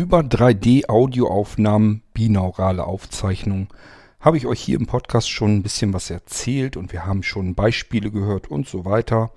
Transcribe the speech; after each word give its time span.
Über 0.00 0.20
3D-Audioaufnahmen, 0.20 2.00
binaurale 2.14 2.86
Aufzeichnungen 2.86 3.68
habe 4.18 4.38
ich 4.38 4.46
euch 4.46 4.58
hier 4.58 4.78
im 4.78 4.86
Podcast 4.86 5.28
schon 5.28 5.56
ein 5.56 5.62
bisschen 5.62 5.92
was 5.92 6.08
erzählt 6.08 6.78
und 6.78 6.94
wir 6.94 7.04
haben 7.04 7.22
schon 7.22 7.54
Beispiele 7.54 8.10
gehört 8.10 8.50
und 8.50 8.66
so 8.66 8.86
weiter. 8.86 9.30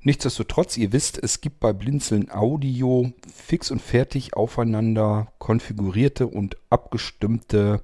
Nichtsdestotrotz, 0.00 0.76
ihr 0.78 0.92
wisst, 0.92 1.22
es 1.22 1.40
gibt 1.40 1.60
bei 1.60 1.72
Blinzeln 1.72 2.28
Audio 2.32 3.12
fix 3.32 3.70
und 3.70 3.80
fertig 3.80 4.34
aufeinander 4.34 5.28
konfigurierte 5.38 6.26
und 6.26 6.56
abgestimmte 6.70 7.80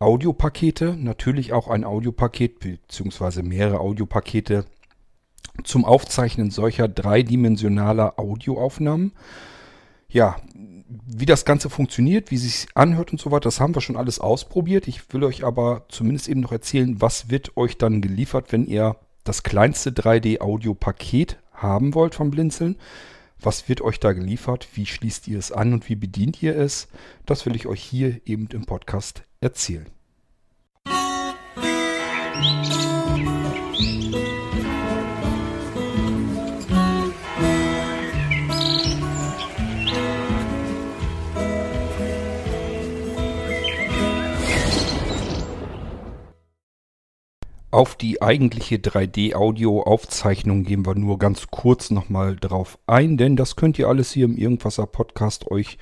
Audiopakete. 0.00 0.96
Natürlich 0.98 1.52
auch 1.52 1.68
ein 1.68 1.84
Audiopaket 1.84 2.58
bzw. 2.58 3.42
mehrere 3.42 3.78
Audiopakete 3.78 4.64
zum 5.62 5.84
Aufzeichnen 5.84 6.50
solcher 6.50 6.88
dreidimensionaler 6.88 8.18
Audioaufnahmen. 8.18 9.12
Ja, 10.08 10.36
wie 10.88 11.26
das 11.26 11.44
Ganze 11.44 11.70
funktioniert, 11.70 12.30
wie 12.30 12.36
sich 12.36 12.66
anhört 12.74 13.12
und 13.12 13.20
so 13.20 13.30
weiter, 13.30 13.44
das 13.44 13.60
haben 13.60 13.74
wir 13.74 13.80
schon 13.80 13.96
alles 13.96 14.20
ausprobiert. 14.20 14.86
Ich 14.88 15.12
will 15.12 15.24
euch 15.24 15.44
aber 15.44 15.84
zumindest 15.88 16.28
eben 16.28 16.40
noch 16.40 16.52
erzählen, 16.52 17.00
was 17.00 17.30
wird 17.30 17.56
euch 17.56 17.78
dann 17.78 18.00
geliefert, 18.00 18.52
wenn 18.52 18.66
ihr 18.66 18.96
das 19.24 19.42
kleinste 19.42 19.90
3D-Audio-Paket 19.90 21.38
haben 21.52 21.94
wollt 21.94 22.14
vom 22.14 22.30
Blinzeln. 22.30 22.76
Was 23.40 23.68
wird 23.68 23.82
euch 23.82 24.00
da 24.00 24.12
geliefert? 24.12 24.68
Wie 24.74 24.86
schließt 24.86 25.28
ihr 25.28 25.38
es 25.38 25.52
an 25.52 25.72
und 25.72 25.88
wie 25.88 25.96
bedient 25.96 26.42
ihr 26.42 26.56
es? 26.56 26.88
Das 27.26 27.44
will 27.44 27.56
ich 27.56 27.66
euch 27.66 27.82
hier 27.82 28.20
eben 28.24 28.48
im 28.52 28.64
Podcast 28.64 29.24
erzählen. 29.40 29.86
Musik 32.36 34.25
Auf 47.76 47.94
die 47.94 48.22
eigentliche 48.22 48.76
3D-Audio-Aufzeichnung 48.76 50.64
gehen 50.64 50.86
wir 50.86 50.94
nur 50.94 51.18
ganz 51.18 51.48
kurz 51.48 51.90
nochmal 51.90 52.34
drauf 52.34 52.78
ein, 52.86 53.18
denn 53.18 53.36
das 53.36 53.54
könnt 53.54 53.78
ihr 53.78 53.86
alles 53.86 54.12
hier 54.12 54.24
im 54.24 54.38
Irgendwasser 54.38 54.86
Podcast 54.86 55.50
euch 55.50 55.76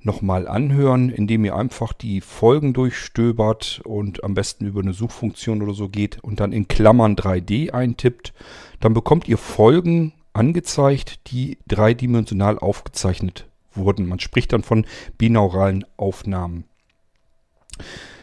nochmal 0.00 0.48
anhören, 0.48 1.10
indem 1.10 1.44
ihr 1.44 1.54
einfach 1.54 1.92
die 1.92 2.20
Folgen 2.20 2.72
durchstöbert 2.72 3.82
und 3.84 4.24
am 4.24 4.34
besten 4.34 4.66
über 4.66 4.80
eine 4.80 4.94
Suchfunktion 4.94 5.62
oder 5.62 5.74
so 5.74 5.88
geht 5.88 6.18
und 6.24 6.40
dann 6.40 6.52
in 6.52 6.66
Klammern 6.66 7.14
3D 7.14 7.70
eintippt. 7.70 8.32
Dann 8.80 8.92
bekommt 8.92 9.28
ihr 9.28 9.38
Folgen 9.38 10.14
angezeigt, 10.32 11.30
die 11.30 11.56
dreidimensional 11.68 12.58
aufgezeichnet 12.58 13.46
wurden. 13.74 14.08
Man 14.08 14.18
spricht 14.18 14.52
dann 14.52 14.64
von 14.64 14.86
binauralen 15.18 15.86
Aufnahmen. 15.96 16.64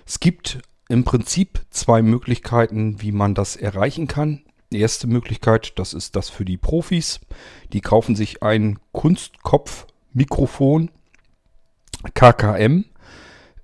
Es 0.05 0.19
gibt 0.19 0.59
im 0.89 1.05
Prinzip 1.05 1.61
zwei 1.69 2.01
Möglichkeiten, 2.01 3.01
wie 3.01 3.11
man 3.11 3.35
das 3.35 3.55
erreichen 3.55 4.07
kann. 4.07 4.41
Die 4.71 4.81
erste 4.81 5.07
Möglichkeit, 5.07 5.79
das 5.79 5.93
ist 5.93 6.15
das 6.15 6.29
für 6.29 6.45
die 6.45 6.57
Profis. 6.57 7.19
Die 7.71 7.81
kaufen 7.81 8.15
sich 8.15 8.43
ein 8.43 8.79
Kunstkopf-Mikrofon 8.91 10.91
KKM. 12.13 12.85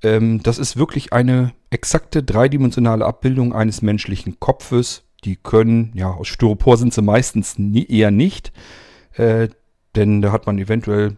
Ähm, 0.03 0.43
das 0.43 0.57
ist 0.57 0.77
wirklich 0.77 1.13
eine 1.13 1.53
exakte 1.69 2.23
dreidimensionale 2.23 3.05
Abbildung 3.05 3.53
eines 3.53 3.81
menschlichen 3.81 4.39
Kopfes. 4.39 5.03
Die 5.23 5.35
können, 5.35 5.91
ja, 5.95 6.11
aus 6.11 6.27
Styropor 6.27 6.77
sind 6.77 6.93
sie 6.93 7.01
meistens 7.01 7.57
nie, 7.57 7.85
eher 7.85 8.11
nicht, 8.11 8.51
äh, 9.13 9.49
denn 9.95 10.21
da 10.21 10.31
hat 10.31 10.45
man 10.45 10.59
eventuell 10.59 11.17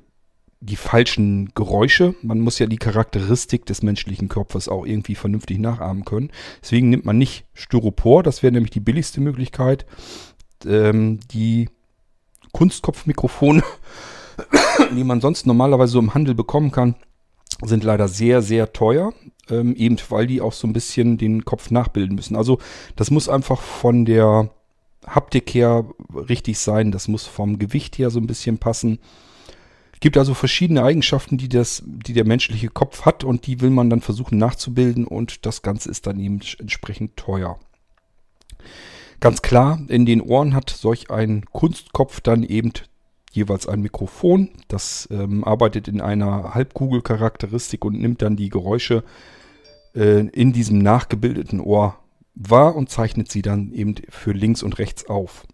die 0.60 0.76
falschen 0.76 1.52
Geräusche. 1.54 2.16
Man 2.22 2.40
muss 2.40 2.60
ja 2.60 2.66
die 2.66 2.78
Charakteristik 2.78 3.66
des 3.66 3.84
menschlichen 3.84 4.28
Kopfes 4.28 4.68
auch 4.68 4.86
irgendwie 4.86 5.16
vernünftig 5.16 5.60
nachahmen 5.60 6.04
können. 6.04 6.32
Deswegen 6.62 6.90
nimmt 6.90 7.06
man 7.06 7.18
nicht 7.18 7.46
Styropor, 7.54 8.24
das 8.24 8.42
wäre 8.42 8.54
nämlich 8.54 8.72
die 8.72 8.80
billigste 8.80 9.22
Möglichkeit. 9.22 9.86
Ähm, 10.66 11.20
die 11.32 11.70
Kunstkopfmikrofone, 12.54 13.64
die 14.96 15.04
man 15.04 15.22
sonst 15.22 15.46
normalerweise 15.46 15.94
so 15.94 16.00
im 16.00 16.14
Handel 16.14 16.34
bekommen 16.34 16.72
kann, 16.72 16.96
sind 17.64 17.84
leider 17.84 18.08
sehr, 18.08 18.42
sehr 18.42 18.74
teuer. 18.74 19.14
Ähm, 19.50 19.76
eben 19.76 19.98
weil 20.10 20.28
die 20.28 20.42
auch 20.42 20.54
so 20.54 20.68
ein 20.68 20.74
bisschen 20.74 21.18
den 21.18 21.46
Kopf 21.46 21.72
nachbilden 21.72 22.16
müssen. 22.16 22.36
Also 22.36 22.60
das 22.96 23.12
muss 23.12 23.30
einfach 23.30 23.62
von 23.62 24.06
der 24.06 24.50
Haptik 25.06 25.54
her 25.54 25.86
richtig 26.14 26.60
sein. 26.60 26.92
Das 26.92 27.08
muss 27.08 27.26
vom 27.26 27.60
Gewicht 27.60 27.98
her 27.98 28.10
so 28.10 28.20
ein 28.20 28.28
bisschen 28.28 28.58
passen. 28.58 29.00
Gibt 30.00 30.18
also 30.18 30.34
verschiedene 30.34 30.84
Eigenschaften, 30.84 31.38
die, 31.38 31.50
das, 31.50 31.84
die 31.86 32.14
der 32.14 32.26
menschliche 32.26 32.68
Kopf 32.68 33.06
hat 33.06 33.24
und 33.24 33.48
die 33.48 33.62
will 33.62 33.72
man 33.72 33.90
dann 33.90 34.02
versuchen 34.02 34.38
nachzubilden 34.38 35.08
und 35.08 35.46
das 35.46 35.62
Ganze 35.64 35.90
ist 35.90 36.06
dann 36.06 36.20
eben 36.20 36.40
entsprechend 36.60 37.18
teuer. 37.18 37.60
Ganz 39.20 39.42
klar, 39.42 39.80
in 39.88 40.06
den 40.06 40.22
Ohren 40.22 40.54
hat 40.54 40.70
solch 40.70 41.10
ein 41.10 41.46
Kunstkopf 41.46 42.22
dann 42.22 42.44
eben 42.44 42.72
jeweils 43.32 43.68
ein 43.68 43.82
Mikrofon. 43.82 44.50
Das 44.68 45.08
ähm, 45.12 45.44
arbeitet 45.44 45.88
in 45.88 46.02
einer 46.02 46.54
Halbkugelcharakteristik 46.54 47.84
und 47.84 48.00
nimmt 48.00 48.22
dann 48.22 48.36
die 48.36 48.50
Geräusche 48.50 49.04
äh, 49.96 50.28
in 50.28 50.54
diesem 50.54 50.78
nachgebildeten 50.78 51.60
Ohr 51.60 51.98
wahr 52.36 52.76
und 52.76 52.90
zeichnet 52.90 53.32
sie 53.32 53.42
dann 53.42 53.72
eben 53.72 53.96
für 54.10 54.32
links 54.32 54.62
und 54.62 54.78
rechts 54.78 55.08
auf. 55.08 55.48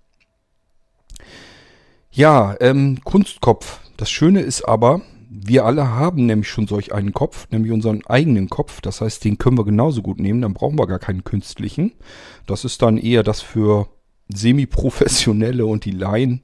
Ja, 2.14 2.56
ähm, 2.60 3.00
Kunstkopf 3.04 3.80
das 3.98 4.10
Schöne 4.10 4.42
ist 4.42 4.64
aber, 4.64 5.02
wir 5.30 5.66
alle 5.66 5.90
haben 5.90 6.26
nämlich 6.26 6.50
schon 6.50 6.68
solch 6.68 6.94
einen 6.94 7.14
Kopf, 7.14 7.48
nämlich 7.52 7.72
unseren 7.72 8.06
eigenen 8.06 8.50
Kopf. 8.50 8.82
Das 8.82 9.02
heißt, 9.02 9.24
den 9.24 9.38
können 9.38 9.58
wir 9.58 9.66
genauso 9.66 10.02
gut 10.02 10.20
nehmen, 10.20 10.42
dann 10.42 10.54
brauchen 10.54 10.78
wir 10.78 10.88
gar 10.88 11.00
keinen 11.00 11.24
künstlichen. 11.24 11.94
Das 12.46 12.66
ist 12.66 12.82
dann 12.82 12.98
eher 12.98 13.24
das 13.24 13.42
für 13.42 13.88
Semi-Professionelle 14.30 15.66
und 15.66 15.86
die 15.86 15.92
Laien. 15.92 16.42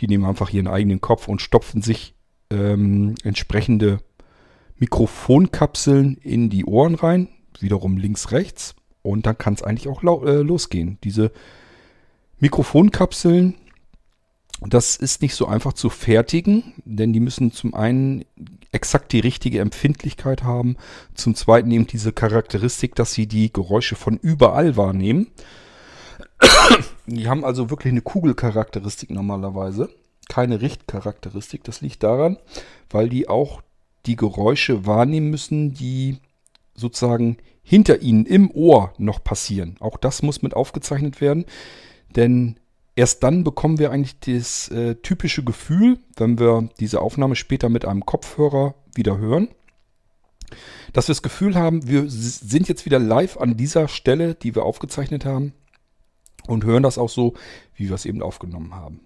Die 0.00 0.06
nehmen 0.06 0.24
einfach 0.24 0.50
ihren 0.50 0.68
eigenen 0.68 1.00
Kopf 1.00 1.28
und 1.28 1.40
stopfen 1.40 1.80
sich 1.80 2.14
ähm, 2.50 3.14
entsprechende 3.24 4.00
Mikrofonkapseln 4.78 6.16
in 6.16 6.50
die 6.50 6.64
Ohren 6.64 6.94
rein. 6.94 7.28
Wiederum 7.58 7.96
links, 7.96 8.32
rechts. 8.32 8.74
Und 9.02 9.26
dann 9.26 9.38
kann 9.38 9.54
es 9.54 9.62
eigentlich 9.62 9.88
auch 9.88 10.02
äh, 10.02 10.42
losgehen. 10.42 10.98
Diese 11.04 11.32
Mikrofonkapseln 12.38 13.54
das 14.60 14.96
ist 14.96 15.22
nicht 15.22 15.34
so 15.34 15.46
einfach 15.46 15.74
zu 15.74 15.90
fertigen, 15.90 16.74
denn 16.84 17.12
die 17.12 17.20
müssen 17.20 17.52
zum 17.52 17.74
einen 17.74 18.24
exakt 18.72 19.12
die 19.12 19.20
richtige 19.20 19.60
Empfindlichkeit 19.60 20.44
haben, 20.44 20.76
zum 21.14 21.34
zweiten 21.34 21.70
eben 21.70 21.86
diese 21.86 22.12
Charakteristik, 22.12 22.94
dass 22.94 23.12
sie 23.12 23.26
die 23.26 23.52
Geräusche 23.52 23.96
von 23.96 24.16
überall 24.16 24.76
wahrnehmen. 24.76 25.28
Die 27.06 27.28
haben 27.28 27.44
also 27.44 27.70
wirklich 27.70 27.92
eine 27.92 28.02
Kugelcharakteristik 28.02 29.10
normalerweise, 29.10 29.90
keine 30.28 30.60
Richtcharakteristik. 30.60 31.64
Das 31.64 31.80
liegt 31.80 32.02
daran, 32.02 32.38
weil 32.90 33.08
die 33.08 33.28
auch 33.28 33.62
die 34.06 34.16
Geräusche 34.16 34.86
wahrnehmen 34.86 35.30
müssen, 35.30 35.74
die 35.74 36.18
sozusagen 36.74 37.38
hinter 37.62 38.00
ihnen 38.00 38.26
im 38.26 38.50
Ohr 38.50 38.92
noch 38.98 39.22
passieren. 39.22 39.76
Auch 39.80 39.96
das 39.96 40.22
muss 40.22 40.42
mit 40.42 40.54
aufgezeichnet 40.54 41.20
werden, 41.20 41.44
denn 42.14 42.58
Erst 42.96 43.22
dann 43.22 43.44
bekommen 43.44 43.78
wir 43.78 43.90
eigentlich 43.90 44.18
das 44.20 44.68
äh, 44.70 44.94
typische 44.96 45.44
Gefühl, 45.44 45.98
wenn 46.16 46.38
wir 46.38 46.70
diese 46.80 47.02
Aufnahme 47.02 47.36
später 47.36 47.68
mit 47.68 47.84
einem 47.84 48.06
Kopfhörer 48.06 48.74
wieder 48.94 49.18
hören, 49.18 49.48
dass 50.94 51.08
wir 51.08 51.12
das 51.12 51.22
Gefühl 51.22 51.56
haben, 51.56 51.86
wir 51.86 52.04
sind 52.08 52.68
jetzt 52.68 52.86
wieder 52.86 52.98
live 52.98 53.36
an 53.36 53.58
dieser 53.58 53.88
Stelle, 53.88 54.34
die 54.34 54.54
wir 54.54 54.64
aufgezeichnet 54.64 55.26
haben 55.26 55.52
und 56.46 56.64
hören 56.64 56.82
das 56.82 56.96
auch 56.96 57.10
so, 57.10 57.34
wie 57.74 57.88
wir 57.88 57.94
es 57.94 58.06
eben 58.06 58.22
aufgenommen 58.22 58.74
haben. 58.74 59.00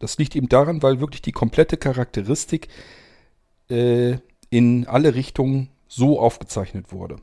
Das 0.00 0.18
liegt 0.18 0.36
eben 0.36 0.48
daran, 0.50 0.82
weil 0.82 1.00
wirklich 1.00 1.22
die 1.22 1.32
komplette 1.32 1.78
Charakteristik 1.78 2.68
äh, 3.70 4.18
in 4.50 4.86
alle 4.86 5.14
Richtungen 5.14 5.70
so 5.88 6.20
aufgezeichnet 6.20 6.92
wurde. 6.92 7.16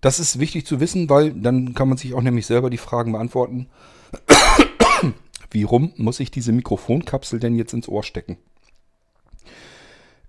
Das 0.00 0.18
ist 0.18 0.38
wichtig 0.38 0.66
zu 0.66 0.80
wissen, 0.80 1.10
weil 1.10 1.32
dann 1.32 1.74
kann 1.74 1.88
man 1.88 1.98
sich 1.98 2.14
auch 2.14 2.22
nämlich 2.22 2.46
selber 2.46 2.70
die 2.70 2.78
Fragen 2.78 3.12
beantworten. 3.12 3.68
Wie 5.50 5.62
rum 5.64 5.92
muss 5.96 6.20
ich 6.20 6.30
diese 6.30 6.52
Mikrofonkapsel 6.52 7.40
denn 7.40 7.56
jetzt 7.56 7.74
ins 7.74 7.88
Ohr 7.88 8.02
stecken? 8.02 8.38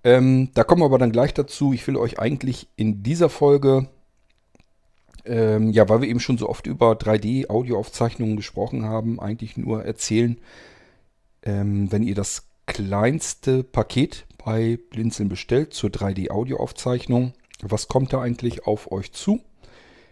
Ähm, 0.03 0.49
da 0.55 0.63
kommen 0.63 0.81
wir 0.81 0.85
aber 0.85 0.97
dann 0.97 1.11
gleich 1.11 1.33
dazu. 1.33 1.73
Ich 1.73 1.85
will 1.87 1.95
euch 1.95 2.19
eigentlich 2.19 2.67
in 2.75 3.03
dieser 3.03 3.29
Folge, 3.29 3.87
ähm, 5.25 5.69
ja, 5.69 5.87
weil 5.87 6.01
wir 6.01 6.09
eben 6.09 6.19
schon 6.19 6.39
so 6.39 6.49
oft 6.49 6.65
über 6.65 6.93
3D-Audioaufzeichnungen 6.93 8.35
gesprochen 8.35 8.83
haben, 8.85 9.19
eigentlich 9.19 9.57
nur 9.57 9.85
erzählen, 9.85 10.37
ähm, 11.43 11.91
wenn 11.91 12.03
ihr 12.03 12.15
das 12.15 12.47
kleinste 12.65 13.63
Paket 13.63 14.25
bei 14.43 14.79
Blinzeln 14.89 15.29
bestellt 15.29 15.73
zur 15.73 15.91
3D-Audioaufzeichnung, 15.91 17.33
was 17.61 17.87
kommt 17.87 18.11
da 18.11 18.21
eigentlich 18.21 18.65
auf 18.65 18.91
euch 18.91 19.11
zu? 19.11 19.39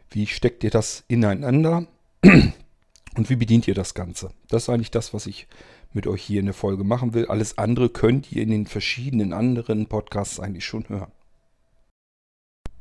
Wie 0.10 0.28
steckt 0.28 0.64
ihr 0.64 0.72
das 0.72 1.04
ineinander? 1.08 1.88
Und 2.24 3.30
wie 3.30 3.36
bedient 3.36 3.68
ihr 3.68 3.74
das 3.74 3.94
Ganze? 3.94 4.32
Das 4.48 4.64
ist 4.64 4.70
eigentlich 4.70 4.92
das, 4.92 5.14
was 5.14 5.28
ich 5.28 5.48
mit 5.94 6.08
euch 6.08 6.24
hier 6.24 6.40
in 6.40 6.46
der 6.46 6.54
Folge 6.54 6.84
machen 6.84 7.14
will. 7.14 7.26
Alles 7.26 7.58
andere 7.58 7.90
könnt 7.90 8.32
ihr 8.32 8.44
in 8.44 8.50
den 8.50 8.68
verschiedenen 8.68 9.34
anderen 9.34 9.88
Podcasts 9.88 10.40
eigentlich 10.40 10.66
schon 10.66 10.88
hören. 10.90 11.12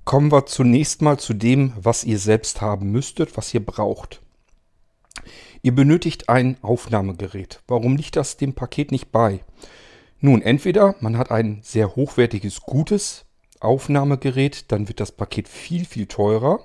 Kommen 0.05 0.33
wir 0.33 0.47
zunächst 0.47 1.03
mal 1.03 1.19
zu 1.19 1.35
dem, 1.35 1.73
was 1.77 2.05
ihr 2.05 2.19
selbst 2.19 2.61
haben 2.61 2.93
müsstet, 2.93 3.37
was 3.37 3.53
ihr 3.53 3.65
braucht. 3.65 4.23
Ihr 5.63 5.75
benötigt 5.75 6.29
ein 6.29 6.57
Aufnahmegerät. 6.63 7.61
Warum 7.67 7.97
liegt 7.97 8.17
das 8.17 8.37
dem 8.37 8.55
Paket 8.55 8.91
nicht 8.91 9.13
bei? 9.13 9.41
Nun, 10.21 10.43
entweder 10.43 10.95
man 11.01 11.19
hat 11.19 11.31
ein 11.31 11.61
sehr 11.63 11.95
hochwertiges, 11.95 12.63
gutes 12.63 13.27
Aufnahmegerät, 13.61 14.71
dann 14.73 14.89
wird 14.89 15.01
das 15.01 15.13
Paket 15.13 15.49
viel, 15.49 15.85
viel 15.85 16.07
teurer. 16.07 16.61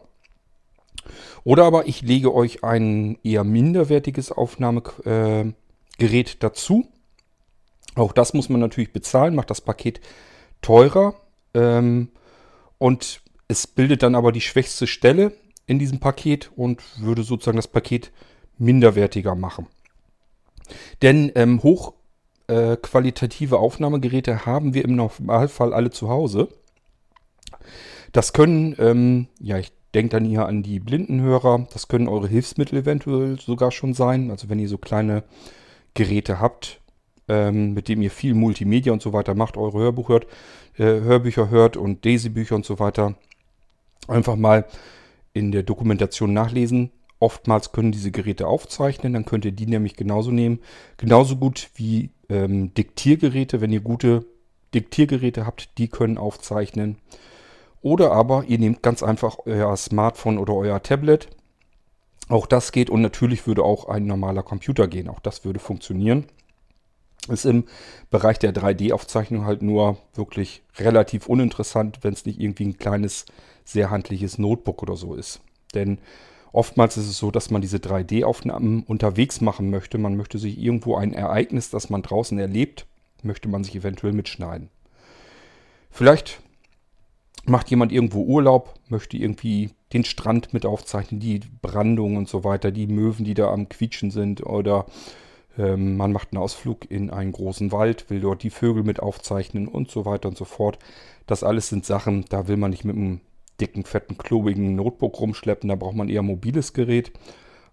Oder 1.43 1.65
aber 1.65 1.87
ich 1.87 2.01
lege 2.01 2.33
euch 2.33 2.63
ein 2.63 3.17
eher 3.23 3.43
minderwertiges 3.43 4.31
Aufnahmegerät 4.31 5.55
äh, 5.99 6.35
dazu. 6.39 6.87
Auch 7.95 8.13
das 8.13 8.33
muss 8.33 8.49
man 8.49 8.59
natürlich 8.59 8.93
bezahlen, 8.93 9.35
macht 9.35 9.49
das 9.49 9.61
Paket 9.61 10.01
teurer. 10.61 11.15
Ähm, 11.53 12.09
und 12.77 13.21
es 13.47 13.67
bildet 13.67 14.03
dann 14.03 14.15
aber 14.15 14.31
die 14.31 14.41
schwächste 14.41 14.87
Stelle 14.87 15.33
in 15.67 15.79
diesem 15.79 15.99
Paket 15.99 16.51
und 16.55 16.81
würde 16.99 17.23
sozusagen 17.23 17.57
das 17.57 17.67
Paket 17.67 18.11
minderwertiger 18.57 19.35
machen. 19.35 19.67
Denn 21.01 21.31
ähm, 21.35 21.61
hochqualitative 21.61 23.55
äh, 23.55 23.59
Aufnahmegeräte 23.59 24.45
haben 24.45 24.73
wir 24.73 24.85
im 24.85 24.95
Normalfall 24.95 25.73
alle 25.73 25.91
zu 25.91 26.09
Hause. 26.09 26.49
Das 28.11 28.33
können, 28.33 28.75
ähm, 28.79 29.27
ja, 29.39 29.57
ich 29.57 29.71
denke 29.93 30.09
dann 30.09 30.25
hier 30.25 30.45
an 30.45 30.63
die 30.63 30.79
Blindenhörer, 30.79 31.67
das 31.71 31.87
können 31.87 32.07
eure 32.07 32.27
Hilfsmittel 32.27 32.79
eventuell 32.79 33.39
sogar 33.39 33.71
schon 33.71 33.93
sein. 33.93 34.31
Also 34.31 34.49
wenn 34.49 34.59
ihr 34.59 34.69
so 34.69 34.77
kleine 34.77 35.23
Geräte 35.93 36.39
habt, 36.39 36.81
ähm, 37.27 37.73
mit 37.73 37.87
dem 37.87 38.01
ihr 38.01 38.11
viel 38.11 38.33
Multimedia 38.33 38.91
und 38.91 39.01
so 39.01 39.13
weiter 39.13 39.35
macht, 39.35 39.57
eure 39.57 39.79
Hörbuch 39.79 40.09
hört, 40.09 40.25
äh, 40.77 40.83
Hörbücher 40.83 41.49
hört 41.49 41.77
und 41.77 42.05
Daisy-Bücher 42.05 42.55
und 42.55 42.65
so 42.65 42.79
weiter, 42.79 43.15
einfach 44.07 44.35
mal 44.35 44.65
in 45.33 45.51
der 45.51 45.63
Dokumentation 45.63 46.33
nachlesen. 46.33 46.91
Oftmals 47.19 47.71
können 47.71 47.91
diese 47.91 48.11
Geräte 48.11 48.47
aufzeichnen, 48.47 49.13
dann 49.13 49.25
könnt 49.25 49.45
ihr 49.45 49.53
die 49.53 49.65
nämlich 49.65 49.95
genauso 49.95 50.31
nehmen. 50.31 50.59
Genauso 50.97 51.37
gut 51.37 51.69
wie 51.75 52.09
ähm, 52.29 52.73
Diktiergeräte, 52.73 53.61
wenn 53.61 53.71
ihr 53.71 53.79
gute 53.79 54.25
Diktiergeräte 54.73 55.45
habt, 55.45 55.77
die 55.77 55.87
können 55.87 56.17
aufzeichnen. 56.17 56.97
Oder 57.83 58.13
aber 58.13 58.45
ihr 58.47 58.57
nehmt 58.57 58.81
ganz 58.81 59.03
einfach 59.03 59.37
euer 59.45 59.75
Smartphone 59.75 60.37
oder 60.39 60.55
euer 60.55 60.81
Tablet. 60.81 61.27
Auch 62.29 62.47
das 62.47 62.71
geht 62.71 62.89
und 62.89 63.01
natürlich 63.01 63.45
würde 63.45 63.63
auch 63.63 63.89
ein 63.89 64.07
normaler 64.07 64.41
Computer 64.41 64.87
gehen. 64.87 65.09
Auch 65.09 65.19
das 65.19 65.43
würde 65.43 65.59
funktionieren. 65.59 66.25
Ist 67.27 67.45
im 67.45 67.65
Bereich 68.09 68.39
der 68.39 68.53
3D-Aufzeichnung 68.53 69.45
halt 69.45 69.61
nur 69.61 69.97
wirklich 70.13 70.63
relativ 70.77 71.27
uninteressant, 71.27 71.99
wenn 72.01 72.13
es 72.13 72.25
nicht 72.25 72.39
irgendwie 72.39 72.65
ein 72.65 72.77
kleines 72.77 73.25
sehr 73.65 73.91
handliches 73.91 74.37
Notebook 74.37 74.81
oder 74.81 74.95
so 74.95 75.13
ist. 75.13 75.41
Denn 75.73 75.99
oftmals 76.53 76.95
ist 76.95 77.09
es 77.09 77.17
so, 77.17 77.31
dass 77.31 77.51
man 77.51 77.61
diese 77.61 77.77
3D-Aufnahmen 77.77 78.83
unterwegs 78.83 79.41
machen 79.41 79.69
möchte. 79.69 79.97
Man 79.97 80.15
möchte 80.15 80.37
sich 80.37 80.57
irgendwo 80.57 80.95
ein 80.95 81.11
Ereignis, 81.11 81.69
das 81.69 81.89
man 81.89 82.01
draußen 82.01 82.39
erlebt, 82.39 82.85
möchte 83.23 83.49
man 83.49 83.65
sich 83.65 83.75
eventuell 83.75 84.13
mitschneiden. 84.13 84.69
Vielleicht 85.91 86.41
macht 87.45 87.69
jemand 87.69 87.91
irgendwo 87.91 88.23
Urlaub, 88.23 88.73
möchte 88.89 89.17
irgendwie 89.17 89.71
den 89.91 90.05
Strand 90.05 90.53
mit 90.53 90.65
aufzeichnen, 90.65 91.19
die 91.19 91.41
Brandung 91.61 92.17
und 92.17 92.27
so 92.27 92.43
weiter, 92.43 92.71
die 92.71 92.87
Möwen, 92.87 93.25
die 93.25 93.33
da 93.33 93.51
am 93.51 93.69
Quietschen 93.69 94.11
sind 94.11 94.45
oder 94.45 94.85
ähm, 95.57 95.97
man 95.97 96.11
macht 96.11 96.29
einen 96.31 96.41
Ausflug 96.41 96.89
in 96.89 97.09
einen 97.09 97.31
großen 97.31 97.71
Wald, 97.71 98.09
will 98.09 98.21
dort 98.21 98.43
die 98.43 98.49
Vögel 98.49 98.83
mit 98.83 98.99
aufzeichnen 98.99 99.67
und 99.67 99.91
so 99.91 100.05
weiter 100.05 100.29
und 100.29 100.37
so 100.37 100.45
fort. 100.45 100.79
Das 101.27 101.43
alles 101.43 101.69
sind 101.69 101.85
Sachen, 101.85 102.25
da 102.29 102.47
will 102.47 102.57
man 102.57 102.71
nicht 102.71 102.85
mit 102.85 102.95
einem 102.95 103.21
dicken, 103.59 103.83
fetten, 103.85 104.17
klobigen 104.17 104.75
Notebook 104.75 105.19
rumschleppen. 105.19 105.69
Da 105.69 105.75
braucht 105.75 105.95
man 105.95 106.09
eher 106.09 106.21
ein 106.21 106.27
mobiles 106.27 106.73
Gerät. 106.73 107.11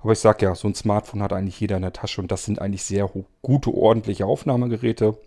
Aber 0.01 0.13
ich 0.13 0.19
sage 0.19 0.47
ja, 0.47 0.55
so 0.55 0.69
ein 0.69 0.75
Smartphone 0.75 1.23
hat 1.23 1.33
eigentlich 1.33 1.61
jeder 1.61 1.77
in 1.77 1.83
der 1.83 1.93
Tasche 1.93 2.21
und 2.21 2.31
das 2.31 2.45
sind 2.45 2.61
eigentlich 2.61 2.85
sehr 2.85 3.11
gute, 3.43 3.75
ordentliche 3.75 4.25
Aufnahmegeräte. 4.25 5.19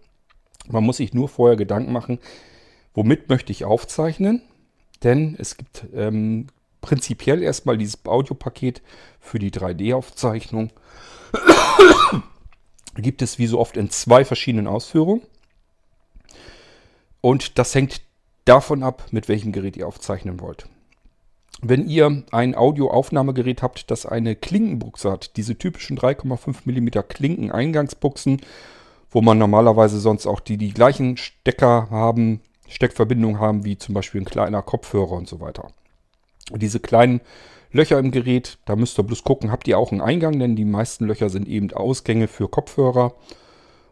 Man 0.68 0.84
muss 0.84 0.98
sich 0.98 1.14
nur 1.14 1.30
vorher 1.30 1.58
Gedanken 1.58 1.92
machen, 1.92 2.20
womit 2.94 3.30
möchte 3.30 3.52
ich 3.52 3.66
aufzeichnen? 3.66 4.42
Denn 5.04 5.36
es 5.38 5.58
gibt 5.58 5.86
ähm, 5.94 6.48
prinzipiell 6.82 7.42
erstmal 7.42 7.78
dieses 7.78 8.06
Audiopaket 8.06 8.82
für 9.20 9.40
die 9.40 9.52
3D-Aufzeichnung. 9.52 10.72
gibt 12.96 13.22
es 13.22 13.40
wie 13.40 13.48
so 13.48 13.60
oft 13.60 13.78
in 13.78 13.90
zwei 13.90 14.24
verschiedenen 14.26 14.68
Ausführungen. 14.68 15.22
Und 17.22 17.58
das 17.58 17.74
hängt 17.74 18.02
davon 18.46 18.84
ab, 18.84 19.06
mit 19.12 19.30
welchem 19.30 19.52
Gerät 19.52 19.78
ihr 19.78 19.88
aufzeichnen 19.88 20.40
wollt. 20.40 20.68
Wenn 21.62 21.88
ihr 21.88 22.24
ein 22.32 22.56
Audioaufnahmegerät 22.56 23.62
habt, 23.62 23.90
das 23.90 24.06
eine 24.06 24.36
Klinkenbuchse 24.36 25.10
hat, 25.10 25.38
diese 25.38 25.58
typischen 25.58 25.98
3,5 25.98 26.66
mm 26.66 27.08
Klinken-Eingangsbuchsen, 27.08 28.42
wo 29.10 29.22
man 29.22 29.38
normalerweise 29.38 30.00
sonst 30.00 30.28
auch 30.28 30.42
die, 30.42 30.58
die 30.58 30.74
gleichen 30.74 31.16
Stecker 31.16 31.88
haben, 31.90 32.42
Steckverbindungen 32.68 33.40
haben, 33.40 33.66
wie 33.66 33.78
zum 33.78 33.94
Beispiel 33.94 34.22
ein 34.22 34.26
kleiner 34.26 34.62
Kopfhörer 34.62 35.12
und 35.12 35.28
so 35.28 35.40
weiter. 35.40 35.72
Und 36.52 36.62
diese 36.62 36.80
kleinen 36.80 37.22
Löcher 37.72 37.98
im 37.98 38.12
Gerät, 38.12 38.58
da 38.66 38.76
müsst 38.76 39.00
ihr 39.00 39.04
bloß 39.04 39.24
gucken, 39.24 39.52
habt 39.52 39.68
ihr 39.68 39.78
auch 39.78 39.92
einen 39.92 40.02
Eingang, 40.02 40.40
denn 40.40 40.56
die 40.56 40.66
meisten 40.66 41.06
Löcher 41.06 41.30
sind 41.30 41.48
eben 41.48 41.72
Ausgänge 41.74 42.28
für 42.28 42.48
Kopfhörer 42.48 43.16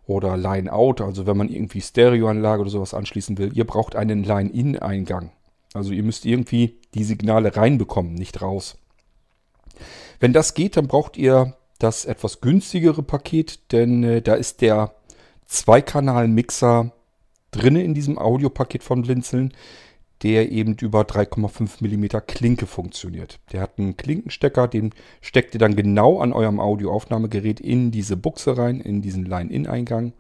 oder 0.06 0.38
Line-Out, 0.38 1.01
also 1.01 1.25
wenn 1.25 1.38
man 1.38 1.50
irgendwie 1.50 1.81
Stereoanlage 1.81 2.62
oder 2.62 2.69
sowas 2.69 2.94
anschließen 2.94 3.38
will, 3.38 3.51
ihr 3.57 3.65
braucht 3.65 3.95
einen 3.95 4.23
Line-In-Eingang. 4.23 5.31
Also 5.74 5.94
ihr 5.94 6.03
müsst 6.03 6.25
irgendwie 6.25 6.77
die 6.94 7.03
Signale 7.03 7.56
reinbekommen, 7.56 8.13
nicht 8.13 8.41
raus. 8.41 8.77
Wenn 10.19 10.33
das 10.33 10.53
geht, 10.53 10.77
dann 10.77 10.88
braucht 10.88 11.17
ihr 11.17 11.56
das 11.79 12.06
etwas 12.06 12.41
günstigere 12.41 13.01
Paket, 13.01 13.71
denn 13.71 14.03
äh, 14.03 14.21
da 14.21 14.35
ist 14.35 14.62
der 14.62 14.94
Zweikanal-Mixer 15.47 16.91
drin 17.51 17.75
in 17.75 17.94
diesem 17.94 18.18
Audiopaket 18.18 18.83
von 18.83 19.03
Blinzeln 19.03 19.53
der 20.24 20.51
eben 20.51 20.75
über 20.75 21.01
3,5 21.01 21.81
mm 21.81 22.25
Klinke 22.27 22.68
funktioniert. 22.68 23.39
Der 23.51 23.62
hat 23.62 23.80
einen 23.80 23.98
Klinkenstecker, 23.98 24.68
den 24.68 24.94
steckt 25.19 25.56
ihr 25.56 25.59
dann 25.59 25.75
genau 25.75 26.19
an 26.19 26.31
eurem 26.31 26.59
Audioaufnahmegerät 26.59 27.59
in 27.59 27.92
diese 27.92 28.18
Buchse 28.18 28.57
rein, 28.57 28.80
in 28.80 29.01
diesen 29.01 29.25
Line-In-Eingang. 29.25 30.13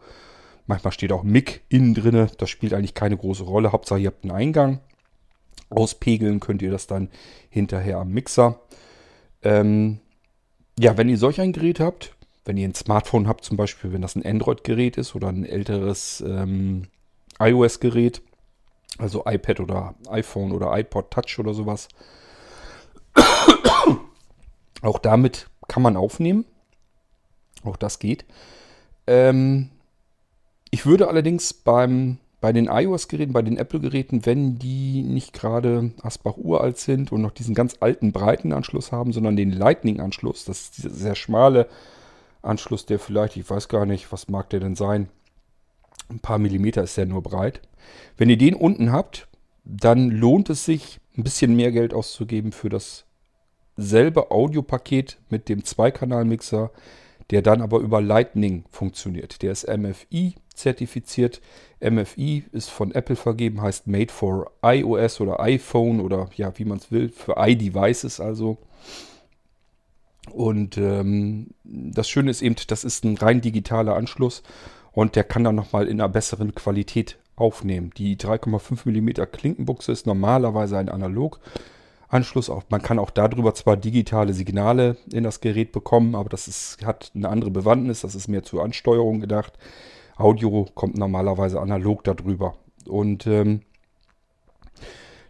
Manchmal 0.65 0.93
steht 0.93 1.11
auch 1.11 1.23
Mic 1.23 1.61
innen 1.69 1.93
drin, 1.93 2.27
das 2.37 2.49
spielt 2.49 2.73
eigentlich 2.73 2.95
keine 2.95 3.17
große 3.17 3.43
Rolle. 3.43 3.71
Hauptsache 3.71 3.99
ihr 3.99 4.07
habt 4.07 4.23
einen 4.23 4.31
Eingang. 4.31 4.79
Auspegeln 5.69 6.39
könnt 6.39 6.61
ihr 6.61 6.71
das 6.71 6.87
dann 6.87 7.09
hinterher 7.49 7.97
am 7.99 8.11
Mixer. 8.11 8.59
Ähm, 9.43 9.99
ja, 10.79 10.97
wenn 10.97 11.09
ihr 11.09 11.17
solch 11.17 11.39
ein 11.39 11.53
Gerät 11.53 11.79
habt, 11.79 12.15
wenn 12.43 12.57
ihr 12.57 12.67
ein 12.67 12.75
Smartphone 12.75 13.27
habt, 13.27 13.45
zum 13.45 13.55
Beispiel, 13.55 13.93
wenn 13.93 14.01
das 14.01 14.15
ein 14.15 14.25
Android-Gerät 14.25 14.97
ist 14.97 15.15
oder 15.15 15.27
ein 15.29 15.45
älteres 15.45 16.23
ähm, 16.25 16.87
iOS-Gerät, 17.41 18.21
also 18.97 19.23
iPad 19.25 19.59
oder 19.59 19.95
iPhone 20.09 20.51
oder 20.51 20.77
iPod 20.77 21.11
Touch 21.11 21.39
oder 21.39 21.53
sowas. 21.53 21.87
Auch 24.81 24.99
damit 24.99 25.47
kann 25.67 25.83
man 25.83 25.97
aufnehmen. 25.97 26.45
Auch 27.63 27.77
das 27.77 27.99
geht. 27.99 28.25
Ähm, 29.07 29.69
ich 30.69 30.85
würde 30.85 31.07
allerdings 31.07 31.53
beim, 31.53 32.17
bei 32.39 32.53
den 32.53 32.67
iOS-Geräten, 32.67 33.33
bei 33.33 33.41
den 33.41 33.57
Apple-Geräten, 33.57 34.25
wenn 34.25 34.57
die 34.57 35.03
nicht 35.03 35.33
gerade 35.33 35.91
Asbach 36.01 36.37
uralt 36.37 36.77
sind 36.77 37.11
und 37.11 37.21
noch 37.21 37.31
diesen 37.31 37.55
ganz 37.55 37.77
alten 37.79 38.11
breiten 38.11 38.53
Anschluss 38.53 38.91
haben, 38.91 39.13
sondern 39.13 39.35
den 39.35 39.51
Lightning-Anschluss, 39.51 40.45
das 40.45 40.61
ist 40.61 40.77
dieser 40.77 40.89
sehr 40.89 41.15
schmale 41.15 41.67
Anschluss, 42.41 42.85
der 42.85 42.99
vielleicht, 42.99 43.37
ich 43.37 43.49
weiß 43.49 43.67
gar 43.67 43.85
nicht, 43.85 44.11
was 44.11 44.27
mag 44.29 44.49
der 44.49 44.59
denn 44.59 44.75
sein, 44.75 45.09
ein 46.11 46.19
paar 46.19 46.37
Millimeter 46.37 46.83
ist 46.83 46.97
der 46.97 47.05
nur 47.05 47.23
breit. 47.23 47.61
Wenn 48.17 48.29
ihr 48.29 48.37
den 48.37 48.53
unten 48.53 48.91
habt, 48.91 49.27
dann 49.63 50.09
lohnt 50.09 50.49
es 50.49 50.65
sich, 50.65 50.99
ein 51.17 51.23
bisschen 51.23 51.55
mehr 51.55 51.71
Geld 51.71 51.93
auszugeben 51.93 52.51
für 52.51 52.69
dasselbe 52.69 54.31
Audiopaket 54.31 55.17
mit 55.29 55.49
dem 55.49 55.63
Zweikanal-Mixer, 55.65 56.71
der 57.31 57.41
dann 57.41 57.61
aber 57.61 57.79
über 57.79 58.01
Lightning 58.01 58.65
funktioniert. 58.69 59.41
Der 59.41 59.51
ist 59.51 59.67
MFI 59.67 60.35
zertifiziert. 60.53 61.41
MFI 61.79 62.45
ist 62.51 62.69
von 62.69 62.91
Apple 62.91 63.15
vergeben, 63.15 63.61
heißt 63.61 63.87
Made 63.87 64.11
for 64.11 64.51
iOS 64.61 65.21
oder 65.21 65.39
iPhone 65.39 65.99
oder 66.01 66.29
ja, 66.35 66.57
wie 66.57 66.65
man 66.65 66.77
es 66.77 66.91
will, 66.91 67.09
für 67.09 67.35
iDevices 67.37 68.19
also. 68.19 68.57
Und 70.31 70.77
ähm, 70.77 71.47
das 71.63 72.07
Schöne 72.07 72.31
ist 72.31 72.41
eben, 72.41 72.55
das 72.67 72.83
ist 72.83 73.03
ein 73.03 73.17
rein 73.17 73.41
digitaler 73.41 73.95
Anschluss 73.95 74.43
und 74.91 75.15
der 75.15 75.23
kann 75.23 75.43
dann 75.43 75.55
nochmal 75.55 75.87
in 75.87 76.01
einer 76.01 76.09
besseren 76.09 76.53
Qualität 76.55 77.17
aufnehmen. 77.35 77.91
Die 77.97 78.17
3,5 78.17 78.85
mm 78.85 79.31
Klinkenbuchse 79.31 79.91
ist 79.91 80.05
normalerweise 80.05 80.77
ein 80.77 80.89
Analog 80.89 81.39
Anschluss. 82.11 82.49
Auch, 82.49 82.63
man 82.69 82.81
kann 82.81 82.99
auch 82.99 83.09
darüber 83.09 83.53
zwar 83.53 83.77
digitale 83.77 84.33
Signale 84.33 84.97
in 85.11 85.23
das 85.23 85.41
Gerät 85.41 85.71
bekommen, 85.71 86.15
aber 86.15 86.29
das 86.29 86.47
ist, 86.47 86.85
hat 86.85 87.11
eine 87.15 87.29
andere 87.29 87.51
Bewandtnis. 87.51 88.01
Das 88.01 88.15
ist 88.15 88.27
mehr 88.27 88.43
zur 88.43 88.63
Ansteuerung 88.63 89.19
gedacht. 89.21 89.53
Audio 90.17 90.67
kommt 90.75 90.97
normalerweise 90.97 91.59
analog 91.59 92.03
darüber. 92.03 92.55
Und 92.85 93.27
ähm, 93.27 93.61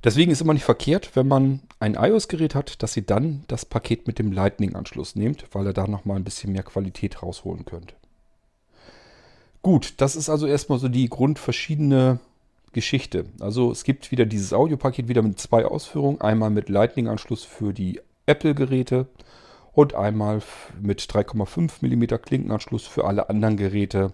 deswegen 0.04 0.32
ist 0.32 0.42
immer 0.42 0.54
nicht 0.54 0.66
verkehrt, 0.66 1.16
wenn 1.16 1.28
man 1.28 1.62
ein 1.80 1.96
iOS-Gerät 1.96 2.56
hat, 2.56 2.82
dass 2.84 2.98
ihr 2.98 3.04
dann 3.04 3.44
das 3.48 3.66
Paket 3.66 4.08
mit 4.08 4.20
dem 4.20 4.32
Lightning-Anschluss 4.32 5.16
nehmt, 5.16 5.46
weil 5.54 5.68
ihr 5.68 5.74
da 5.74 5.88
nochmal 5.88 6.18
ein 6.18 6.24
bisschen 6.24 6.52
mehr 6.52 6.64
Qualität 6.64 7.22
rausholen 7.22 7.66
könnt. 7.66 7.96
Gut, 9.62 9.94
das 9.98 10.16
ist 10.16 10.30
also 10.30 10.48
erstmal 10.48 10.80
so 10.80 10.88
die 10.88 11.08
grundverschiedene 11.08 12.20
Geschichte. 12.74 13.26
Also 13.40 13.72
es 13.72 13.84
gibt 13.84 14.12
wieder 14.12 14.26
dieses 14.26 14.54
Audiopaket 14.54 15.08
wieder 15.08 15.22
mit 15.22 15.40
zwei 15.40 15.66
Ausführungen. 15.66 16.22
Einmal 16.22 16.50
mit 16.50 16.70
Lightning-Anschluss 16.70 17.44
für 17.44 17.74
die 17.74 18.00
Apple-Geräte 18.26 19.08
und 19.74 19.94
einmal 19.94 20.42
mit 20.82 21.02
3,5 21.02 21.82
mm 21.82 22.22
Klinkenanschluss 22.22 22.88
für 22.88 23.06
alle 23.06 23.30
anderen 23.30 23.58
Geräte. 23.58 24.14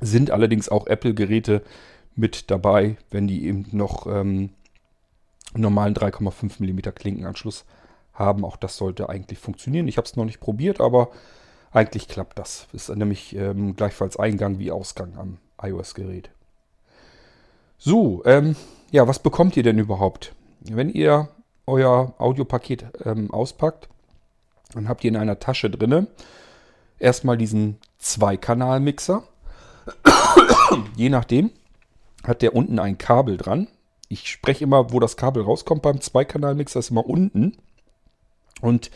Sind 0.00 0.30
allerdings 0.30 0.68
auch 0.68 0.86
Apple-Geräte 0.86 1.62
mit 2.14 2.50
dabei, 2.50 2.96
wenn 3.10 3.26
die 3.26 3.46
eben 3.46 3.66
noch 3.72 4.06
ähm, 4.06 4.50
normalen 5.54 5.94
3,5 5.94 6.62
mm 6.62 6.94
Klinkenanschluss 6.94 7.64
haben. 8.12 8.44
Auch 8.44 8.56
das 8.56 8.76
sollte 8.76 9.08
eigentlich 9.08 9.38
funktionieren. 9.38 9.88
Ich 9.88 9.96
habe 9.96 10.06
es 10.06 10.16
noch 10.16 10.24
nicht 10.24 10.40
probiert, 10.40 10.80
aber 10.80 11.10
eigentlich 11.72 12.08
klappt 12.08 12.38
das. 12.38 12.66
Ist 12.72 12.88
nämlich 12.88 13.34
ähm, 13.36 13.76
gleichfalls 13.76 14.16
Eingang 14.16 14.58
wie 14.58 14.70
Ausgang 14.70 15.16
am 15.16 15.38
iOS-Gerät. 15.62 16.30
So, 17.78 18.22
ähm, 18.24 18.56
ja, 18.90 19.06
was 19.06 19.18
bekommt 19.18 19.56
ihr 19.56 19.62
denn 19.62 19.78
überhaupt? 19.78 20.34
Wenn 20.60 20.88
ihr 20.88 21.28
euer 21.66 22.14
Audiopaket 22.18 22.86
ähm, 23.04 23.30
auspackt, 23.30 23.88
dann 24.72 24.88
habt 24.88 25.04
ihr 25.04 25.10
in 25.10 25.16
einer 25.16 25.38
Tasche 25.38 25.70
drinne 25.70 26.06
erstmal 26.98 27.36
diesen 27.36 27.78
Zweikanal-Mixer. 27.98 29.22
Je 30.96 31.08
nachdem 31.08 31.50
hat 32.24 32.42
der 32.42 32.54
unten 32.54 32.78
ein 32.78 32.98
Kabel 32.98 33.36
dran. 33.36 33.68
Ich 34.08 34.30
spreche 34.30 34.64
immer, 34.64 34.92
wo 34.92 35.00
das 35.00 35.16
Kabel 35.16 35.42
rauskommt 35.42 35.82
beim 35.82 36.00
Zweikanal-Mixer, 36.00 36.80
ist 36.80 36.90
immer 36.90 37.06
unten. 37.06 37.56
Und 38.60 38.90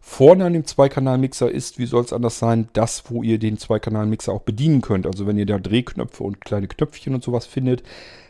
vorne 0.00 0.46
an 0.46 0.52
dem 0.54 0.64
Zweikanal-Mixer 0.64 1.50
ist, 1.50 1.78
wie 1.78 1.86
soll 1.86 2.04
es 2.04 2.12
anders 2.12 2.38
sein, 2.38 2.68
das, 2.72 3.04
wo 3.10 3.22
ihr 3.22 3.38
den 3.38 3.58
Zweikanal-Mixer 3.58 4.32
auch 4.32 4.42
bedienen 4.42 4.80
könnt. 4.80 5.06
Also 5.06 5.26
wenn 5.26 5.38
ihr 5.38 5.46
da 5.46 5.58
Drehknöpfe 5.58 6.24
und 6.24 6.40
kleine 6.40 6.68
Knöpfchen 6.68 7.14
und 7.14 7.22
sowas 7.22 7.46
findet, 7.46 7.82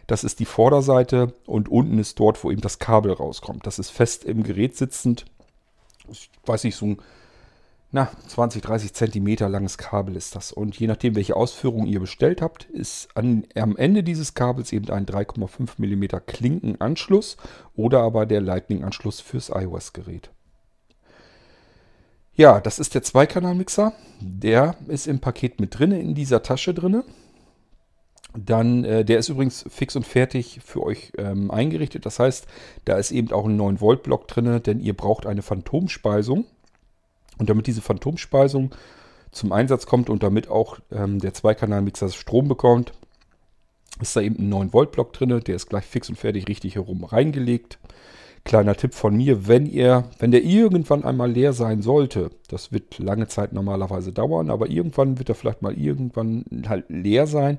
das 0.06 0.24
ist 0.24 0.40
die 0.40 0.44
Vorderseite 0.44 1.32
und 1.46 1.68
unten 1.68 1.98
ist 1.98 2.18
dort, 2.18 2.42
wo 2.42 2.50
eben 2.50 2.60
das 2.60 2.80
Kabel 2.80 3.12
rauskommt. 3.12 3.66
Das 3.66 3.78
ist 3.78 3.90
fest 3.90 4.24
im 4.24 4.42
Gerät 4.42 4.76
sitzend. 4.76 5.24
Ich 6.10 6.28
weiß 6.44 6.64
nicht, 6.64 6.74
so 6.76 6.86
ein 6.86 7.02
na, 7.92 8.08
20, 8.28 8.62
30 8.62 8.92
Zentimeter 8.92 9.48
langes 9.48 9.76
Kabel 9.76 10.14
ist 10.14 10.36
das. 10.36 10.52
Und 10.52 10.78
je 10.78 10.86
nachdem, 10.86 11.16
welche 11.16 11.34
Ausführung 11.34 11.86
ihr 11.86 11.98
bestellt 11.98 12.40
habt, 12.40 12.64
ist 12.66 13.08
an, 13.16 13.44
am 13.56 13.76
Ende 13.76 14.04
dieses 14.04 14.34
Kabels 14.34 14.72
eben 14.72 14.90
ein 14.90 15.06
3,5 15.06 15.70
mm 15.78 16.24
Klinkenanschluss 16.24 17.36
oder 17.74 18.02
aber 18.02 18.26
der 18.26 18.40
Lightning-Anschluss 18.42 19.20
fürs 19.20 19.48
iOS-Gerät. 19.48 20.30
Ja, 22.34 22.60
das 22.60 22.78
ist 22.78 22.94
der 22.94 23.02
Zweikanal-Mixer. 23.02 23.92
Der 24.20 24.76
ist 24.88 25.06
im 25.06 25.20
Paket 25.20 25.60
mit 25.60 25.78
drin, 25.78 25.92
in 25.92 26.14
dieser 26.14 26.42
Tasche 26.42 26.74
drin. 26.74 27.02
Dann, 28.36 28.84
äh, 28.84 29.04
der 29.04 29.18
ist 29.18 29.28
übrigens 29.28 29.64
fix 29.68 29.96
und 29.96 30.06
fertig 30.06 30.60
für 30.64 30.82
euch 30.82 31.12
ähm, 31.18 31.50
eingerichtet. 31.50 32.06
Das 32.06 32.18
heißt, 32.18 32.46
da 32.84 32.96
ist 32.96 33.10
eben 33.10 33.32
auch 33.32 33.44
ein 33.44 33.60
9-Volt-Block 33.60 34.28
drin, 34.28 34.62
denn 34.62 34.80
ihr 34.80 34.96
braucht 34.96 35.26
eine 35.26 35.42
Phantomspeisung. 35.42 36.44
Und 37.38 37.50
damit 37.50 37.66
diese 37.66 37.82
Phantomspeisung 37.82 38.74
zum 39.32 39.52
Einsatz 39.52 39.86
kommt 39.86 40.10
und 40.10 40.22
damit 40.22 40.48
auch 40.48 40.78
ähm, 40.92 41.18
der 41.18 41.34
Zweikanal-Mixer 41.34 42.10
Strom 42.10 42.48
bekommt, 42.48 42.92
ist 44.00 44.14
da 44.14 44.20
eben 44.20 44.36
ein 44.36 44.52
9-Volt-Block 44.52 45.12
drin. 45.12 45.40
Der 45.44 45.56
ist 45.56 45.68
gleich 45.68 45.84
fix 45.84 46.08
und 46.08 46.16
fertig 46.16 46.48
richtig 46.48 46.76
herum 46.76 47.04
reingelegt. 47.04 47.78
Kleiner 48.44 48.74
Tipp 48.74 48.94
von 48.94 49.16
mir, 49.16 49.46
wenn 49.48 49.66
ihr, 49.66 50.04
wenn 50.18 50.30
der 50.30 50.42
irgendwann 50.42 51.04
einmal 51.04 51.30
leer 51.30 51.52
sein 51.52 51.82
sollte, 51.82 52.30
das 52.48 52.72
wird 52.72 52.98
lange 52.98 53.28
Zeit 53.28 53.52
normalerweise 53.52 54.12
dauern, 54.12 54.50
aber 54.50 54.70
irgendwann 54.70 55.18
wird 55.18 55.28
er 55.28 55.34
vielleicht 55.34 55.62
mal 55.62 55.74
irgendwann 55.74 56.44
halt 56.66 56.86
leer 56.88 57.26
sein, 57.26 57.58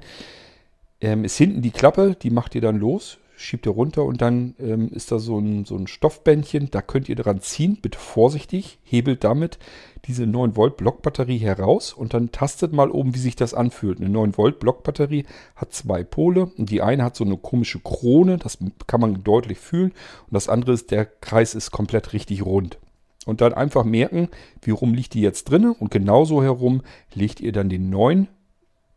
ähm, 1.00 1.23
ist 1.23 1.38
hinten 1.38 1.61
die 1.61 1.71
Klappe, 1.71 2.15
die 2.21 2.31
macht 2.31 2.55
ihr 2.55 2.61
dann 2.61 2.79
los, 2.79 3.19
schiebt 3.41 3.65
ihr 3.65 3.71
runter 3.71 4.05
und 4.05 4.21
dann 4.21 4.55
ähm, 4.60 4.89
ist 4.89 5.12
da 5.12 5.19
so 5.19 5.38
ein, 5.39 5.65
so 5.65 5.75
ein 5.75 5.88
Stoffbändchen, 5.88 6.69
da 6.71 6.81
könnt 6.81 7.10
ihr 7.10 7.15
dran 7.15 7.41
ziehen, 7.41 7.77
bitte 7.81 8.00
vorsichtig, 8.00 8.79
hebelt 8.83 9.24
damit 9.24 9.60
diese 10.05 10.25
9 10.25 10.55
Volt 10.55 10.77
Blockbatterie 10.77 11.38
heraus 11.38 11.93
und 11.93 12.13
dann 12.13 12.31
tastet 12.31 12.74
mal 12.74 12.89
oben, 12.89 13.13
wie 13.13 13.19
sich 13.19 13.36
das 13.36 13.53
anfühlt. 13.53 14.00
Eine 14.00 14.10
9 14.10 14.38
Volt 14.38 14.60
Blockbatterie 14.60 15.25
hat 15.55 15.74
zwei 15.74 16.03
Pole 16.03 16.51
und 16.57 16.69
die 16.69 16.81
eine 16.81 17.03
hat 17.03 17.15
so 17.15 17.24
eine 17.24 17.38
komische 17.38 17.79
Krone, 17.79 18.38
das 18.38 18.57
kann 18.88 19.01
man 19.01 19.24
deutlich 19.24 19.60
fühlen 19.60 19.91
und 19.91 20.33
das 20.33 20.50
andere 20.50 20.74
ist, 20.74 20.91
der 20.91 21.05
Kreis 21.05 21.55
ist 21.55 21.71
komplett 21.71 22.13
richtig 22.13 22.45
rund. 22.45 22.77
Und 23.25 23.41
dann 23.41 23.53
einfach 23.53 23.83
merken, 23.83 24.29
wie 24.63 24.71
rum 24.71 24.93
liegt 24.93 25.13
die 25.13 25.21
jetzt 25.21 25.45
drin 25.45 25.75
und 25.77 25.91
genauso 25.91 26.41
herum 26.41 26.81
legt 27.13 27.39
ihr 27.39 27.51
dann 27.51 27.69
den 27.69 27.89
neuen 27.89 28.27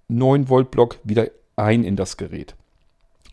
9 0.09 0.49
Volt 0.49 0.71
Block 0.71 0.99
wieder 1.05 1.29
ein 1.57 1.85
in 1.85 1.97
das 1.97 2.17
Gerät. 2.17 2.57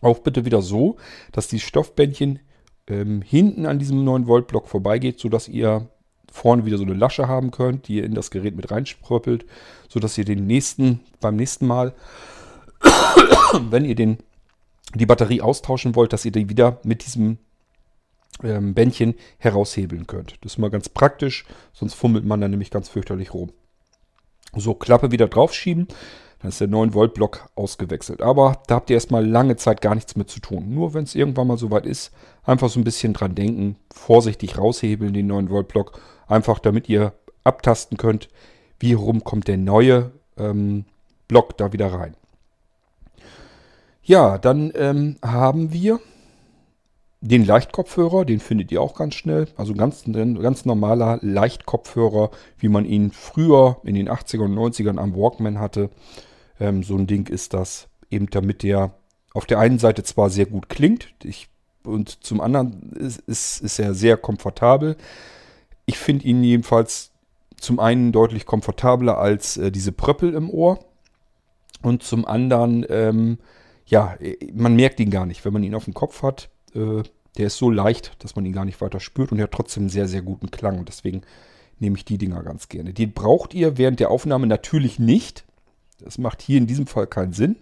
Auch 0.02 0.18
bitte 0.18 0.44
wieder 0.44 0.60
so, 0.60 0.96
dass 1.30 1.48
die 1.48 1.60
Stoffbändchen 1.60 2.40
ähm, 2.88 3.22
hinten 3.22 3.64
an 3.64 3.78
diesem 3.78 4.04
9 4.04 4.26
Volt 4.26 4.48
Block 4.48 4.68
vorbeigeht, 4.68 5.18
sodass 5.18 5.48
ihr 5.48 5.88
vorne 6.30 6.66
wieder 6.66 6.78
so 6.78 6.84
eine 6.84 6.94
Lasche 6.94 7.28
haben 7.28 7.50
könnt, 7.50 7.88
die 7.88 7.96
ihr 7.96 8.04
in 8.04 8.14
das 8.14 8.30
Gerät 8.30 8.56
mit 8.56 8.70
reinspröppelt, 8.70 9.46
sodass 9.88 10.18
ihr 10.18 10.24
den 10.24 10.46
nächsten, 10.46 11.00
beim 11.20 11.36
nächsten 11.36 11.66
Mal, 11.66 11.94
wenn 13.70 13.84
ihr 13.84 13.94
den, 13.94 14.18
die 14.94 15.06
Batterie 15.06 15.40
austauschen 15.40 15.94
wollt, 15.94 16.12
dass 16.12 16.24
ihr 16.24 16.32
die 16.32 16.48
wieder 16.48 16.80
mit 16.84 17.06
diesem 17.06 17.38
ähm, 18.42 18.74
Bändchen 18.74 19.14
heraushebeln 19.38 20.06
könnt. 20.06 20.38
Das 20.40 20.52
ist 20.52 20.58
mal 20.58 20.70
ganz 20.70 20.88
praktisch, 20.88 21.44
sonst 21.72 21.94
fummelt 21.94 22.24
man 22.24 22.40
dann 22.40 22.50
nämlich 22.50 22.70
ganz 22.70 22.88
fürchterlich 22.88 23.34
rum. 23.34 23.52
So, 24.54 24.74
Klappe 24.74 25.12
wieder 25.12 25.28
draufschieben. 25.28 25.86
Dann 26.42 26.48
ist 26.48 26.60
der 26.60 26.68
9-Volt-Block 26.68 27.48
ausgewechselt. 27.54 28.20
Aber 28.20 28.60
da 28.66 28.74
habt 28.74 28.90
ihr 28.90 28.94
erstmal 28.94 29.24
lange 29.24 29.56
Zeit 29.56 29.80
gar 29.80 29.94
nichts 29.94 30.16
mit 30.16 30.28
zu 30.28 30.40
tun. 30.40 30.74
Nur 30.74 30.92
wenn 30.92 31.04
es 31.04 31.14
irgendwann 31.14 31.46
mal 31.46 31.56
soweit 31.56 31.86
ist, 31.86 32.10
einfach 32.44 32.68
so 32.68 32.80
ein 32.80 32.84
bisschen 32.84 33.12
dran 33.12 33.36
denken, 33.36 33.76
vorsichtig 33.94 34.58
raushebeln 34.58 35.14
den 35.14 35.30
9-Volt-Block, 35.30 36.00
einfach 36.26 36.58
damit 36.58 36.88
ihr 36.88 37.12
abtasten 37.44 37.96
könnt, 37.96 38.28
wie 38.80 38.92
rum 38.92 39.22
kommt 39.22 39.46
der 39.46 39.56
neue 39.56 40.10
ähm, 40.36 40.84
Block 41.28 41.56
da 41.56 41.72
wieder 41.72 41.92
rein. 41.92 42.16
Ja, 44.02 44.36
dann 44.38 44.72
ähm, 44.74 45.16
haben 45.22 45.72
wir 45.72 46.00
den 47.20 47.46
Leichtkopfhörer, 47.46 48.24
den 48.24 48.40
findet 48.40 48.72
ihr 48.72 48.82
auch 48.82 48.94
ganz 48.94 49.14
schnell. 49.14 49.46
Also 49.56 49.74
ganz, 49.74 50.04
ganz 50.04 50.64
normaler 50.64 51.20
Leichtkopfhörer, 51.22 52.30
wie 52.58 52.68
man 52.68 52.84
ihn 52.84 53.12
früher 53.12 53.76
in 53.84 53.94
den 53.94 54.10
80er 54.10 54.44
und 54.44 54.54
90ern 54.56 54.98
am 54.98 55.14
Walkman 55.14 55.60
hatte. 55.60 55.88
Ähm, 56.60 56.82
so 56.82 56.96
ein 56.96 57.06
Ding 57.06 57.28
ist 57.28 57.54
das, 57.54 57.88
eben 58.10 58.28
damit 58.30 58.62
der 58.62 58.94
auf 59.34 59.46
der 59.46 59.58
einen 59.58 59.78
Seite 59.78 60.02
zwar 60.02 60.28
sehr 60.28 60.46
gut 60.46 60.68
klingt 60.68 61.14
ich, 61.22 61.48
und 61.84 62.24
zum 62.24 62.40
anderen 62.40 62.92
ist, 62.92 63.20
ist, 63.20 63.60
ist 63.62 63.78
er 63.78 63.94
sehr 63.94 64.16
komfortabel. 64.16 64.96
Ich 65.86 65.98
finde 65.98 66.26
ihn 66.26 66.44
jedenfalls 66.44 67.10
zum 67.56 67.80
einen 67.80 68.12
deutlich 68.12 68.46
komfortabler 68.46 69.18
als 69.18 69.56
äh, 69.56 69.70
diese 69.70 69.92
Pröppel 69.92 70.34
im 70.34 70.50
Ohr 70.50 70.84
und 71.82 72.02
zum 72.02 72.24
anderen, 72.26 72.86
ähm, 72.88 73.38
ja, 73.86 74.16
man 74.54 74.76
merkt 74.76 75.00
ihn 75.00 75.10
gar 75.10 75.26
nicht, 75.26 75.44
wenn 75.44 75.52
man 75.52 75.62
ihn 75.62 75.74
auf 75.74 75.84
dem 75.84 75.94
Kopf 75.94 76.22
hat. 76.22 76.50
Äh, 76.74 77.02
der 77.36 77.46
ist 77.46 77.56
so 77.56 77.70
leicht, 77.70 78.22
dass 78.22 78.36
man 78.36 78.44
ihn 78.44 78.52
gar 78.52 78.64
nicht 78.64 78.80
weiter 78.80 79.00
spürt 79.00 79.32
und 79.32 79.38
er 79.38 79.44
hat 79.44 79.52
trotzdem 79.52 79.88
sehr, 79.88 80.06
sehr 80.06 80.22
guten 80.22 80.50
Klang. 80.50 80.78
Und 80.78 80.88
deswegen 80.88 81.22
nehme 81.78 81.96
ich 81.96 82.04
die 82.04 82.18
Dinger 82.18 82.42
ganz 82.42 82.68
gerne. 82.68 82.92
Die 82.92 83.06
braucht 83.06 83.54
ihr 83.54 83.78
während 83.78 84.00
der 84.00 84.10
Aufnahme 84.10 84.46
natürlich 84.46 84.98
nicht. 84.98 85.44
Das 86.04 86.18
macht 86.18 86.42
hier 86.42 86.58
in 86.58 86.66
diesem 86.66 86.86
Fall 86.86 87.06
keinen 87.06 87.32
Sinn, 87.32 87.56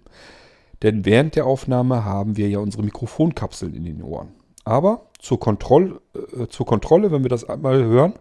denn 0.82 1.04
während 1.04 1.36
der 1.36 1.46
Aufnahme 1.46 2.04
haben 2.04 2.36
wir 2.36 2.48
ja 2.48 2.58
unsere 2.58 2.82
Mikrofonkapseln 2.82 3.74
in 3.74 3.84
den 3.84 4.02
Ohren. 4.02 4.28
Aber 4.64 5.06
zur, 5.18 5.40
Kontroll, 5.40 6.00
äh, 6.14 6.46
zur 6.48 6.66
Kontrolle, 6.66 7.10
wenn 7.12 7.22
wir 7.22 7.28
das 7.28 7.48
einmal 7.48 7.84
hören, 7.84 8.14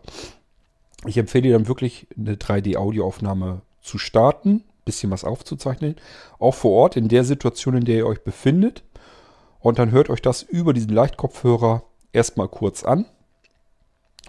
ich 1.06 1.18
empfehle 1.18 1.52
dann 1.52 1.68
wirklich 1.68 2.08
eine 2.18 2.36
3D-Audioaufnahme 2.36 3.62
zu 3.82 3.98
starten, 3.98 4.64
bisschen 4.84 5.12
was 5.12 5.24
aufzuzeichnen, 5.24 5.96
auch 6.40 6.56
vor 6.56 6.72
Ort 6.72 6.98
in 6.98 7.08
der 7.08 7.24
Situation, 7.24 7.76
in 7.76 7.86
der 7.86 7.98
ihr 7.98 8.08
euch 8.08 8.24
befindet. 8.24 8.84
Und 9.60 9.80
dann 9.80 9.92
hört 9.92 10.10
euch 10.10 10.22
das 10.22 10.42
über 10.42 10.74
diesen 10.74 10.92
Leichtkopfhörer 10.92 11.84
erstmal 12.12 12.48
kurz 12.48 12.84
an 12.84 13.06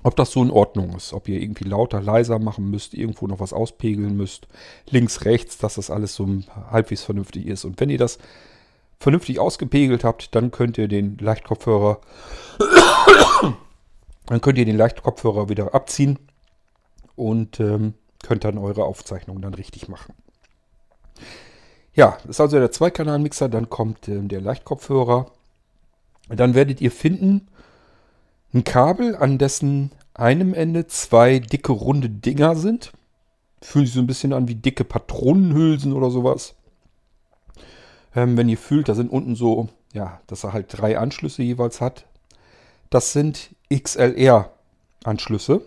ob 0.02 0.16
das 0.16 0.30
so 0.30 0.42
in 0.42 0.50
Ordnung 0.50 0.94
ist, 0.96 1.12
ob 1.12 1.28
ihr 1.28 1.40
irgendwie 1.40 1.64
lauter, 1.64 2.00
leiser 2.00 2.38
machen 2.38 2.70
müsst, 2.70 2.94
irgendwo 2.94 3.26
noch 3.26 3.40
was 3.40 3.52
auspegeln 3.52 4.16
müsst, 4.16 4.48
links, 4.88 5.24
rechts, 5.24 5.58
dass 5.58 5.74
das 5.74 5.90
alles 5.90 6.14
so 6.14 6.26
halbwegs 6.70 7.02
vernünftig 7.02 7.46
ist. 7.46 7.64
Und 7.64 7.80
wenn 7.80 7.90
ihr 7.90 7.98
das 7.98 8.18
vernünftig 8.98 9.38
ausgepegelt 9.38 10.04
habt, 10.04 10.34
dann 10.34 10.50
könnt 10.50 10.78
ihr 10.78 10.88
den 10.88 11.18
Leichtkopfhörer 11.18 12.00
Dann 14.30 14.40
könnt 14.40 14.58
ihr 14.58 14.64
den 14.64 14.76
Leichtkopfhörer 14.76 15.48
wieder 15.48 15.74
abziehen 15.74 16.16
und 17.16 17.58
ähm, 17.58 17.94
könnt 18.22 18.44
dann 18.44 18.58
eure 18.58 18.84
Aufzeichnung 18.84 19.42
dann 19.42 19.54
richtig 19.54 19.88
machen. 19.88 20.14
Ja, 21.94 22.16
das 22.22 22.36
ist 22.36 22.40
also 22.40 22.58
der 22.60 22.70
Zweikanalmixer, 22.70 23.48
dann 23.48 23.68
kommt 23.68 24.06
ähm, 24.06 24.28
der 24.28 24.40
Leichtkopfhörer. 24.40 25.32
Dann 26.28 26.54
werdet 26.54 26.80
ihr 26.80 26.92
finden 26.92 27.48
ein 28.52 28.64
Kabel, 28.64 29.16
an 29.16 29.38
dessen 29.38 29.92
einem 30.14 30.54
Ende 30.54 30.86
zwei 30.86 31.38
dicke 31.38 31.72
runde 31.72 32.10
Dinger 32.10 32.56
sind. 32.56 32.92
Fühlen 33.62 33.86
sich 33.86 33.94
so 33.94 34.00
ein 34.00 34.06
bisschen 34.06 34.32
an 34.32 34.48
wie 34.48 34.54
dicke 34.54 34.84
Patronenhülsen 34.84 35.92
oder 35.92 36.10
sowas. 36.10 36.54
Ähm, 38.14 38.36
wenn 38.36 38.48
ihr 38.48 38.58
fühlt, 38.58 38.88
da 38.88 38.94
sind 38.94 39.10
unten 39.10 39.36
so, 39.36 39.68
ja, 39.92 40.20
dass 40.26 40.44
er 40.44 40.52
halt 40.52 40.66
drei 40.70 40.98
Anschlüsse 40.98 41.42
jeweils 41.42 41.80
hat. 41.80 42.06
Das 42.88 43.12
sind 43.12 43.54
XLR-Anschlüsse. 43.72 45.62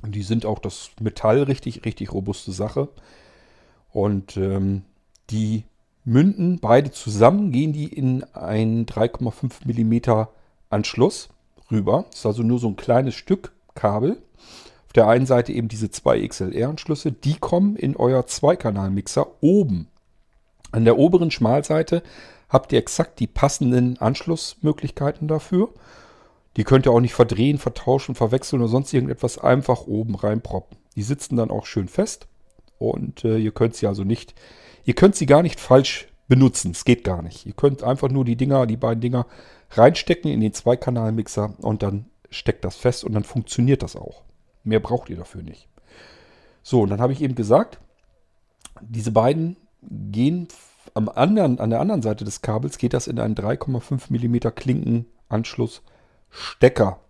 Und 0.00 0.14
die 0.14 0.22
sind 0.22 0.46
auch 0.46 0.60
das 0.60 0.90
Metall 1.00 1.42
richtig, 1.42 1.84
richtig 1.84 2.12
robuste 2.12 2.52
Sache. 2.52 2.88
Und 3.92 4.36
ähm, 4.36 4.84
die 5.30 5.64
münden 6.04 6.60
beide 6.60 6.90
zusammen, 6.92 7.52
gehen 7.52 7.72
die 7.72 7.92
in 7.92 8.24
einen 8.32 8.86
3,5 8.86 9.66
mm 9.66 10.28
Anschluss 10.70 11.28
rüber. 11.70 12.04
Das 12.10 12.20
ist 12.20 12.26
also 12.26 12.42
nur 12.42 12.58
so 12.58 12.68
ein 12.68 12.76
kleines 12.76 13.14
Stück 13.14 13.52
Kabel. 13.74 14.22
Auf 14.86 14.92
der 14.94 15.06
einen 15.06 15.26
Seite 15.26 15.52
eben 15.52 15.68
diese 15.68 15.90
zwei 15.90 16.26
XLR-Anschlüsse. 16.26 17.12
Die 17.12 17.34
kommen 17.34 17.76
in 17.76 17.96
euer 17.96 18.26
Zweikanal-Mixer 18.26 19.26
oben. 19.40 19.88
An 20.72 20.84
der 20.84 20.98
oberen 20.98 21.30
Schmalseite 21.30 22.02
habt 22.48 22.72
ihr 22.72 22.78
exakt 22.78 23.20
die 23.20 23.26
passenden 23.26 23.98
Anschlussmöglichkeiten 23.98 25.28
dafür. 25.28 25.68
Die 26.56 26.64
könnt 26.64 26.86
ihr 26.86 26.92
auch 26.92 27.00
nicht 27.00 27.14
verdrehen, 27.14 27.58
vertauschen, 27.58 28.14
verwechseln 28.14 28.60
oder 28.60 28.70
sonst 28.70 28.92
irgendetwas 28.92 29.38
einfach 29.38 29.86
oben 29.86 30.14
reinproppen. 30.14 30.78
Die 30.96 31.02
sitzen 31.02 31.36
dann 31.36 31.50
auch 31.50 31.66
schön 31.66 31.88
fest 31.88 32.26
und 32.78 33.24
äh, 33.24 33.38
ihr 33.38 33.52
könnt 33.52 33.76
sie 33.76 33.86
also 33.86 34.04
nicht, 34.04 34.34
ihr 34.84 34.94
könnt 34.94 35.14
sie 35.14 35.26
gar 35.26 35.42
nicht 35.42 35.60
falsch 35.60 36.08
benutzen. 36.28 36.70
Es 36.70 36.84
geht 36.84 37.04
gar 37.04 37.22
nicht. 37.22 37.46
Ihr 37.46 37.54
könnt 37.54 37.82
einfach 37.82 38.08
nur 38.10 38.24
die 38.24 38.36
Dinger, 38.36 38.66
die 38.66 38.76
beiden 38.76 39.00
Dinger 39.00 39.26
reinstecken 39.70 40.30
in 40.30 40.40
den 40.40 40.52
Zweikanalmixer 40.52 41.54
und 41.58 41.82
dann 41.82 42.06
steckt 42.30 42.64
das 42.64 42.76
fest 42.76 43.04
und 43.04 43.14
dann 43.14 43.24
funktioniert 43.24 43.82
das 43.82 43.96
auch. 43.96 44.22
Mehr 44.62 44.80
braucht 44.80 45.08
ihr 45.10 45.16
dafür 45.16 45.42
nicht. 45.42 45.68
So, 46.62 46.82
und 46.82 46.90
dann 46.90 47.00
habe 47.00 47.12
ich 47.12 47.22
eben 47.22 47.34
gesagt, 47.34 47.80
diese 48.80 49.10
beiden 49.10 49.56
gehen 49.82 50.48
am 50.94 51.08
anderen, 51.08 51.58
an 51.58 51.70
der 51.70 51.80
anderen 51.80 52.02
Seite 52.02 52.24
des 52.24 52.42
Kabels 52.42 52.78
geht 52.78 52.92
das 52.92 53.06
in 53.06 53.18
einen 53.18 53.34
3,5 53.34 54.10
mm 54.10 54.54
Klinkenanschluss 54.54 55.82
Stecker. 56.30 57.00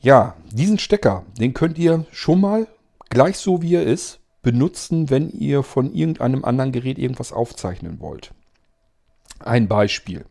Ja, 0.00 0.36
diesen 0.50 0.78
Stecker, 0.78 1.24
den 1.38 1.52
könnt 1.52 1.78
ihr 1.78 2.06
schon 2.10 2.40
mal 2.40 2.66
gleich 3.10 3.36
so 3.36 3.60
wie 3.60 3.74
er 3.74 3.84
ist 3.84 4.19
benutzen, 4.42 5.10
wenn 5.10 5.30
ihr 5.30 5.62
von 5.62 5.92
irgendeinem 5.92 6.44
anderen 6.44 6.72
Gerät 6.72 6.98
irgendwas 6.98 7.32
aufzeichnen 7.32 8.00
wollt. 8.00 8.32
Ein 9.38 9.68
Beispiel. 9.68 10.24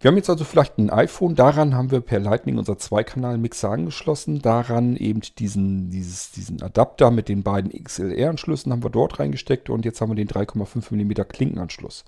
Wir 0.00 0.10
haben 0.10 0.16
jetzt 0.16 0.30
also 0.30 0.44
vielleicht 0.44 0.78
ein 0.78 0.90
iPhone, 0.90 1.34
daran 1.34 1.74
haben 1.74 1.90
wir 1.90 2.00
per 2.00 2.20
Lightning 2.20 2.56
unser 2.56 2.78
Zweikanal-Mixer 2.78 3.70
angeschlossen, 3.70 4.40
daran 4.40 4.94
eben 4.94 5.22
diesen, 5.38 5.90
dieses, 5.90 6.30
diesen 6.30 6.62
Adapter 6.62 7.10
mit 7.10 7.28
den 7.28 7.42
beiden 7.42 7.72
XLR-Anschlüssen 7.72 8.70
haben 8.70 8.84
wir 8.84 8.90
dort 8.90 9.18
reingesteckt 9.18 9.70
und 9.70 9.84
jetzt 9.84 10.00
haben 10.00 10.10
wir 10.10 10.14
den 10.14 10.28
3,5 10.28 10.94
mm 10.94 11.28
Klinkenanschluss. 11.28 12.04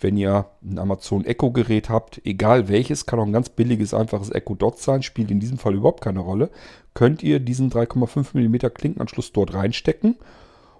Wenn 0.00 0.16
ihr 0.16 0.46
ein 0.62 0.78
Amazon 0.78 1.26
Echo-Gerät 1.26 1.90
habt, 1.90 2.22
egal 2.24 2.68
welches, 2.68 3.04
kann 3.04 3.18
auch 3.18 3.26
ein 3.26 3.32
ganz 3.34 3.50
billiges, 3.50 3.92
einfaches 3.92 4.30
Echo 4.30 4.54
Dot 4.54 4.78
sein, 4.78 5.02
spielt 5.02 5.30
in 5.30 5.40
diesem 5.40 5.58
Fall 5.58 5.74
überhaupt 5.74 6.02
keine 6.02 6.20
Rolle, 6.20 6.48
könnt 6.94 7.22
ihr 7.22 7.40
diesen 7.40 7.70
3,5 7.70 8.38
mm 8.38 8.72
Klinkenanschluss 8.72 9.32
dort 9.32 9.52
reinstecken 9.52 10.16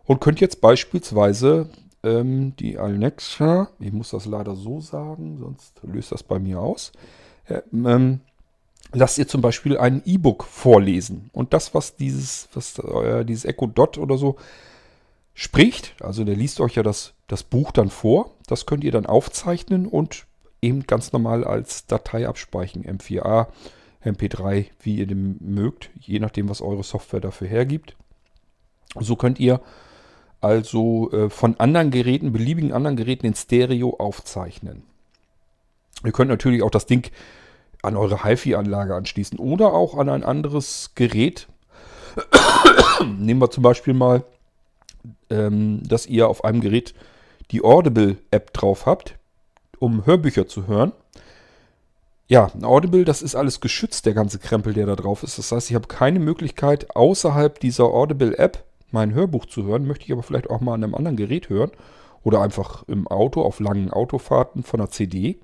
und 0.04 0.22
könnt 0.22 0.40
jetzt 0.40 0.62
beispielsweise 0.62 1.68
ähm, 2.04 2.54
die 2.56 2.78
Alexa, 2.78 3.68
ich 3.80 3.92
muss 3.92 4.10
das 4.10 4.26
leider 4.26 4.54
so 4.54 4.80
sagen, 4.80 5.38
sonst 5.38 5.80
löst 5.82 6.12
das 6.12 6.22
bei 6.22 6.38
mir 6.38 6.60
aus, 6.60 6.92
äh, 7.46 7.62
ähm, 7.72 8.20
lasst 8.92 9.18
ihr 9.18 9.26
zum 9.26 9.40
Beispiel 9.40 9.76
ein 9.78 10.02
E-Book 10.04 10.44
vorlesen. 10.44 11.30
Und 11.32 11.52
das, 11.52 11.74
was 11.74 11.96
dieses, 11.96 12.48
was 12.54 12.78
euer, 12.78 13.24
dieses 13.24 13.44
Echo 13.44 13.66
Dot 13.66 13.98
oder 13.98 14.18
so 14.18 14.36
spricht, 15.34 15.96
also 16.00 16.24
der 16.24 16.36
liest 16.36 16.60
euch 16.60 16.76
ja 16.76 16.82
das, 16.82 17.14
das 17.26 17.42
Buch 17.42 17.72
dann 17.72 17.90
vor, 17.90 18.30
das 18.46 18.66
könnt 18.66 18.84
ihr 18.84 18.92
dann 18.92 19.06
aufzeichnen 19.06 19.86
und 19.86 20.26
eben 20.62 20.84
ganz 20.86 21.12
normal 21.12 21.44
als 21.44 21.86
Datei 21.86 22.28
abspeichern. 22.28 22.84
M4A, 22.84 23.48
MP3, 24.04 24.66
wie 24.80 24.96
ihr 24.96 25.06
dem 25.06 25.36
mögt, 25.40 25.90
je 25.98 26.18
nachdem, 26.18 26.48
was 26.48 26.60
eure 26.60 26.82
Software 26.82 27.20
dafür 27.20 27.48
hergibt. 27.48 27.96
So 29.00 29.16
könnt 29.16 29.40
ihr 29.40 29.60
also 30.44 31.10
äh, 31.10 31.30
von 31.30 31.58
anderen 31.58 31.90
Geräten, 31.90 32.32
beliebigen 32.32 32.72
anderen 32.72 32.96
Geräten 32.96 33.26
in 33.26 33.34
Stereo 33.34 33.96
aufzeichnen. 33.98 34.82
Ihr 36.04 36.12
könnt 36.12 36.30
natürlich 36.30 36.62
auch 36.62 36.70
das 36.70 36.84
Ding 36.84 37.10
an 37.82 37.96
eure 37.96 38.24
HiFi-Anlage 38.24 38.94
anschließen 38.94 39.38
oder 39.38 39.72
auch 39.72 39.96
an 39.96 40.10
ein 40.10 40.22
anderes 40.22 40.92
Gerät. 40.94 41.48
Nehmen 43.18 43.40
wir 43.40 43.50
zum 43.50 43.62
Beispiel 43.62 43.94
mal, 43.94 44.24
ähm, 45.30 45.82
dass 45.82 46.06
ihr 46.06 46.28
auf 46.28 46.44
einem 46.44 46.60
Gerät 46.60 46.94
die 47.50 47.64
Audible-App 47.64 48.52
drauf 48.52 48.84
habt, 48.84 49.16
um 49.78 50.04
Hörbücher 50.04 50.46
zu 50.46 50.66
hören. 50.66 50.92
Ja, 52.26 52.50
Audible, 52.62 53.04
das 53.04 53.22
ist 53.22 53.34
alles 53.34 53.60
geschützt, 53.60 54.04
der 54.04 54.14
ganze 54.14 54.38
Krempel, 54.38 54.74
der 54.74 54.86
da 54.86 54.96
drauf 54.96 55.22
ist. 55.22 55.38
Das 55.38 55.52
heißt, 55.52 55.70
ich 55.70 55.74
habe 55.74 55.88
keine 55.88 56.18
Möglichkeit, 56.18 56.94
außerhalb 56.94 57.60
dieser 57.60 57.84
Audible-App 57.84 58.62
mein 58.94 59.12
Hörbuch 59.12 59.44
zu 59.44 59.64
hören, 59.64 59.86
möchte 59.86 60.06
ich 60.06 60.12
aber 60.12 60.22
vielleicht 60.22 60.48
auch 60.48 60.60
mal 60.60 60.72
an 60.72 60.82
einem 60.82 60.94
anderen 60.94 61.16
Gerät 61.16 61.50
hören 61.50 61.72
oder 62.22 62.40
einfach 62.40 62.84
im 62.88 63.06
Auto 63.06 63.42
auf 63.42 63.60
langen 63.60 63.90
Autofahrten 63.90 64.62
von 64.62 64.80
einer 64.80 64.90
CD. 64.90 65.38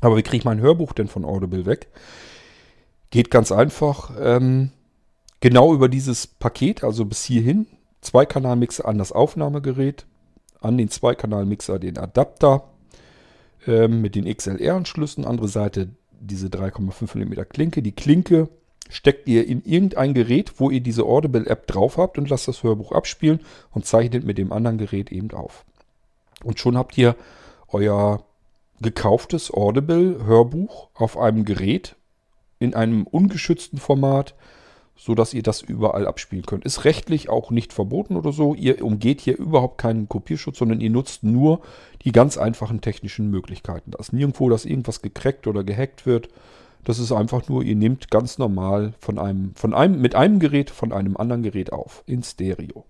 Aber 0.00 0.16
wie 0.16 0.22
kriege 0.22 0.38
ich 0.38 0.44
mein 0.44 0.60
Hörbuch 0.60 0.92
denn 0.92 1.06
von 1.06 1.24
Audible 1.24 1.66
weg? 1.66 1.88
Geht 3.10 3.30
ganz 3.30 3.52
einfach. 3.52 4.10
Ähm, 4.18 4.72
genau 5.40 5.74
über 5.74 5.88
dieses 5.88 6.26
Paket, 6.26 6.82
also 6.82 7.04
bis 7.04 7.24
hierhin, 7.24 7.66
Zweikanalmixer 8.00 8.88
an 8.88 8.98
das 8.98 9.12
Aufnahmegerät, 9.12 10.06
an 10.60 10.76
den 10.76 10.88
Zweikanalmixer 10.88 11.78
den 11.78 11.98
Adapter 11.98 12.64
ähm, 13.66 14.00
mit 14.00 14.16
den 14.16 14.24
XLR-Anschlüssen, 14.24 15.24
andere 15.24 15.48
Seite 15.48 15.90
diese 16.20 16.48
3,5 16.48 17.16
mm 17.16 17.48
Klinke. 17.48 17.82
Die 17.82 17.92
Klinke 17.92 18.48
steckt 18.92 19.26
ihr 19.26 19.46
in 19.46 19.64
irgendein 19.64 20.14
Gerät, 20.14 20.60
wo 20.60 20.70
ihr 20.70 20.80
diese 20.80 21.04
Audible-App 21.04 21.66
drauf 21.66 21.96
habt 21.96 22.18
und 22.18 22.28
lasst 22.28 22.46
das 22.46 22.62
Hörbuch 22.62 22.92
abspielen 22.92 23.40
und 23.72 23.86
zeichnet 23.86 24.24
mit 24.24 24.38
dem 24.38 24.52
anderen 24.52 24.78
Gerät 24.78 25.10
eben 25.10 25.30
auf. 25.32 25.64
Und 26.44 26.60
schon 26.60 26.76
habt 26.76 26.96
ihr 26.98 27.16
euer 27.68 28.22
gekauftes 28.80 29.52
Audible-Hörbuch 29.52 30.88
auf 30.94 31.16
einem 31.16 31.44
Gerät 31.44 31.96
in 32.58 32.74
einem 32.74 33.06
ungeschützten 33.06 33.78
Format, 33.78 34.34
sodass 34.94 35.34
ihr 35.34 35.42
das 35.42 35.62
überall 35.62 36.06
abspielen 36.06 36.44
könnt. 36.44 36.64
Ist 36.64 36.84
rechtlich 36.84 37.28
auch 37.28 37.50
nicht 37.50 37.72
verboten 37.72 38.16
oder 38.16 38.32
so. 38.32 38.54
Ihr 38.54 38.84
umgeht 38.84 39.20
hier 39.20 39.38
überhaupt 39.38 39.78
keinen 39.78 40.08
Kopierschutz, 40.08 40.58
sondern 40.58 40.80
ihr 40.80 40.90
nutzt 40.90 41.24
nur 41.24 41.62
die 42.04 42.12
ganz 42.12 42.36
einfachen 42.36 42.80
technischen 42.80 43.30
Möglichkeiten. 43.30 43.92
Da 43.92 43.98
ist 43.98 44.12
nirgendwo, 44.12 44.50
dass 44.50 44.64
irgendwas 44.64 45.00
gecrackt 45.00 45.46
oder 45.46 45.64
gehackt 45.64 46.04
wird 46.04 46.28
das 46.84 46.98
ist 46.98 47.12
einfach 47.12 47.48
nur, 47.48 47.62
ihr 47.62 47.76
nehmt 47.76 48.10
ganz 48.10 48.38
normal 48.38 48.94
von 48.98 49.18
einem, 49.18 49.54
von 49.54 49.74
einem, 49.74 50.00
mit 50.00 50.14
einem 50.14 50.38
Gerät 50.40 50.70
von 50.70 50.92
einem 50.92 51.16
anderen 51.16 51.42
Gerät 51.42 51.72
auf, 51.72 52.02
in 52.06 52.22
Stereo. 52.22 52.84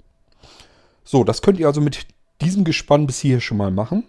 So, 1.04 1.24
das 1.24 1.42
könnt 1.42 1.58
ihr 1.58 1.66
also 1.66 1.80
mit 1.80 2.06
diesem 2.40 2.64
Gespann 2.64 3.06
bis 3.06 3.20
hier 3.20 3.40
schon 3.40 3.58
mal 3.58 3.70
machen. 3.70 4.04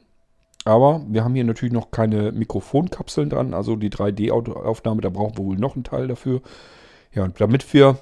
Aber 0.65 1.01
wir 1.09 1.25
haben 1.25 1.35
hier 1.35 1.43
natürlich 1.43 1.73
noch 1.73 1.91
keine 1.91 2.31
Mikrofonkapseln 2.31 3.29
dran, 3.29 3.53
also 3.53 3.75
die 3.75 3.89
3D-Aufnahme, 3.89 5.01
da 5.01 5.09
brauchen 5.09 5.37
wir 5.37 5.43
wohl 5.43 5.57
noch 5.57 5.75
einen 5.75 5.83
Teil 5.83 6.07
dafür. 6.07 6.41
Ja, 7.13 7.25
und 7.25 7.41
damit 7.41 7.73
wir 7.73 7.97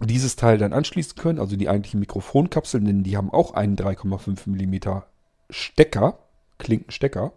dieses 0.00 0.36
Teil 0.36 0.58
dann 0.58 0.72
anschließen 0.72 1.16
können, 1.16 1.40
also 1.40 1.56
die 1.56 1.68
eigentlichen 1.68 2.00
Mikrofonkapseln, 2.00 2.84
denn 2.84 3.02
die 3.02 3.16
haben 3.16 3.32
auch 3.32 3.54
einen 3.54 3.76
3,5 3.76 4.48
mm 4.48 5.02
Stecker, 5.50 6.18
Klinkenstecker. 6.58 7.32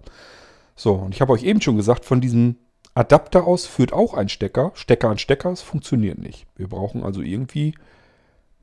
So, 0.75 0.93
und 0.93 1.15
ich 1.15 1.21
habe 1.21 1.33
euch 1.33 1.43
eben 1.43 1.61
schon 1.61 1.77
gesagt, 1.77 2.05
von 2.05 2.21
diesem 2.21 2.57
Adapter 2.95 3.45
aus 3.45 3.65
führt 3.65 3.91
auch 3.91 4.13
ein 4.13 4.29
Stecker. 4.29 4.71
Stecker 4.73 5.09
an 5.09 5.17
Stecker, 5.17 5.51
es 5.51 5.61
funktioniert 5.61 6.17
nicht. 6.17 6.47
Wir 6.55 6.69
brauchen 6.69 7.03
also 7.03 7.21
irgendwie, 7.21 7.75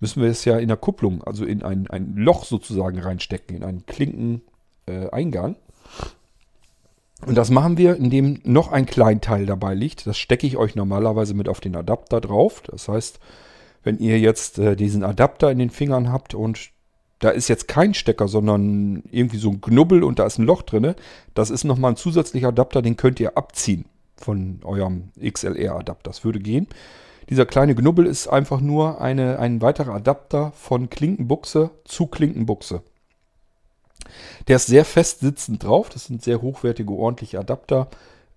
müssen 0.00 0.22
wir 0.22 0.30
es 0.30 0.46
ja 0.46 0.58
in 0.58 0.68
der 0.68 0.78
Kupplung, 0.78 1.22
also 1.22 1.44
in 1.44 1.62
ein, 1.62 1.86
ein 1.88 2.14
Loch 2.16 2.44
sozusagen 2.44 2.98
reinstecken, 2.98 3.54
in 3.54 3.62
einen 3.62 3.84
Klinkeneingang. 3.84 5.52
Äh, 5.52 7.26
und 7.26 7.34
das 7.34 7.50
machen 7.50 7.76
wir, 7.76 7.96
indem 7.96 8.40
noch 8.42 8.72
ein 8.72 8.86
Kleinteil 8.86 9.44
dabei 9.44 9.74
liegt. 9.74 10.06
Das 10.06 10.16
stecke 10.16 10.46
ich 10.46 10.56
euch 10.56 10.74
normalerweise 10.76 11.34
mit 11.34 11.46
auf 11.46 11.60
den 11.60 11.76
Adapter 11.76 12.22
drauf. 12.22 12.62
Das 12.62 12.88
heißt, 12.88 13.20
wenn 13.84 13.98
ihr 13.98 14.18
jetzt 14.18 14.58
äh, 14.58 14.76
diesen 14.76 15.04
Adapter 15.04 15.50
in 15.50 15.58
den 15.58 15.70
Fingern 15.70 16.10
habt 16.10 16.34
und 16.34 16.70
da 17.18 17.28
ist 17.28 17.48
jetzt 17.48 17.68
kein 17.68 17.92
Stecker, 17.92 18.28
sondern 18.28 19.04
irgendwie 19.10 19.36
so 19.36 19.50
ein 19.50 19.60
Knubbel 19.60 20.02
und 20.02 20.18
da 20.18 20.24
ist 20.24 20.38
ein 20.38 20.46
Loch 20.46 20.62
drin, 20.62 20.94
das 21.34 21.50
ist 21.50 21.64
nochmal 21.64 21.92
ein 21.92 21.96
zusätzlicher 21.96 22.48
Adapter, 22.48 22.80
den 22.80 22.96
könnt 22.96 23.20
ihr 23.20 23.36
abziehen 23.36 23.84
von 24.24 24.60
eurem 24.64 25.10
XLR-Adapter. 25.20 26.10
Das 26.10 26.24
würde 26.24 26.40
gehen. 26.40 26.68
Dieser 27.28 27.46
kleine 27.46 27.74
Knubbel 27.74 28.06
ist 28.06 28.28
einfach 28.28 28.60
nur 28.60 29.00
eine, 29.00 29.38
ein 29.38 29.62
weiterer 29.62 29.94
Adapter 29.94 30.52
von 30.52 30.90
Klinkenbuchse 30.90 31.70
zu 31.84 32.06
Klinkenbuchse. 32.06 32.82
Der 34.48 34.56
ist 34.56 34.66
sehr 34.66 34.84
fest 34.84 35.20
sitzend 35.20 35.64
drauf. 35.64 35.88
Das 35.88 36.06
sind 36.06 36.22
sehr 36.22 36.42
hochwertige, 36.42 36.92
ordentliche 36.92 37.38
Adapter. 37.38 37.88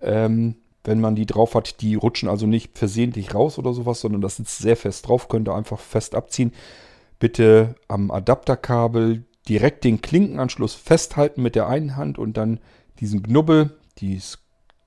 Ähm, 0.02 0.56
wenn 0.84 1.02
man 1.02 1.15
die 1.15 1.26
drauf 1.26 1.56
hat, 1.56 1.82
die 1.82 1.95
rutschen 1.95 2.30
also 2.30 2.45
nicht 2.45 2.78
versehentlich 2.78 3.34
raus 3.34 3.58
oder 3.58 3.74
sowas, 3.74 4.02
sondern 4.02 4.21
das 4.21 4.36
sitzt 4.36 4.60
sehr 4.60 4.78
fest 4.78 5.08
drauf. 5.08 5.28
Könnt 5.28 5.50
ihr 5.50 5.56
einfach 5.56 5.80
fest 5.80 6.13
abziehen. 6.13 6.54
Bitte 7.17 7.76
am 7.88 8.12
Adapterkabel 8.12 9.24
direkt 9.50 9.84
den 9.84 10.02
Klinkenanschluss 10.02 10.76
festhalten 10.76 11.41
mit 11.41 11.56
der 11.56 11.67
einen 11.67 11.95
Hand 11.95 12.17
und 12.19 12.38
dann 12.38 12.60
diesen 13.00 13.24
Knubbel, 13.24 13.78
dieses 13.98 14.44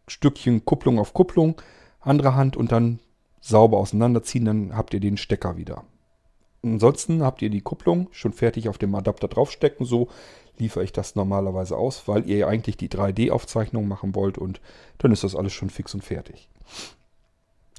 Stückchen 0.08 0.64
Kupplung 0.64 0.98
auf 0.98 1.14
Kupplung, 1.14 1.60
andere 2.00 2.34
Hand 2.34 2.56
und 2.56 2.72
dann 2.72 2.98
sauber 3.40 3.78
auseinanderziehen, 3.78 4.44
dann 4.44 4.76
habt 4.76 4.94
ihr 4.94 5.00
den 5.00 5.16
Stecker 5.16 5.56
wieder. 5.56 5.84
Ansonsten 6.62 7.22
habt 7.22 7.42
ihr 7.42 7.50
die 7.50 7.60
Kupplung 7.60 8.08
schon 8.10 8.32
fertig 8.32 8.68
auf 8.68 8.78
dem 8.78 8.94
Adapter 8.94 9.28
draufstecken. 9.28 9.86
So 9.86 10.08
liefere 10.58 10.84
ich 10.84 10.92
das 10.92 11.14
normalerweise 11.14 11.76
aus, 11.76 12.08
weil 12.08 12.28
ihr 12.28 12.48
eigentlich 12.48 12.76
die 12.76 12.88
3D-Aufzeichnung 12.88 13.86
machen 13.86 14.14
wollt 14.14 14.38
und 14.38 14.60
dann 14.98 15.12
ist 15.12 15.24
das 15.24 15.36
alles 15.36 15.52
schon 15.52 15.70
fix 15.70 15.94
und 15.94 16.02
fertig. 16.02 16.48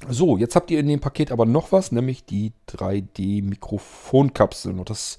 So, 0.08 0.38
jetzt 0.38 0.56
habt 0.56 0.70
ihr 0.70 0.80
in 0.80 0.88
dem 0.88 1.00
Paket 1.00 1.30
aber 1.30 1.44
noch 1.44 1.72
was, 1.72 1.92
nämlich 1.92 2.24
die 2.24 2.54
3D-Mikrofonkapseln. 2.68 4.78
Und 4.78 4.88
das 4.88 5.18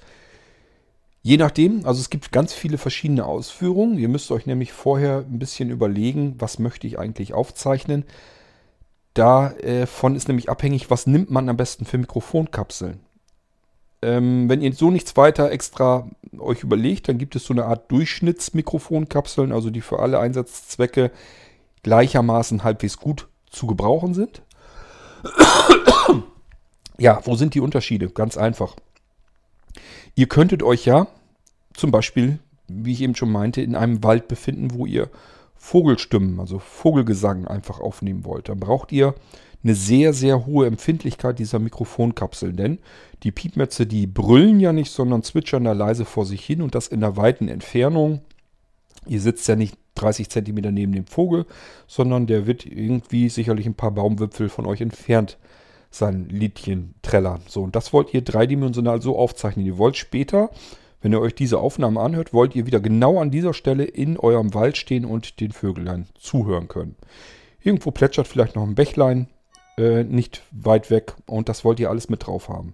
je 1.22 1.38
nachdem, 1.38 1.86
also 1.86 2.00
es 2.00 2.10
gibt 2.10 2.32
ganz 2.32 2.54
viele 2.54 2.78
verschiedene 2.78 3.26
Ausführungen. 3.26 3.98
Ihr 3.98 4.10
müsst 4.10 4.32
euch 4.32 4.46
nämlich 4.46 4.74
vorher 4.74 5.20
ein 5.20 5.40
bisschen 5.40 5.70
überlegen, 5.70 6.36
was 6.40 6.60
möchte 6.60 6.88
ich 6.88 7.00
eigentlich 7.00 7.34
aufzeichnen. 7.34 8.06
Davon 9.14 10.16
ist 10.16 10.28
nämlich 10.28 10.50
abhängig, 10.50 10.90
was 10.90 11.06
nimmt 11.06 11.30
man 11.30 11.50
am 11.50 11.58
besten 11.58 11.86
für 11.86 11.98
Mikrofonkapseln. 11.98 13.00
Ähm, 14.02 14.50
wenn 14.50 14.62
ihr 14.62 14.74
so 14.74 14.90
nichts 14.90 15.16
weiter 15.16 15.52
extra 15.52 16.10
euch 16.40 16.64
überlegt, 16.64 17.08
dann 17.08 17.18
gibt 17.18 17.36
es 17.36 17.46
so 17.46 17.54
eine 17.54 17.66
Art 17.66 17.92
Durchschnittsmikrofonkapseln, 17.92 19.52
also 19.52 19.70
die 19.70 19.82
für 19.82 20.00
alle 20.00 20.20
Einsatzzwecke 20.20 21.12
gleichermaßen 21.84 22.64
halbwegs 22.64 22.98
gut 22.98 23.28
zu 23.50 23.68
gebrauchen 23.68 24.14
sind. 24.14 24.42
ja, 26.98 27.22
wo 27.26 27.36
sind 27.36 27.54
die 27.54 27.60
Unterschiede? 27.60 28.10
Ganz 28.10 28.38
einfach. 28.38 28.76
Ihr 30.16 30.28
könntet 30.28 30.64
euch 30.64 30.86
ja 30.86 31.08
zum 31.74 31.92
Beispiel, 31.92 32.40
wie 32.68 32.92
ich 32.92 33.02
eben 33.02 33.16
schon 33.16 33.32
meinte, 33.32 33.62
in 33.62 33.76
einem 33.76 34.04
Wald 34.04 34.28
befinden, 34.28 34.74
wo 34.74 34.86
ihr 34.86 35.10
Vogelstimmen, 35.56 36.40
also 36.40 36.60
Vogelgesang 36.60 37.48
einfach 37.48 37.80
aufnehmen 37.80 38.26
wollt. 38.26 38.50
Dann 38.50 38.60
braucht 38.60 38.92
ihr 38.92 39.14
eine 39.64 39.76
sehr, 39.76 40.14
sehr 40.14 40.46
hohe 40.46 40.66
Empfindlichkeit 40.66 41.40
dieser 41.40 41.60
Mikrofonkapseln. 41.60 42.56
Denn 42.56 42.80
die 43.24 43.32
Piepmetze, 43.32 43.86
die 43.86 44.08
brüllen 44.08 44.60
ja 44.60 44.74
nicht, 44.74 44.92
sondern 44.92 45.24
zwitschern 45.24 45.64
da 45.64 45.74
leise 45.74 46.06
vor 46.06 46.26
sich 46.26 46.44
hin 46.44 46.62
und 46.62 46.74
das 46.74 46.88
in 46.88 47.04
einer 47.04 47.16
weiten 47.16 47.48
Entfernung. 47.48 48.22
Ihr 49.06 49.22
sitzt 49.22 49.48
ja 49.48 49.56
nicht 49.56 49.78
30 49.96 50.30
Zentimeter 50.30 50.72
neben 50.72 50.94
dem 50.94 51.06
Vogel, 51.06 51.46
sondern 51.88 52.26
der 52.26 52.48
wird 52.48 52.66
irgendwie 52.66 53.30
sicherlich 53.30 53.66
ein 53.66 53.76
paar 53.76 53.92
Baumwipfel 53.92 54.50
von 54.50 54.66
euch 54.66 54.82
entfernt 54.82 55.38
sein 55.92 56.30
Liedchen 56.30 56.96
trällern. 57.02 57.42
So, 57.48 57.62
und 57.62 57.76
das 57.76 57.94
wollt 57.94 58.14
ihr 58.14 58.22
dreidimensional 58.22 59.02
so 59.02 59.18
aufzeichnen. 59.18 59.66
Ihr 59.66 59.78
wollt 59.78 59.98
später, 59.98 60.50
wenn 61.02 61.12
ihr 61.12 61.20
euch 61.20 61.36
diese 61.36 61.60
Aufnahme 61.60 62.00
anhört, 62.00 62.34
wollt 62.34 62.56
ihr 62.56 62.66
wieder 62.66 62.80
genau 62.80 63.20
an 63.20 63.30
dieser 63.30 63.54
Stelle 63.54 63.84
in 63.84 64.18
eurem 64.18 64.54
Wald 64.54 64.78
stehen 64.78 65.06
und 65.06 65.40
den 65.40 65.52
Vögeln 65.52 66.08
zuhören 66.18 66.68
können. 66.68 66.96
Irgendwo 67.62 67.92
plätschert 67.92 68.28
vielleicht 68.28 68.56
noch 68.56 68.64
ein 68.64 68.76
Bächlein, 68.76 69.28
äh, 69.78 70.04
nicht 70.04 70.44
weit 70.52 70.90
weg 70.90 71.14
und 71.26 71.50
das 71.50 71.64
wollt 71.66 71.80
ihr 71.80 71.90
alles 71.90 72.10
mit 72.10 72.26
drauf 72.26 72.50
haben. 72.50 72.74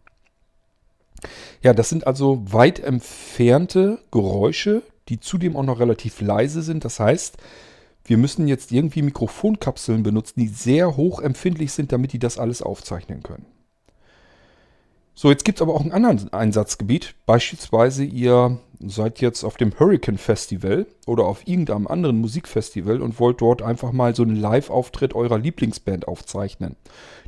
Ja, 1.61 1.73
das 1.73 1.89
sind 1.89 2.05
also 2.05 2.43
weit 2.51 2.79
entfernte 2.79 3.99
Geräusche, 4.11 4.83
die 5.09 5.19
zudem 5.19 5.55
auch 5.55 5.63
noch 5.63 5.79
relativ 5.79 6.21
leise 6.21 6.61
sind. 6.61 6.85
Das 6.85 6.99
heißt, 6.99 7.37
wir 8.07 8.17
müssen 8.17 8.47
jetzt 8.47 8.71
irgendwie 8.71 9.01
Mikrofonkapseln 9.01 10.01
benutzen, 10.01 10.39
die 10.39 10.47
sehr 10.47 10.97
hoch 10.97 11.21
empfindlich 11.21 11.73
sind, 11.73 11.91
damit 11.91 12.13
die 12.13 12.19
das 12.19 12.37
alles 12.37 12.61
aufzeichnen 12.61 13.21
können. 13.21 13.45
So, 15.19 15.31
jetzt 15.31 15.45
gibt 15.45 15.57
es 15.57 15.61
aber 15.63 15.73
auch 15.73 15.83
ein 15.83 15.91
anderes 15.91 16.31
Einsatzgebiet. 16.31 17.15
Beispielsweise 17.25 18.03
ihr 18.03 18.59
seid 18.79 19.19
jetzt 19.19 19.43
auf 19.43 19.57
dem 19.57 19.73
Hurricane 19.79 20.19
Festival 20.19 20.85
oder 21.07 21.25
auf 21.25 21.47
irgendeinem 21.47 21.87
anderen 21.87 22.19
Musikfestival 22.19 23.01
und 23.01 23.19
wollt 23.19 23.41
dort 23.41 23.63
einfach 23.63 23.91
mal 23.91 24.15
so 24.15 24.21
einen 24.21 24.35
Live-Auftritt 24.35 25.15
eurer 25.15 25.39
Lieblingsband 25.39 26.07
aufzeichnen. 26.07 26.75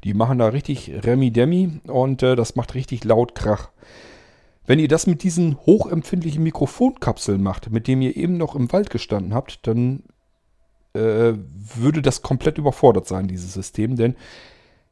Die 0.03 0.13
machen 0.13 0.37
da 0.37 0.49
richtig 0.49 0.91
Remi-Demi 1.03 1.81
und 1.87 2.21
äh, 2.21 2.35
das 2.35 2.55
macht 2.55 2.75
richtig 2.75 3.03
laut 3.05 3.33
Krach. 3.33 3.69
Wenn 4.67 4.77
ihr 4.77 4.87
das 4.87 5.07
mit 5.07 5.23
diesen 5.23 5.57
hochempfindlichen 5.65 6.43
Mikrofonkapseln 6.43 7.41
macht, 7.41 7.71
mit 7.71 7.87
dem 7.87 8.03
ihr 8.03 8.15
eben 8.15 8.37
noch 8.37 8.53
im 8.53 8.71
Wald 8.71 8.91
gestanden 8.91 9.33
habt, 9.33 9.65
dann 9.65 10.03
äh, 10.93 11.33
würde 11.33 12.01
das 12.01 12.21
komplett 12.21 12.57
überfordert 12.57 13.07
sein, 13.07 13.27
dieses 13.27 13.53
System, 13.53 13.95
denn 13.95 14.15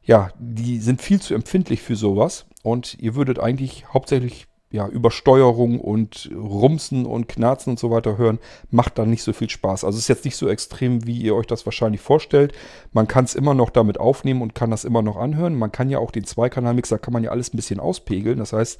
ja, 0.02 0.30
die 0.38 0.78
sind 0.78 1.02
viel 1.02 1.20
zu 1.20 1.34
empfindlich 1.34 1.82
für 1.82 1.96
sowas 1.96 2.46
und 2.62 2.98
ihr 2.98 3.14
würdet 3.14 3.38
eigentlich 3.38 3.92
hauptsächlich 3.92 4.46
ja, 4.70 4.86
Übersteuerung 4.86 5.80
und 5.80 6.30
Rumsen 6.34 7.06
und 7.06 7.26
Knarzen 7.28 7.70
und 7.70 7.78
so 7.78 7.90
weiter 7.90 8.18
hören, 8.18 8.38
macht 8.70 8.98
dann 8.98 9.08
nicht 9.08 9.22
so 9.22 9.32
viel 9.32 9.48
Spaß. 9.48 9.84
Also 9.84 9.96
es 9.96 10.04
ist 10.04 10.08
jetzt 10.08 10.24
nicht 10.26 10.36
so 10.36 10.48
extrem, 10.48 11.06
wie 11.06 11.18
ihr 11.18 11.34
euch 11.34 11.46
das 11.46 11.64
wahrscheinlich 11.64 12.02
vorstellt. 12.02 12.52
Man 12.92 13.08
kann 13.08 13.24
es 13.24 13.34
immer 13.34 13.54
noch 13.54 13.70
damit 13.70 13.98
aufnehmen 13.98 14.42
und 14.42 14.54
kann 14.54 14.70
das 14.70 14.84
immer 14.84 15.00
noch 15.00 15.16
anhören. 15.16 15.54
Man 15.54 15.72
kann 15.72 15.88
ja 15.88 15.98
auch 15.98 16.10
den 16.10 16.24
Zweikanalmixer, 16.24 16.98
kann 16.98 17.14
man 17.14 17.24
ja 17.24 17.30
alles 17.30 17.52
ein 17.52 17.56
bisschen 17.56 17.80
auspegeln. 17.80 18.38
Das 18.38 18.52
heißt, 18.52 18.78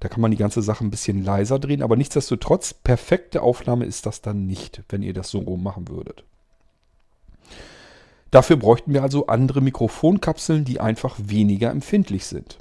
da 0.00 0.08
kann 0.08 0.20
man 0.20 0.32
die 0.32 0.36
ganze 0.36 0.62
Sache 0.62 0.84
ein 0.84 0.90
bisschen 0.90 1.24
leiser 1.24 1.60
drehen. 1.60 1.82
Aber 1.82 1.96
nichtsdestotrotz, 1.96 2.74
perfekte 2.74 3.42
Aufnahme 3.42 3.84
ist 3.84 4.06
das 4.06 4.20
dann 4.22 4.46
nicht, 4.46 4.82
wenn 4.88 5.02
ihr 5.02 5.12
das 5.14 5.30
so 5.30 5.38
rum 5.38 5.62
machen 5.62 5.88
würdet. 5.88 6.24
Dafür 8.30 8.56
bräuchten 8.56 8.92
wir 8.92 9.02
also 9.02 9.26
andere 9.26 9.60
Mikrofonkapseln, 9.60 10.64
die 10.64 10.80
einfach 10.80 11.16
weniger 11.18 11.70
empfindlich 11.70 12.26
sind. 12.26 12.58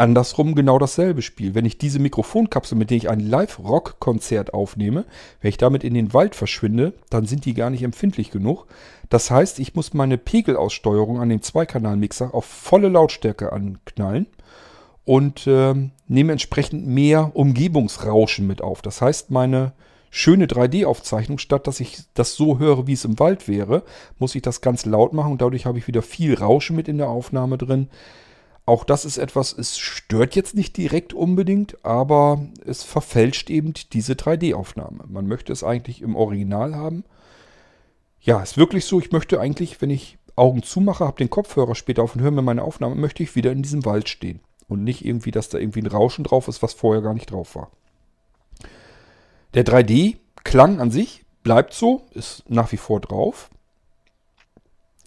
Andersrum 0.00 0.54
genau 0.54 0.78
dasselbe 0.78 1.20
Spiel. 1.20 1.54
Wenn 1.54 1.66
ich 1.66 1.76
diese 1.76 1.98
Mikrofonkapsel, 1.98 2.76
mit 2.78 2.88
der 2.88 2.96
ich 2.96 3.10
ein 3.10 3.20
Live-Rock-Konzert 3.20 4.54
aufnehme, 4.54 5.04
wenn 5.42 5.50
ich 5.50 5.58
damit 5.58 5.84
in 5.84 5.92
den 5.92 6.14
Wald 6.14 6.34
verschwinde, 6.34 6.94
dann 7.10 7.26
sind 7.26 7.44
die 7.44 7.52
gar 7.52 7.68
nicht 7.68 7.82
empfindlich 7.82 8.30
genug. 8.30 8.66
Das 9.10 9.30
heißt, 9.30 9.58
ich 9.58 9.74
muss 9.74 9.92
meine 9.92 10.16
Pegelaussteuerung 10.16 11.20
an 11.20 11.28
dem 11.28 11.42
Zweikanal-Mixer 11.42 12.32
auf 12.34 12.46
volle 12.46 12.88
Lautstärke 12.88 13.52
anknallen 13.52 14.26
und 15.04 15.46
äh, 15.46 15.74
nehme 16.08 16.32
entsprechend 16.32 16.86
mehr 16.86 17.32
Umgebungsrauschen 17.34 18.46
mit 18.46 18.62
auf. 18.62 18.80
Das 18.80 19.02
heißt, 19.02 19.30
meine 19.30 19.72
schöne 20.10 20.46
3D-Aufzeichnung, 20.46 21.38
statt 21.38 21.66
dass 21.66 21.80
ich 21.80 22.00
das 22.14 22.34
so 22.34 22.58
höre, 22.58 22.86
wie 22.86 22.92
es 22.92 23.04
im 23.04 23.18
Wald 23.18 23.48
wäre, 23.48 23.84
muss 24.18 24.34
ich 24.34 24.42
das 24.42 24.60
ganz 24.60 24.84
laut 24.84 25.12
machen 25.12 25.32
und 25.32 25.40
dadurch 25.40 25.66
habe 25.66 25.78
ich 25.78 25.86
wieder 25.86 26.02
viel 26.02 26.34
Rauschen 26.34 26.76
mit 26.76 26.88
in 26.88 26.98
der 26.98 27.08
Aufnahme 27.08 27.56
drin. 27.56 27.88
Auch 28.66 28.84
das 28.84 29.04
ist 29.04 29.18
etwas, 29.18 29.56
es 29.56 29.78
stört 29.78 30.36
jetzt 30.36 30.54
nicht 30.54 30.76
direkt 30.76 31.12
unbedingt, 31.12 31.84
aber 31.84 32.44
es 32.64 32.82
verfälscht 32.82 33.50
eben 33.50 33.72
diese 33.92 34.12
3D-Aufnahme. 34.12 35.04
Man 35.08 35.26
möchte 35.26 35.52
es 35.52 35.64
eigentlich 35.64 36.02
im 36.02 36.14
Original 36.14 36.74
haben. 36.74 37.04
Ja, 38.20 38.42
ist 38.42 38.58
wirklich 38.58 38.84
so, 38.84 39.00
ich 39.00 39.12
möchte 39.12 39.40
eigentlich, 39.40 39.80
wenn 39.80 39.90
ich 39.90 40.18
Augen 40.36 40.62
zumache, 40.62 41.04
habe 41.04 41.18
den 41.18 41.30
Kopfhörer 41.30 41.74
später 41.74 42.02
auf 42.02 42.14
und 42.14 42.20
höre 42.20 42.30
mir 42.30 42.42
meine 42.42 42.62
Aufnahme, 42.62 42.94
möchte 42.94 43.22
ich 43.22 43.34
wieder 43.34 43.50
in 43.50 43.62
diesem 43.62 43.84
Wald 43.84 44.08
stehen. 44.08 44.40
Und 44.68 44.84
nicht 44.84 45.04
irgendwie, 45.04 45.32
dass 45.32 45.48
da 45.48 45.58
irgendwie 45.58 45.82
ein 45.82 45.86
Rauschen 45.86 46.24
drauf 46.24 46.46
ist, 46.46 46.62
was 46.62 46.74
vorher 46.74 47.02
gar 47.02 47.14
nicht 47.14 47.32
drauf 47.32 47.56
war. 47.56 47.72
Der 49.54 49.64
3D-Klang 49.64 50.80
an 50.80 50.90
sich 50.90 51.24
bleibt 51.42 51.74
so, 51.74 52.06
ist 52.12 52.44
nach 52.48 52.70
wie 52.72 52.76
vor 52.76 53.00
drauf. 53.00 53.50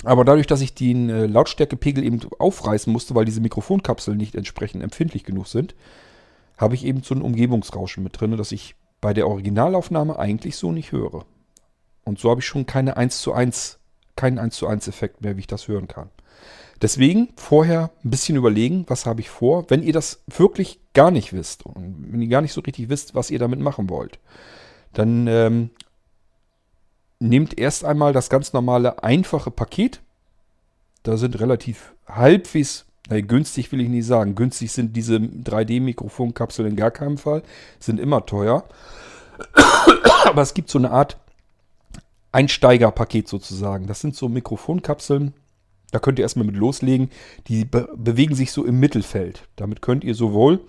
Aber 0.03 0.25
dadurch, 0.25 0.47
dass 0.47 0.61
ich 0.61 0.73
den 0.73 1.09
äh, 1.09 1.25
Lautstärkepegel 1.27 2.03
eben 2.03 2.19
aufreißen 2.37 2.91
musste, 2.91 3.15
weil 3.15 3.25
diese 3.25 3.39
Mikrofonkapseln 3.39 4.17
nicht 4.17 4.35
entsprechend 4.35 4.83
empfindlich 4.83 5.23
genug 5.23 5.47
sind, 5.47 5.75
habe 6.57 6.75
ich 6.75 6.85
eben 6.85 7.03
so 7.03 7.15
ein 7.15 7.21
Umgebungsrauschen 7.21 8.03
mit 8.03 8.19
drin, 8.19 8.35
das 8.35 8.51
ich 8.51 8.75
bei 8.99 9.13
der 9.13 9.27
Originalaufnahme 9.27 10.19
eigentlich 10.19 10.57
so 10.57 10.71
nicht 10.71 10.91
höre. 10.91 11.25
Und 12.03 12.19
so 12.19 12.29
habe 12.29 12.41
ich 12.41 12.45
schon 12.45 12.65
keine 12.65 12.97
1 12.97 13.21
zu 13.21 13.33
1, 13.33 13.79
keinen 14.15 14.39
1 14.39 14.55
zu 14.55 14.67
1 14.67 14.87
Effekt 14.87 15.21
mehr, 15.21 15.37
wie 15.37 15.41
ich 15.41 15.47
das 15.47 15.67
hören 15.69 15.87
kann. 15.87 16.09
Deswegen 16.83 17.29
vorher 17.37 17.91
ein 18.03 18.09
bisschen 18.09 18.35
überlegen, 18.35 18.83
was 18.89 19.05
habe 19.05 19.21
ich 19.21 19.29
vor, 19.29 19.69
wenn 19.69 19.83
ihr 19.83 19.93
das 19.93 20.21
wirklich 20.27 20.81
gar 20.93 21.11
nicht 21.11 21.31
wisst 21.31 21.65
und 21.65 22.11
wenn 22.11 22.21
ihr 22.21 22.27
gar 22.27 22.41
nicht 22.41 22.51
so 22.51 22.59
richtig 22.59 22.89
wisst, 22.89 23.15
was 23.15 23.31
ihr 23.31 23.39
damit 23.39 23.61
machen 23.61 23.89
wollt. 23.89 24.19
Dann 24.91 25.25
ähm, 25.27 25.69
nehmt 27.19 27.57
erst 27.57 27.85
einmal 27.85 28.11
das 28.11 28.29
ganz 28.29 28.51
normale 28.51 29.01
einfache 29.01 29.49
Paket. 29.49 30.01
Da 31.03 31.15
sind 31.15 31.39
relativ 31.39 31.93
halbwegs, 32.05 32.85
nein, 33.07 33.29
günstig 33.29 33.71
will 33.71 33.79
ich 33.79 33.87
nicht 33.87 34.05
sagen, 34.05 34.35
günstig 34.35 34.73
sind 34.73 34.93
diese 34.93 35.15
3D-Mikrofonkapseln 35.15 36.67
in 36.67 36.75
gar 36.75 36.91
keinem 36.91 37.17
Fall, 37.17 37.43
sind 37.79 37.97
immer 37.97 38.25
teuer. 38.25 38.65
Aber 40.25 40.41
es 40.41 40.53
gibt 40.53 40.69
so 40.69 40.79
eine 40.79 40.91
Art 40.91 41.15
Einsteigerpaket 42.33 43.29
sozusagen. 43.29 43.87
Das 43.87 44.01
sind 44.01 44.17
so 44.17 44.27
Mikrofonkapseln. 44.27 45.33
Da 45.93 45.99
könnt 45.99 46.17
ihr 46.17 46.23
erstmal 46.23 46.47
mit 46.47 46.55
loslegen. 46.55 47.11
Die 47.47 47.65
be 47.65 47.87
bewegen 47.95 48.33
sich 48.33 48.51
so 48.51 48.65
im 48.65 48.79
Mittelfeld. 48.79 49.47
Damit 49.55 49.83
könnt 49.83 50.03
ihr 50.03 50.15
sowohl 50.15 50.61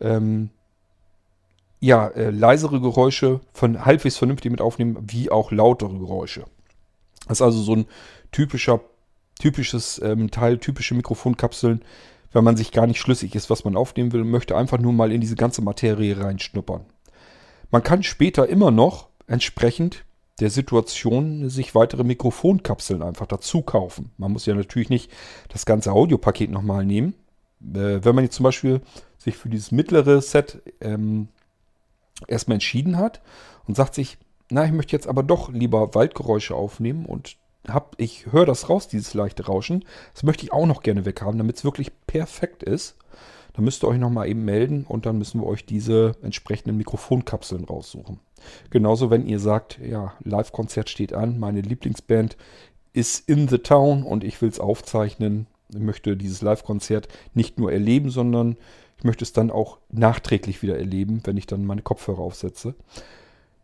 ähm, 0.00 0.50
ja, 1.78 2.08
äh, 2.08 2.30
leisere 2.30 2.80
Geräusche 2.80 3.40
von 3.52 3.84
halbwegs 3.84 4.16
vernünftig 4.16 4.50
mit 4.50 4.60
aufnehmen, 4.60 4.98
wie 5.06 5.30
auch 5.30 5.52
lautere 5.52 5.96
Geräusche. 5.96 6.46
Das 7.28 7.38
ist 7.38 7.42
also 7.42 7.62
so 7.62 7.76
ein 7.76 7.86
typischer, 8.32 8.80
typisches 9.38 10.02
ähm, 10.02 10.32
Teil, 10.32 10.58
typische 10.58 10.96
Mikrofonkapseln, 10.96 11.82
wenn 12.32 12.42
man 12.42 12.56
sich 12.56 12.72
gar 12.72 12.88
nicht 12.88 12.98
schlüssig 12.98 13.36
ist, 13.36 13.50
was 13.50 13.64
man 13.64 13.76
aufnehmen 13.76 14.12
will, 14.12 14.24
möchte 14.24 14.56
einfach 14.56 14.78
nur 14.78 14.92
mal 14.92 15.12
in 15.12 15.20
diese 15.20 15.36
ganze 15.36 15.62
Materie 15.62 16.18
reinschnuppern. 16.18 16.84
Man 17.70 17.84
kann 17.84 18.02
später 18.02 18.48
immer 18.48 18.72
noch 18.72 19.10
entsprechend 19.28 20.04
der 20.40 20.50
Situation 20.50 21.48
sich 21.48 21.74
weitere 21.74 22.04
Mikrofonkapseln 22.04 23.02
einfach 23.02 23.26
dazu 23.26 23.62
kaufen. 23.62 24.10
Man 24.16 24.32
muss 24.32 24.46
ja 24.46 24.54
natürlich 24.54 24.88
nicht 24.88 25.10
das 25.48 25.66
ganze 25.66 25.92
Audiopaket 25.92 26.50
nochmal 26.50 26.84
nehmen. 26.84 27.14
Äh, 27.60 28.02
wenn 28.02 28.14
man 28.14 28.24
jetzt 28.24 28.36
zum 28.36 28.44
Beispiel 28.44 28.80
sich 29.18 29.36
für 29.36 29.50
dieses 29.50 29.70
mittlere 29.70 30.20
Set 30.22 30.62
ähm, 30.80 31.28
erstmal 32.26 32.54
entschieden 32.54 32.96
hat 32.96 33.20
und 33.66 33.76
sagt 33.76 33.94
sich, 33.94 34.18
na, 34.50 34.64
ich 34.64 34.72
möchte 34.72 34.96
jetzt 34.96 35.06
aber 35.06 35.22
doch 35.22 35.50
lieber 35.52 35.94
Waldgeräusche 35.94 36.54
aufnehmen 36.54 37.04
und 37.06 37.36
hab, 37.68 37.94
ich 37.98 38.32
höre 38.32 38.46
das 38.46 38.68
raus, 38.68 38.88
dieses 38.88 39.14
leichte 39.14 39.46
Rauschen. 39.46 39.84
Das 40.14 40.22
möchte 40.22 40.44
ich 40.44 40.52
auch 40.52 40.66
noch 40.66 40.82
gerne 40.82 41.04
weghaben, 41.04 41.38
damit 41.38 41.56
es 41.56 41.64
wirklich 41.64 41.92
perfekt 42.06 42.62
ist. 42.62 42.96
Dann 43.54 43.64
müsst 43.64 43.84
ihr 43.84 43.88
euch 43.88 43.98
nochmal 43.98 44.28
eben 44.28 44.44
melden 44.44 44.84
und 44.88 45.06
dann 45.06 45.18
müssen 45.18 45.40
wir 45.40 45.46
euch 45.46 45.66
diese 45.66 46.16
entsprechenden 46.22 46.76
Mikrofonkapseln 46.76 47.64
raussuchen. 47.64 48.20
Genauso, 48.70 49.10
wenn 49.10 49.26
ihr 49.26 49.38
sagt, 49.38 49.78
ja, 49.78 50.14
Live-Konzert 50.24 50.88
steht 50.88 51.12
an, 51.12 51.38
meine 51.38 51.60
Lieblingsband 51.60 52.36
ist 52.92 53.28
in 53.28 53.48
the 53.48 53.58
town 53.58 54.02
und 54.02 54.24
ich 54.24 54.40
will 54.42 54.48
es 54.48 54.60
aufzeichnen. 54.60 55.46
Ich 55.72 55.80
möchte 55.80 56.16
dieses 56.16 56.42
Live-Konzert 56.42 57.08
nicht 57.34 57.58
nur 57.58 57.72
erleben, 57.72 58.10
sondern 58.10 58.56
ich 58.98 59.04
möchte 59.04 59.24
es 59.24 59.32
dann 59.32 59.50
auch 59.50 59.78
nachträglich 59.90 60.62
wieder 60.62 60.76
erleben, 60.76 61.20
wenn 61.24 61.36
ich 61.36 61.46
dann 61.46 61.64
meine 61.64 61.82
Kopfhörer 61.82 62.18
aufsetze. 62.18 62.74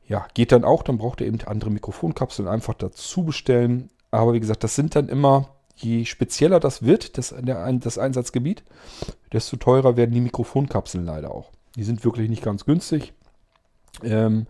Ja, 0.09 0.27
geht 0.35 0.53
dann 0.53 0.65
auch, 0.65 0.83
dann 0.83 0.99
braucht 0.99 1.21
ihr 1.21 1.27
eben 1.27 1.41
andere 1.47 1.71
Mikrofonkapseln 1.71 2.49
einfach 2.49 2.75
dazu 2.75 3.25
bestellen. 3.25 3.91
Aber 4.11 4.33
wie 4.35 4.41
gesagt, 4.41 4.63
das 4.63 4.77
sind 4.77 4.95
dann 4.95 5.09
immer, 5.09 5.49
je 5.77 6.05
spezieller 6.05 6.59
das 6.61 6.83
wird, 6.83 7.19
das, 7.19 7.35
das 7.43 7.99
Einsatzgebiet, 7.99 8.65
desto 9.33 9.57
teurer 9.57 9.97
werden 9.97 10.15
die 10.15 10.21
Mikrofonkapseln 10.21 11.05
leider 11.05 11.31
auch. 11.33 11.51
Die 11.77 11.85
sind 11.85 12.05
wirklich 12.05 12.31
nicht 12.31 12.43
ganz 12.43 12.65
günstig. 12.65 13.13
Ähm, 14.03 14.47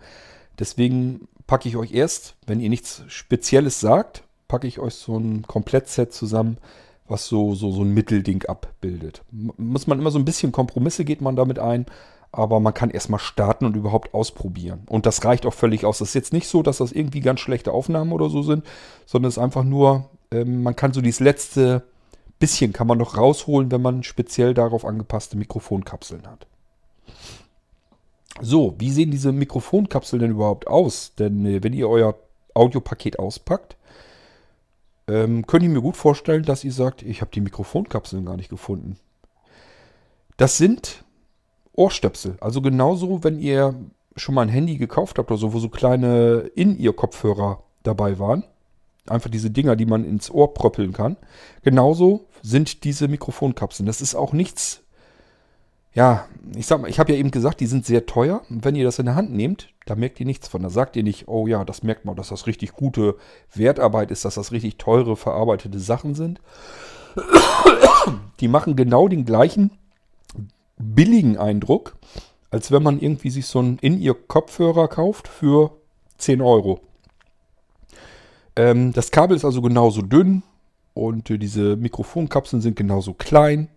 deswegen 0.58 1.28
packe 1.46 1.68
ich 1.68 1.76
euch 1.76 1.92
erst, 1.92 2.36
wenn 2.46 2.60
ihr 2.60 2.70
nichts 2.70 3.02
Spezielles 3.08 3.80
sagt, 3.80 4.22
packe 4.48 4.66
ich 4.66 4.78
euch 4.78 4.94
so 4.94 5.18
ein 5.18 5.42
Komplettset 5.42 6.12
zusammen, 6.12 6.58
was 7.08 7.26
so, 7.26 7.54
so, 7.54 7.70
so 7.70 7.82
ein 7.82 7.94
Mittelding 7.94 8.44
abbildet. 8.44 9.22
Muss 9.30 9.86
man 9.86 9.98
immer 9.98 10.10
so 10.10 10.18
ein 10.18 10.24
bisschen 10.24 10.52
Kompromisse 10.52 11.04
geht 11.04 11.20
man 11.20 11.36
damit 11.36 11.58
ein, 11.58 11.86
aber 12.32 12.60
man 12.60 12.74
kann 12.74 12.90
erstmal 12.90 13.20
starten 13.20 13.64
und 13.64 13.76
überhaupt 13.76 14.12
ausprobieren. 14.14 14.82
Und 14.88 15.06
das 15.06 15.24
reicht 15.24 15.46
auch 15.46 15.54
völlig 15.54 15.84
aus. 15.84 15.98
Das 15.98 16.08
ist 16.08 16.14
jetzt 16.14 16.32
nicht 16.32 16.48
so, 16.48 16.62
dass 16.62 16.78
das 16.78 16.92
irgendwie 16.92 17.20
ganz 17.20 17.40
schlechte 17.40 17.72
Aufnahmen 17.72 18.12
oder 18.12 18.28
so 18.28 18.42
sind, 18.42 18.64
sondern 19.06 19.28
es 19.28 19.36
ist 19.36 19.42
einfach 19.42 19.64
nur, 19.64 20.10
ähm, 20.30 20.62
man 20.62 20.76
kann 20.76 20.92
so 20.92 21.00
dieses 21.00 21.20
letzte 21.20 21.82
bisschen 22.38 22.72
kann 22.72 22.86
man 22.86 22.98
noch 22.98 23.16
rausholen, 23.16 23.70
wenn 23.70 23.82
man 23.82 24.02
speziell 24.02 24.54
darauf 24.54 24.84
angepasste 24.84 25.36
Mikrofonkapseln 25.36 26.26
hat. 26.26 26.46
So, 28.40 28.74
wie 28.78 28.90
sehen 28.90 29.10
diese 29.10 29.32
Mikrofonkapseln 29.32 30.20
denn 30.20 30.32
überhaupt 30.32 30.66
aus? 30.66 31.14
Denn 31.18 31.46
äh, 31.46 31.62
wenn 31.62 31.72
ihr 31.72 31.88
euer 31.88 32.14
Audiopaket 32.54 33.18
auspackt, 33.18 33.76
ähm, 35.08 35.46
könnt 35.46 35.62
ihr 35.62 35.70
mir 35.70 35.80
gut 35.80 35.96
vorstellen, 35.96 36.42
dass 36.42 36.64
ihr 36.64 36.72
sagt, 36.72 37.02
ich 37.02 37.20
habe 37.20 37.30
die 37.32 37.40
Mikrofonkapseln 37.40 38.26
gar 38.26 38.36
nicht 38.36 38.50
gefunden. 38.50 38.98
Das 40.36 40.58
sind 40.58 41.04
Ohrstöpsel. 41.72 42.36
Also 42.40 42.60
genauso, 42.60 43.24
wenn 43.24 43.38
ihr 43.38 43.74
schon 44.16 44.34
mal 44.34 44.42
ein 44.42 44.48
Handy 44.48 44.76
gekauft 44.76 45.18
habt 45.18 45.30
oder 45.30 45.38
so, 45.38 45.52
wo 45.52 45.58
so 45.58 45.68
kleine 45.68 46.50
In-Ear-Kopfhörer 46.54 47.62
dabei 47.82 48.18
waren. 48.18 48.44
Einfach 49.08 49.30
diese 49.30 49.50
Dinger, 49.50 49.76
die 49.76 49.86
man 49.86 50.04
ins 50.04 50.30
Ohr 50.30 50.54
pröppeln 50.54 50.92
kann. 50.92 51.16
Genauso 51.62 52.26
sind 52.42 52.84
diese 52.84 53.08
Mikrofonkapseln. 53.08 53.86
Das 53.86 54.00
ist 54.00 54.14
auch 54.14 54.32
nichts 54.32 54.82
ja, 55.96 56.26
ich 56.54 56.66
sag 56.66 56.82
mal, 56.82 56.90
ich 56.90 56.98
habe 56.98 57.12
ja 57.14 57.18
eben 57.18 57.30
gesagt, 57.30 57.58
die 57.58 57.66
sind 57.66 57.86
sehr 57.86 58.04
teuer. 58.04 58.42
Und 58.50 58.66
wenn 58.66 58.76
ihr 58.76 58.84
das 58.84 58.98
in 58.98 59.06
der 59.06 59.14
Hand 59.14 59.32
nehmt, 59.32 59.70
da 59.86 59.94
merkt 59.94 60.20
ihr 60.20 60.26
nichts 60.26 60.46
von. 60.46 60.62
Da 60.62 60.68
sagt 60.68 60.94
ihr 60.94 61.02
nicht, 61.02 61.26
oh 61.26 61.46
ja, 61.46 61.64
das 61.64 61.82
merkt 61.82 62.04
man, 62.04 62.14
dass 62.16 62.28
das 62.28 62.46
richtig 62.46 62.74
gute 62.74 63.16
Wertarbeit 63.54 64.10
ist, 64.10 64.26
dass 64.26 64.34
das 64.34 64.52
richtig 64.52 64.76
teure, 64.76 65.16
verarbeitete 65.16 65.78
Sachen 65.80 66.14
sind. 66.14 66.38
Die 68.40 68.48
machen 68.48 68.76
genau 68.76 69.08
den 69.08 69.24
gleichen 69.24 69.70
billigen 70.76 71.38
Eindruck, 71.38 71.96
als 72.50 72.70
wenn 72.70 72.82
man 72.82 73.00
irgendwie 73.00 73.30
sich 73.30 73.46
so 73.46 73.60
einen 73.60 73.78
in 73.78 73.98
ihr 73.98 74.12
Kopfhörer 74.12 74.88
kauft 74.88 75.28
für 75.28 75.78
10 76.18 76.42
Euro. 76.42 76.80
Ähm, 78.56 78.92
das 78.92 79.10
Kabel 79.10 79.36
ist 79.36 79.44
also 79.44 79.62
genauso 79.62 80.02
dünn 80.02 80.42
und 80.94 81.30
äh, 81.30 81.38
diese 81.38 81.76
Mikrofonkapseln 81.76 82.62
sind 82.62 82.76
genauso 82.76 83.14
klein. 83.14 83.68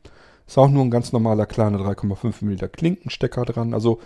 Ist 0.47 0.57
auch 0.57 0.69
nur 0.69 0.83
ein 0.83 0.91
ganz 0.91 1.11
normaler 1.11 1.45
kleiner 1.45 1.79
3,5 1.79 2.43
mm 2.43 2.71
Klinkenstecker 2.71 3.45
dran. 3.45 3.73
Also 3.73 3.99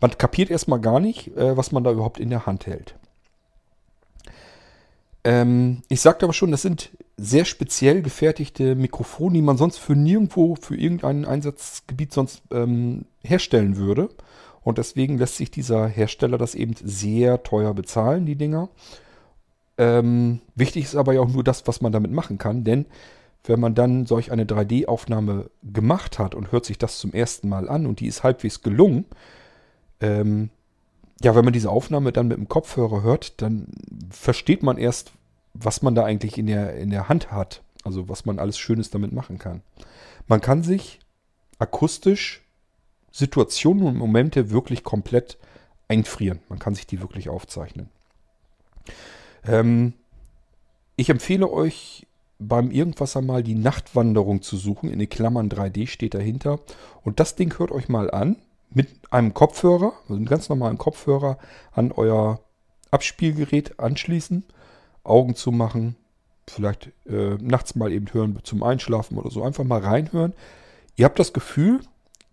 man 0.00 0.16
kapiert 0.16 0.50
erstmal 0.50 0.80
gar 0.80 1.00
nicht, 1.00 1.36
äh, 1.36 1.56
was 1.56 1.72
man 1.72 1.84
da 1.84 1.92
überhaupt 1.92 2.20
in 2.20 2.30
der 2.30 2.46
Hand 2.46 2.66
hält. 2.66 2.94
Ähm, 5.24 5.82
ich 5.88 6.00
sagte 6.00 6.26
aber 6.26 6.32
schon, 6.32 6.50
das 6.50 6.62
sind 6.62 6.90
sehr 7.16 7.44
speziell 7.44 8.02
gefertigte 8.02 8.74
Mikrofone, 8.74 9.34
die 9.34 9.42
man 9.42 9.56
sonst 9.56 9.78
für 9.78 9.94
nirgendwo, 9.94 10.56
für 10.56 10.76
irgendein 10.76 11.24
Einsatzgebiet 11.24 12.12
sonst 12.12 12.42
ähm, 12.50 13.04
herstellen 13.22 13.76
würde. 13.76 14.08
Und 14.62 14.78
deswegen 14.78 15.18
lässt 15.18 15.36
sich 15.36 15.50
dieser 15.50 15.86
Hersteller 15.86 16.38
das 16.38 16.54
eben 16.54 16.74
sehr 16.82 17.42
teuer 17.42 17.74
bezahlen, 17.74 18.26
die 18.26 18.36
Dinger. 18.36 18.68
Ähm, 19.78 20.40
wichtig 20.54 20.84
ist 20.84 20.96
aber 20.96 21.14
ja 21.14 21.20
auch 21.20 21.28
nur 21.28 21.44
das, 21.44 21.66
was 21.66 21.80
man 21.80 21.92
damit 21.92 22.12
machen 22.12 22.38
kann, 22.38 22.64
denn 22.64 22.86
wenn 23.44 23.58
man 23.58 23.74
dann 23.74 24.06
solch 24.06 24.30
eine 24.30 24.44
3D-Aufnahme 24.44 25.50
gemacht 25.62 26.18
hat 26.18 26.34
und 26.34 26.52
hört 26.52 26.64
sich 26.64 26.78
das 26.78 26.98
zum 26.98 27.12
ersten 27.12 27.48
Mal 27.48 27.68
an 27.68 27.86
und 27.86 28.00
die 28.00 28.06
ist 28.06 28.22
halbwegs 28.22 28.62
gelungen, 28.62 29.04
ähm, 30.00 30.50
ja, 31.22 31.34
wenn 31.34 31.44
man 31.44 31.52
diese 31.52 31.70
Aufnahme 31.70 32.12
dann 32.12 32.28
mit 32.28 32.36
dem 32.36 32.48
Kopfhörer 32.48 33.02
hört, 33.02 33.40
dann 33.42 33.68
versteht 34.10 34.62
man 34.62 34.78
erst, 34.78 35.12
was 35.54 35.82
man 35.82 35.94
da 35.94 36.04
eigentlich 36.04 36.38
in 36.38 36.46
der, 36.46 36.76
in 36.76 36.90
der 36.90 37.08
Hand 37.08 37.30
hat. 37.30 37.62
Also 37.84 38.08
was 38.08 38.24
man 38.24 38.38
alles 38.38 38.58
Schönes 38.58 38.90
damit 38.90 39.12
machen 39.12 39.38
kann. 39.38 39.62
Man 40.28 40.40
kann 40.40 40.62
sich 40.62 41.00
akustisch 41.58 42.42
Situationen 43.10 43.86
und 43.86 43.96
Momente 43.96 44.50
wirklich 44.50 44.84
komplett 44.84 45.36
einfrieren. 45.88 46.40
Man 46.48 46.58
kann 46.58 46.74
sich 46.74 46.86
die 46.86 47.00
wirklich 47.00 47.28
aufzeichnen. 47.28 47.88
Ähm, 49.46 49.94
ich 50.96 51.10
empfehle 51.10 51.50
euch 51.50 52.06
beim 52.38 52.70
Irgendwas 52.70 53.16
einmal 53.16 53.42
die 53.42 53.54
Nachtwanderung 53.54 54.42
zu 54.42 54.56
suchen. 54.56 54.90
In 54.90 54.98
den 54.98 55.08
Klammern 55.08 55.48
3D 55.48 55.86
steht 55.86 56.14
dahinter. 56.14 56.60
Und 57.02 57.20
das 57.20 57.36
Ding 57.36 57.58
hört 57.58 57.70
euch 57.70 57.88
mal 57.88 58.10
an 58.10 58.36
mit 58.70 58.88
einem 59.10 59.34
Kopfhörer, 59.34 59.92
also 60.02 60.14
einem 60.14 60.26
ganz 60.26 60.48
normalen 60.48 60.78
Kopfhörer 60.78 61.38
an 61.72 61.92
euer 61.92 62.40
Abspielgerät 62.90 63.78
anschließen, 63.78 64.44
Augen 65.04 65.34
zu 65.34 65.50
machen, 65.50 65.96
vielleicht 66.48 66.90
äh, 67.06 67.36
nachts 67.40 67.74
mal 67.74 67.92
eben 67.92 68.12
hören 68.12 68.38
zum 68.42 68.62
Einschlafen 68.62 69.18
oder 69.18 69.30
so. 69.30 69.42
Einfach 69.42 69.64
mal 69.64 69.80
reinhören. 69.80 70.34
Ihr 70.96 71.04
habt 71.04 71.18
das 71.18 71.32
Gefühl, 71.32 71.80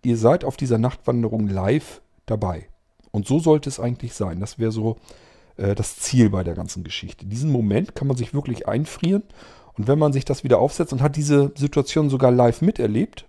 ihr 0.02 0.16
seid 0.16 0.44
auf 0.44 0.56
dieser 0.56 0.78
Nachtwanderung 0.78 1.48
live 1.48 2.00
dabei. 2.26 2.68
Und 3.10 3.26
so 3.26 3.38
sollte 3.38 3.68
es 3.68 3.80
eigentlich 3.80 4.14
sein. 4.14 4.40
Das 4.40 4.58
wäre 4.58 4.72
so 4.72 4.96
äh, 5.56 5.74
das 5.74 5.96
Ziel 5.96 6.30
bei 6.30 6.44
der 6.44 6.54
ganzen 6.54 6.84
Geschichte. 6.84 7.26
Diesen 7.26 7.50
Moment 7.50 7.94
kann 7.94 8.08
man 8.08 8.16
sich 8.16 8.34
wirklich 8.34 8.68
einfrieren 8.68 9.22
und 9.74 9.88
wenn 9.88 9.98
man 9.98 10.12
sich 10.12 10.24
das 10.24 10.44
wieder 10.44 10.58
aufsetzt 10.58 10.92
und 10.92 11.02
hat 11.02 11.16
diese 11.16 11.52
Situation 11.56 12.10
sogar 12.10 12.30
live 12.30 12.60
miterlebt, 12.60 13.26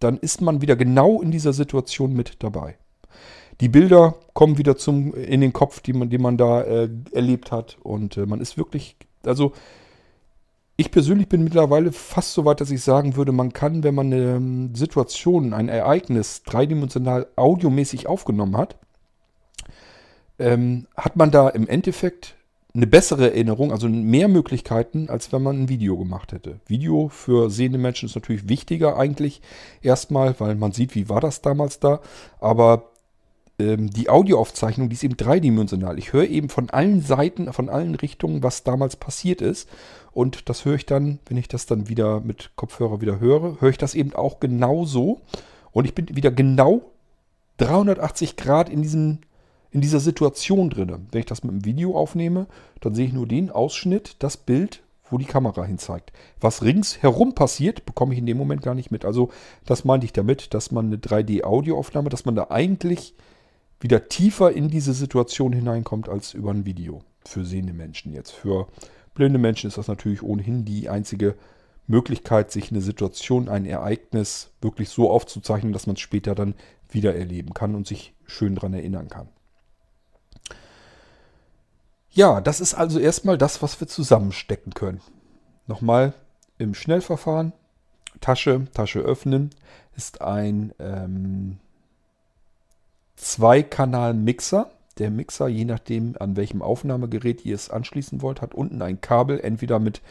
dann 0.00 0.16
ist 0.18 0.40
man 0.40 0.60
wieder 0.60 0.76
genau 0.76 1.20
in 1.22 1.30
dieser 1.30 1.52
Situation 1.52 2.12
mit 2.12 2.42
dabei. 2.42 2.76
Die 3.60 3.68
Bilder 3.68 4.16
kommen 4.32 4.58
wieder 4.58 4.76
zum, 4.76 5.14
in 5.14 5.40
den 5.40 5.52
Kopf, 5.52 5.80
die 5.80 5.92
man, 5.92 6.10
die 6.10 6.18
man 6.18 6.36
da 6.36 6.62
äh, 6.62 6.88
erlebt 7.12 7.52
hat. 7.52 7.78
Und 7.82 8.16
äh, 8.16 8.26
man 8.26 8.40
ist 8.40 8.56
wirklich, 8.56 8.96
also 9.24 9.52
ich 10.76 10.90
persönlich 10.90 11.28
bin 11.28 11.44
mittlerweile 11.44 11.92
fast 11.92 12.32
so 12.32 12.44
weit, 12.44 12.60
dass 12.60 12.70
ich 12.70 12.82
sagen 12.82 13.14
würde, 13.14 13.30
man 13.32 13.52
kann, 13.52 13.84
wenn 13.84 13.94
man 13.94 14.06
eine 14.06 14.36
ähm, 14.36 14.74
Situation, 14.74 15.52
ein 15.52 15.68
Ereignis 15.68 16.42
dreidimensional 16.42 17.28
audiomäßig 17.36 18.08
aufgenommen 18.08 18.56
hat, 18.56 18.78
ähm, 20.38 20.86
hat 20.96 21.16
man 21.16 21.30
da 21.30 21.48
im 21.48 21.68
Endeffekt 21.68 22.34
eine 22.74 22.86
bessere 22.86 23.30
Erinnerung, 23.30 23.70
also 23.70 23.88
mehr 23.88 24.28
Möglichkeiten, 24.28 25.10
als 25.10 25.32
wenn 25.32 25.42
man 25.42 25.62
ein 25.62 25.68
Video 25.68 25.98
gemacht 25.98 26.32
hätte. 26.32 26.60
Video 26.66 27.08
für 27.08 27.50
sehende 27.50 27.78
Menschen 27.78 28.06
ist 28.06 28.14
natürlich 28.14 28.48
wichtiger 28.48 28.96
eigentlich 28.96 29.42
erstmal, 29.82 30.38
weil 30.40 30.54
man 30.54 30.72
sieht, 30.72 30.94
wie 30.94 31.08
war 31.08 31.20
das 31.20 31.42
damals 31.42 31.80
da. 31.80 32.00
Aber 32.40 32.92
ähm, 33.58 33.90
die 33.90 34.08
Audioaufzeichnung, 34.08 34.88
die 34.88 34.94
ist 34.94 35.04
eben 35.04 35.16
dreidimensional. 35.16 35.98
Ich 35.98 36.12
höre 36.12 36.28
eben 36.28 36.48
von 36.48 36.70
allen 36.70 37.02
Seiten, 37.02 37.52
von 37.52 37.68
allen 37.68 37.94
Richtungen, 37.94 38.42
was 38.42 38.64
damals 38.64 38.96
passiert 38.96 39.42
ist. 39.42 39.68
Und 40.12 40.48
das 40.48 40.64
höre 40.64 40.76
ich 40.76 40.86
dann, 40.86 41.18
wenn 41.26 41.36
ich 41.36 41.48
das 41.48 41.66
dann 41.66 41.88
wieder 41.88 42.20
mit 42.20 42.50
Kopfhörer 42.56 43.00
wieder 43.00 43.20
höre, 43.20 43.60
höre 43.60 43.70
ich 43.70 43.78
das 43.78 43.94
eben 43.94 44.14
auch 44.14 44.40
genauso. 44.40 45.20
Und 45.72 45.84
ich 45.84 45.94
bin 45.94 46.14
wieder 46.16 46.30
genau 46.30 46.82
380 47.58 48.36
Grad 48.36 48.68
in, 48.68 48.82
diesem, 48.82 49.18
in 49.72 49.80
dieser 49.80 50.00
Situation 50.00 50.70
drin. 50.70 51.08
Wenn 51.10 51.20
ich 51.20 51.26
das 51.26 51.42
mit 51.42 51.52
dem 51.52 51.64
Video 51.64 51.96
aufnehme, 51.96 52.46
dann 52.80 52.94
sehe 52.94 53.06
ich 53.06 53.12
nur 53.12 53.26
den 53.26 53.50
Ausschnitt, 53.50 54.16
das 54.20 54.36
Bild, 54.36 54.82
wo 55.10 55.18
die 55.18 55.24
Kamera 55.24 55.64
hin 55.64 55.78
zeigt. 55.78 56.12
Was 56.40 56.62
ringsherum 56.62 57.34
passiert, 57.34 57.84
bekomme 57.84 58.12
ich 58.12 58.18
in 58.18 58.26
dem 58.26 58.38
Moment 58.38 58.62
gar 58.62 58.74
nicht 58.74 58.90
mit. 58.90 59.04
Also 59.04 59.30
das 59.64 59.84
meinte 59.84 60.06
ich 60.06 60.12
damit, 60.12 60.54
dass 60.54 60.70
man 60.70 60.86
eine 60.86 60.96
3D-Audioaufnahme, 60.96 62.08
dass 62.08 62.24
man 62.24 62.34
da 62.34 62.48
eigentlich 62.50 63.14
wieder 63.80 64.08
tiefer 64.08 64.52
in 64.52 64.68
diese 64.68 64.94
Situation 64.94 65.52
hineinkommt 65.52 66.08
als 66.08 66.34
über 66.34 66.50
ein 66.50 66.64
Video. 66.64 67.02
Für 67.24 67.44
sehende 67.44 67.72
Menschen 67.72 68.12
jetzt. 68.12 68.30
Für 68.30 68.68
blinde 69.14 69.38
Menschen 69.38 69.68
ist 69.68 69.78
das 69.78 69.88
natürlich 69.88 70.22
ohnehin 70.22 70.64
die 70.64 70.88
einzige 70.88 71.34
Möglichkeit, 71.86 72.50
sich 72.50 72.70
eine 72.70 72.80
Situation, 72.80 73.48
ein 73.48 73.66
Ereignis 73.66 74.50
wirklich 74.60 74.88
so 74.88 75.10
aufzuzeichnen, 75.10 75.72
dass 75.72 75.86
man 75.86 75.96
es 75.96 76.00
später 76.00 76.34
dann 76.34 76.54
wieder 76.88 77.14
erleben 77.14 77.54
kann 77.54 77.74
und 77.74 77.86
sich 77.86 78.14
schön 78.24 78.54
daran 78.54 78.74
erinnern 78.74 79.08
kann. 79.08 79.28
Ja, 82.14 82.42
das 82.42 82.60
ist 82.60 82.74
also 82.74 82.98
erstmal 82.98 83.38
das, 83.38 83.62
was 83.62 83.80
wir 83.80 83.88
zusammenstecken 83.88 84.74
können. 84.74 85.00
Nochmal 85.66 86.12
im 86.58 86.74
Schnellverfahren. 86.74 87.52
Tasche, 88.20 88.66
Tasche 88.74 89.00
öffnen 89.00 89.50
ist 89.96 90.20
ein 90.20 90.72
ähm, 90.78 91.58
Zwei-Kanal-Mixer. 93.16 94.70
Der 94.98 95.10
Mixer, 95.10 95.48
je 95.48 95.64
nachdem 95.64 96.16
an 96.20 96.36
welchem 96.36 96.60
Aufnahmegerät 96.60 97.46
ihr 97.46 97.54
es 97.54 97.70
anschließen 97.70 98.20
wollt, 98.20 98.42
hat 98.42 98.54
unten 98.54 98.82
ein 98.82 99.00
Kabel, 99.00 99.40
entweder 99.40 99.78
mit 99.78 100.02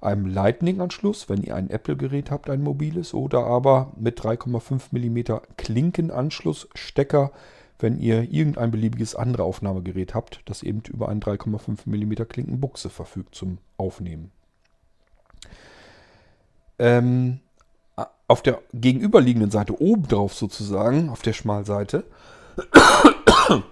einem 0.00 0.26
Lightning-Anschluss, 0.26 1.28
wenn 1.28 1.42
ihr 1.42 1.54
ein 1.54 1.70
Apple-Gerät 1.70 2.32
habt, 2.32 2.50
ein 2.50 2.62
mobiles, 2.62 3.14
oder 3.14 3.46
aber 3.46 3.92
mit 3.96 4.20
3,5 4.20 4.88
mm 4.90 5.40
Klinkenanschluss, 5.56 6.68
Stecker, 6.74 7.30
wenn 7.78 7.98
ihr 7.98 8.32
irgendein 8.32 8.70
beliebiges 8.70 9.14
andere 9.14 9.44
Aufnahmegerät 9.44 10.14
habt, 10.14 10.40
das 10.46 10.62
eben 10.62 10.82
über 10.88 11.08
eine 11.08 11.20
3,5 11.20 11.80
mm 11.86 12.28
Klinkenbuchse 12.28 12.90
verfügt 12.90 13.34
zum 13.34 13.58
Aufnehmen. 13.76 14.32
Ähm, 16.78 17.40
auf 18.28 18.42
der 18.42 18.60
gegenüberliegenden 18.72 19.50
Seite, 19.50 19.80
oben 19.80 20.08
drauf 20.08 20.34
sozusagen, 20.34 21.10
auf 21.10 21.22
der 21.22 21.32
Schmalseite, 21.32 22.04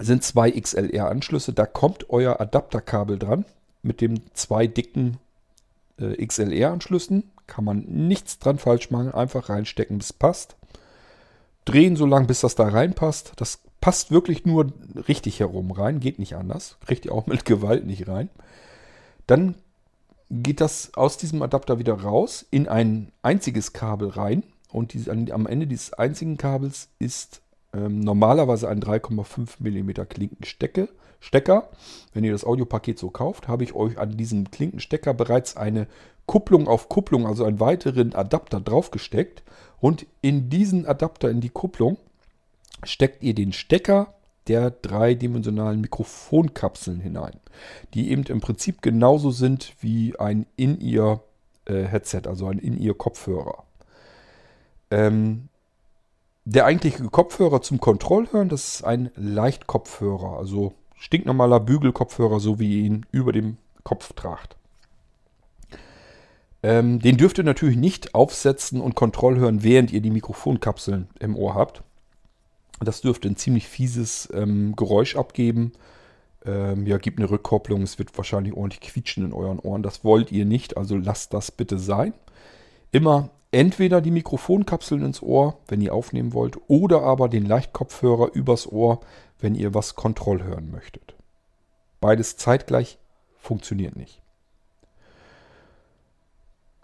sind 0.00 0.24
zwei 0.24 0.50
XLR-Anschlüsse. 0.50 1.52
Da 1.52 1.66
kommt 1.66 2.10
euer 2.10 2.40
Adapterkabel 2.40 3.18
dran 3.18 3.44
mit 3.82 4.00
den 4.00 4.22
zwei 4.32 4.66
dicken 4.66 5.18
äh, 5.98 6.24
XLR-Anschlüssen. 6.24 7.30
Kann 7.46 7.64
man 7.64 7.80
nichts 7.80 8.38
dran 8.38 8.58
falsch 8.58 8.90
machen. 8.90 9.12
Einfach 9.12 9.50
reinstecken, 9.50 9.98
bis 9.98 10.12
passt. 10.12 10.56
Drehen 11.64 11.96
so 11.96 12.06
lange, 12.06 12.26
bis 12.26 12.40
das 12.40 12.54
da 12.54 12.68
reinpasst. 12.68 13.32
Das 13.36 13.60
passt 13.80 14.10
wirklich 14.10 14.44
nur 14.44 14.72
richtig 15.08 15.40
herum 15.40 15.70
rein. 15.70 16.00
Geht 16.00 16.18
nicht 16.18 16.36
anders. 16.36 16.76
Kriegt 16.86 17.06
ihr 17.06 17.12
auch 17.12 17.26
mit 17.26 17.44
Gewalt 17.44 17.86
nicht 17.86 18.08
rein. 18.08 18.28
Dann 19.26 19.54
geht 20.30 20.60
das 20.60 20.94
aus 20.94 21.16
diesem 21.16 21.42
Adapter 21.42 21.78
wieder 21.78 21.94
raus 21.94 22.44
in 22.50 22.68
ein 22.68 23.12
einziges 23.22 23.72
Kabel 23.72 24.08
rein. 24.08 24.42
Und 24.70 24.92
die, 24.92 25.10
am 25.10 25.46
Ende 25.46 25.66
dieses 25.66 25.92
einzigen 25.92 26.36
Kabels 26.36 26.88
ist 26.98 27.40
ähm, 27.72 28.00
normalerweise 28.00 28.68
ein 28.68 28.80
3,5 28.80 29.56
mm 29.60 30.08
Klinkenstecker. 30.08 30.88
Stecker. 31.20 31.70
Wenn 32.12 32.24
ihr 32.24 32.32
das 32.32 32.44
Audiopaket 32.44 32.98
so 32.98 33.08
kauft, 33.08 33.48
habe 33.48 33.64
ich 33.64 33.74
euch 33.74 33.98
an 33.98 34.16
diesem 34.16 34.50
Klinkenstecker 34.50 35.14
bereits 35.14 35.56
eine 35.56 35.86
Kupplung 36.26 36.68
auf 36.68 36.88
Kupplung, 36.88 37.26
also 37.26 37.44
einen 37.44 37.60
weiteren 37.60 38.14
Adapter 38.14 38.60
draufgesteckt. 38.60 39.42
Und 39.80 40.06
in 40.22 40.48
diesen 40.48 40.86
Adapter, 40.86 41.30
in 41.30 41.40
die 41.40 41.50
Kupplung, 41.50 41.98
steckt 42.84 43.22
ihr 43.22 43.34
den 43.34 43.52
Stecker 43.52 44.14
der 44.46 44.70
dreidimensionalen 44.70 45.80
Mikrofonkapseln 45.80 47.00
hinein, 47.00 47.40
die 47.94 48.10
eben 48.10 48.24
im 48.24 48.40
Prinzip 48.40 48.82
genauso 48.82 49.30
sind 49.30 49.74
wie 49.80 50.18
ein 50.18 50.46
In-Ear-Headset, 50.56 52.22
äh, 52.24 52.28
also 52.28 52.46
ein 52.46 52.58
In-Ear-Kopfhörer. 52.58 53.64
Ähm, 54.90 55.48
der 56.44 56.66
eigentliche 56.66 57.04
Kopfhörer 57.04 57.62
zum 57.62 57.80
Kontrollhören, 57.80 58.50
das 58.50 58.74
ist 58.74 58.84
ein 58.84 59.10
Leichtkopfhörer, 59.16 60.36
also 60.36 60.74
stinknormaler 60.94 61.60
Bügelkopfhörer, 61.60 62.38
so 62.38 62.58
wie 62.58 62.80
ihr 62.80 62.84
ihn 62.84 63.06
über 63.12 63.32
dem 63.32 63.56
Kopf 63.82 64.12
tragt. 64.12 64.56
Ähm, 66.64 66.98
den 66.98 67.18
dürft 67.18 67.36
ihr 67.36 67.44
natürlich 67.44 67.76
nicht 67.76 68.14
aufsetzen 68.14 68.80
und 68.80 68.94
Kontrollhören, 68.94 69.62
während 69.62 69.92
ihr 69.92 70.00
die 70.00 70.10
Mikrofonkapseln 70.10 71.08
im 71.20 71.36
Ohr 71.36 71.54
habt. 71.54 71.82
Das 72.80 73.02
dürfte 73.02 73.28
ein 73.28 73.36
ziemlich 73.36 73.68
fieses 73.68 74.30
ähm, 74.32 74.74
Geräusch 74.74 75.14
abgeben. 75.14 75.72
Ähm, 76.46 76.86
ja, 76.86 76.96
gibt 76.96 77.18
eine 77.18 77.28
Rückkopplung. 77.28 77.82
Es 77.82 77.98
wird 77.98 78.16
wahrscheinlich 78.16 78.54
ordentlich 78.54 78.80
quietschen 78.80 79.26
in 79.26 79.34
euren 79.34 79.58
Ohren. 79.58 79.82
Das 79.82 80.04
wollt 80.04 80.32
ihr 80.32 80.46
nicht, 80.46 80.78
also 80.78 80.96
lasst 80.96 81.34
das 81.34 81.50
bitte 81.50 81.78
sein. 81.78 82.14
Immer 82.92 83.28
entweder 83.50 84.00
die 84.00 84.10
Mikrofonkapseln 84.10 85.04
ins 85.04 85.22
Ohr, 85.22 85.58
wenn 85.68 85.82
ihr 85.82 85.92
aufnehmen 85.92 86.32
wollt, 86.32 86.56
oder 86.68 87.02
aber 87.02 87.28
den 87.28 87.44
Leichtkopfhörer 87.44 88.30
übers 88.32 88.72
Ohr, 88.72 89.00
wenn 89.38 89.54
ihr 89.54 89.74
was 89.74 89.96
Kontroll 89.96 90.42
hören 90.42 90.70
möchtet. 90.70 91.14
Beides 92.00 92.38
zeitgleich 92.38 92.96
funktioniert 93.36 93.96
nicht. 93.96 94.23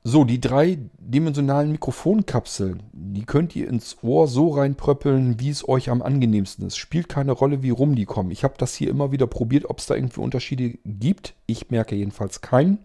So, 0.02 0.24
die 0.24 0.40
dreidimensionalen 0.40 1.72
Mikrofonkapseln, 1.72 2.82
die 2.92 3.26
könnt 3.26 3.54
ihr 3.54 3.68
ins 3.68 3.98
Ohr 4.02 4.28
so 4.28 4.48
reinpröppeln, 4.48 5.38
wie 5.38 5.50
es 5.50 5.68
euch 5.68 5.90
am 5.90 6.00
angenehmsten 6.00 6.66
ist. 6.66 6.78
Spielt 6.78 7.10
keine 7.10 7.32
Rolle, 7.32 7.62
wie 7.62 7.70
rum 7.70 7.94
die 7.94 8.06
kommen. 8.06 8.30
Ich 8.30 8.42
habe 8.42 8.54
das 8.56 8.74
hier 8.74 8.88
immer 8.88 9.12
wieder 9.12 9.26
probiert, 9.26 9.68
ob 9.68 9.78
es 9.78 9.86
da 9.86 9.94
irgendwie 9.94 10.20
Unterschiede 10.20 10.78
gibt. 10.86 11.34
Ich 11.44 11.70
merke 11.70 11.96
jedenfalls 11.96 12.40
keinen. 12.40 12.78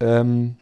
Ähm, 0.00 0.56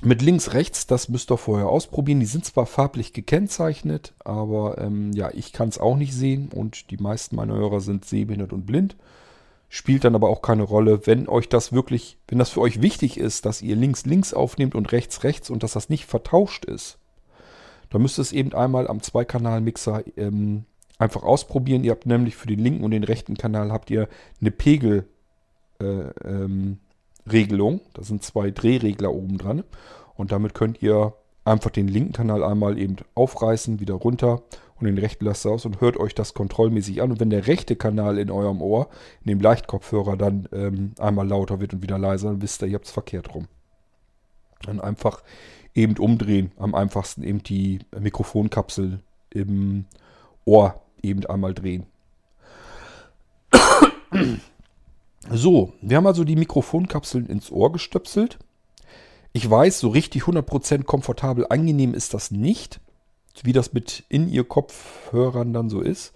mit 0.00 0.22
links, 0.22 0.52
rechts, 0.52 0.86
das 0.86 1.08
müsst 1.08 1.32
ihr 1.32 1.38
vorher 1.38 1.68
ausprobieren. 1.68 2.20
Die 2.20 2.26
sind 2.26 2.44
zwar 2.44 2.66
farblich 2.66 3.12
gekennzeichnet, 3.12 4.14
aber 4.20 4.78
ähm, 4.78 5.12
ja, 5.12 5.30
ich 5.32 5.52
kann 5.52 5.70
es 5.70 5.78
auch 5.78 5.96
nicht 5.96 6.14
sehen 6.14 6.50
und 6.54 6.90
die 6.90 6.98
meisten 6.98 7.34
meiner 7.34 7.54
Hörer 7.54 7.80
sind 7.80 8.04
sehbehindert 8.04 8.52
und 8.52 8.66
blind. 8.66 8.96
Spielt 9.74 10.04
dann 10.04 10.14
aber 10.14 10.28
auch 10.28 10.42
keine 10.42 10.64
Rolle, 10.64 11.06
wenn 11.06 11.30
euch 11.30 11.48
das 11.48 11.72
wirklich, 11.72 12.18
wenn 12.28 12.38
das 12.38 12.50
für 12.50 12.60
euch 12.60 12.82
wichtig 12.82 13.16
ist, 13.16 13.46
dass 13.46 13.62
ihr 13.62 13.74
links 13.74 14.04
links 14.04 14.34
aufnehmt 14.34 14.74
und 14.74 14.92
rechts 14.92 15.24
rechts 15.24 15.48
und 15.48 15.62
dass 15.62 15.72
das 15.72 15.88
nicht 15.88 16.04
vertauscht 16.04 16.66
ist, 16.66 16.98
dann 17.88 18.02
müsst 18.02 18.18
ihr 18.18 18.22
es 18.22 18.32
eben 18.32 18.52
einmal 18.52 18.86
am 18.86 19.00
Zweikanal-Mixer 19.00 20.04
ähm, 20.18 20.66
einfach 20.98 21.22
ausprobieren. 21.22 21.84
Ihr 21.84 21.92
habt 21.92 22.04
nämlich 22.04 22.36
für 22.36 22.48
den 22.48 22.58
linken 22.58 22.84
und 22.84 22.90
den 22.90 23.02
rechten 23.02 23.38
Kanal 23.38 23.72
habt 23.72 23.88
ihr 23.90 24.10
eine 24.42 24.50
Pegelregelung. 24.50 25.06
Äh, 25.80 26.28
ähm, 26.28 27.80
da 27.94 28.02
sind 28.02 28.22
zwei 28.22 28.50
Drehregler 28.50 29.10
oben 29.10 29.38
dran. 29.38 29.64
Und 30.16 30.32
damit 30.32 30.52
könnt 30.52 30.82
ihr 30.82 31.14
einfach 31.46 31.70
den 31.70 31.88
linken 31.88 32.12
Kanal 32.12 32.44
einmal 32.44 32.78
eben 32.78 32.96
aufreißen, 33.14 33.80
wieder 33.80 33.94
runter 33.94 34.42
und 34.82 34.96
den 34.96 34.98
rechten 34.98 35.24
lasst 35.24 35.46
aus 35.46 35.64
und 35.64 35.80
hört 35.80 35.96
euch 35.96 36.14
das 36.14 36.34
kontrollmäßig 36.34 37.02
an. 37.02 37.12
Und 37.12 37.20
wenn 37.20 37.30
der 37.30 37.46
rechte 37.46 37.76
Kanal 37.76 38.18
in 38.18 38.30
eurem 38.30 38.60
Ohr, 38.60 38.88
in 39.22 39.28
dem 39.28 39.40
Leichtkopfhörer, 39.40 40.16
dann 40.16 40.48
ähm, 40.52 40.92
einmal 40.98 41.26
lauter 41.26 41.60
wird 41.60 41.72
und 41.72 41.82
wieder 41.82 41.98
leiser, 41.98 42.30
dann 42.30 42.42
wisst 42.42 42.62
ihr, 42.62 42.68
ihr 42.68 42.74
habt 42.74 42.86
es 42.86 42.90
verkehrt 42.90 43.34
rum. 43.34 43.48
Dann 44.62 44.80
einfach 44.80 45.22
eben 45.74 45.96
umdrehen. 45.96 46.52
Am 46.56 46.74
einfachsten 46.74 47.22
eben 47.22 47.42
die 47.42 47.80
Mikrofonkapsel 47.98 49.00
im 49.30 49.86
Ohr 50.44 50.80
eben 51.02 51.24
einmal 51.26 51.54
drehen. 51.54 51.86
So, 55.30 55.72
wir 55.80 55.98
haben 55.98 56.06
also 56.08 56.24
die 56.24 56.34
Mikrofonkapseln 56.34 57.26
ins 57.26 57.52
Ohr 57.52 57.70
gestöpselt. 57.70 58.40
Ich 59.32 59.48
weiß, 59.48 59.78
so 59.78 59.88
richtig 59.88 60.24
100% 60.24 60.82
komfortabel 60.82 61.46
angenehm 61.48 61.94
ist 61.94 62.12
das 62.12 62.32
nicht 62.32 62.80
wie 63.42 63.52
das 63.52 63.72
mit 63.72 64.04
in 64.08 64.28
ihr 64.28 64.44
Kopfhörern 64.44 65.52
dann 65.52 65.70
so 65.70 65.80
ist. 65.80 66.12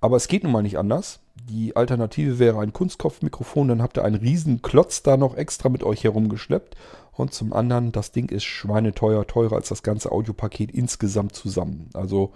Aber 0.00 0.16
es 0.16 0.28
geht 0.28 0.42
nun 0.44 0.52
mal 0.52 0.62
nicht 0.62 0.78
anders. 0.78 1.20
Die 1.48 1.76
Alternative 1.76 2.38
wäre 2.38 2.60
ein 2.60 2.72
Kunstkopfmikrofon, 2.72 3.68
dann 3.68 3.82
habt 3.82 3.98
ihr 3.98 4.04
einen 4.04 4.16
riesen 4.16 4.62
Klotz 4.62 5.02
da 5.02 5.16
noch 5.16 5.36
extra 5.36 5.68
mit 5.68 5.82
euch 5.84 6.04
herumgeschleppt. 6.04 6.76
Und 7.12 7.32
zum 7.32 7.52
anderen, 7.52 7.92
das 7.92 8.12
Ding 8.12 8.28
ist 8.28 8.44
schweineteuer, 8.44 9.26
teurer 9.26 9.56
als 9.56 9.68
das 9.68 9.82
ganze 9.82 10.12
Audiopaket 10.12 10.70
insgesamt 10.70 11.34
zusammen. 11.34 11.88
Also 11.94 12.32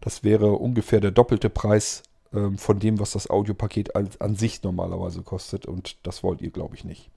das 0.00 0.24
wäre 0.24 0.52
ungefähr 0.52 1.00
der 1.00 1.12
doppelte 1.12 1.50
Preis 1.50 2.02
ähm, 2.32 2.58
von 2.58 2.78
dem, 2.80 2.98
was 2.98 3.12
das 3.12 3.30
Audiopaket 3.30 3.94
an, 3.96 4.08
an 4.18 4.34
sich 4.34 4.62
normalerweise 4.62 5.22
kostet. 5.22 5.66
Und 5.66 5.96
das 6.02 6.22
wollt 6.22 6.42
ihr, 6.42 6.50
glaube 6.50 6.74
ich, 6.74 6.84
nicht. 6.84 7.10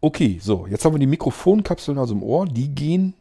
Okay, 0.00 0.38
so, 0.40 0.66
jetzt 0.66 0.84
haben 0.84 0.94
wir 0.94 1.00
die 1.00 1.06
Mikrofonkapseln 1.06 1.98
also 1.98 2.14
im 2.14 2.22
Ohr. 2.22 2.46
Die 2.46 2.74
gehen 2.74 3.14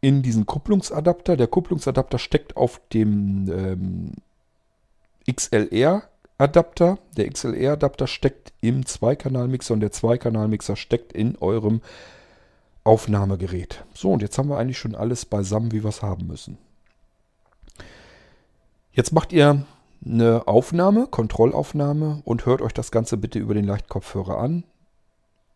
in 0.00 0.22
diesen 0.22 0.46
Kupplungsadapter. 0.46 1.36
Der 1.36 1.46
Kupplungsadapter 1.46 2.18
steckt 2.18 2.56
auf 2.56 2.80
dem 2.92 3.50
ähm, 3.50 4.12
XLR-Adapter. 5.30 6.98
Der 7.16 7.30
XLR-Adapter 7.30 8.06
steckt 8.06 8.52
im 8.60 8.86
Zweikanalmixer 8.86 9.74
und 9.74 9.80
der 9.80 9.92
Zweikanalmixer 9.92 10.76
steckt 10.76 11.12
in 11.12 11.36
eurem 11.38 11.80
Aufnahmegerät. 12.84 13.84
So, 13.94 14.12
und 14.12 14.22
jetzt 14.22 14.38
haben 14.38 14.48
wir 14.48 14.58
eigentlich 14.58 14.78
schon 14.78 14.94
alles 14.94 15.26
beisammen, 15.26 15.72
wie 15.72 15.82
wir 15.82 15.90
es 15.90 16.02
haben 16.02 16.26
müssen. 16.26 16.58
Jetzt 18.92 19.12
macht 19.12 19.32
ihr 19.32 19.64
eine 20.04 20.46
Aufnahme, 20.46 21.06
Kontrollaufnahme 21.06 22.22
und 22.24 22.46
hört 22.46 22.62
euch 22.62 22.72
das 22.72 22.90
Ganze 22.90 23.16
bitte 23.16 23.38
über 23.38 23.54
den 23.54 23.64
Leichtkopfhörer 23.64 24.38
an. 24.38 24.64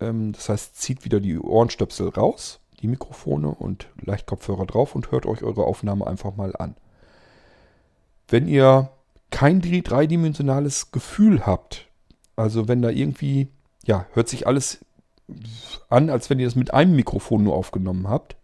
Ähm, 0.00 0.32
das 0.32 0.48
heißt, 0.48 0.76
zieht 0.76 1.04
wieder 1.04 1.20
die 1.20 1.38
Ohrenstöpsel 1.38 2.08
raus, 2.10 2.60
die 2.82 2.88
Mikrofone 2.88 3.48
und 3.48 3.88
Leichtkopfhörer 4.00 4.66
drauf 4.66 4.94
und 4.94 5.10
hört 5.10 5.26
euch 5.26 5.42
eure 5.42 5.64
Aufnahme 5.64 6.06
einfach 6.06 6.36
mal 6.36 6.54
an. 6.56 6.74
Wenn 8.28 8.48
ihr 8.48 8.90
kein 9.30 9.60
dreidimensionales 9.60 10.90
Gefühl 10.90 11.46
habt, 11.46 11.86
also 12.36 12.68
wenn 12.68 12.82
da 12.82 12.90
irgendwie, 12.90 13.48
ja, 13.84 14.06
hört 14.12 14.28
sich 14.28 14.46
alles 14.46 14.84
an, 15.88 16.10
als 16.10 16.28
wenn 16.28 16.38
ihr 16.38 16.46
das 16.46 16.56
mit 16.56 16.74
einem 16.74 16.96
Mikrofon 16.96 17.44
nur 17.44 17.54
aufgenommen 17.54 18.08
habt, 18.08 18.36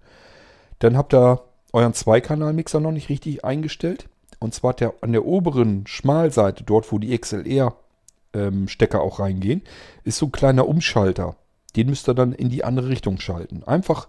dann 0.79 0.97
habt 0.97 1.15
ihr 1.15 1.43
euren 1.73 1.95
Zweikanalmixer 1.95 2.81
noch 2.81 2.93
nicht 2.93 3.09
richtig 3.09 3.45
eingestellt. 3.45 4.09
Und 4.39 4.55
zwar 4.55 4.75
der, 4.75 4.95
an 5.01 5.13
der 5.13 5.25
oberen 5.25 5.87
Schmalseite, 5.87 6.65
dort 6.65 6.91
wo 6.93 6.99
die 6.99 7.17
XLR-Stecker 7.19 8.99
ähm, 8.99 9.05
auch 9.05 9.21
reingehen, 9.21 9.63
ist 10.05 10.19
so 10.19 10.27
ein 10.27 10.33
kleiner 10.33 10.69
Umschalter. 10.69 11.37
Den 11.77 11.89
müsst 11.89 12.09
ihr 12.09 12.15
dann 12.15 12.33
in 12.33 12.49
die 12.49 12.65
andere 12.65 12.89
Richtung 12.89 13.19
schalten. 13.19 13.65
Einfach 13.65 14.09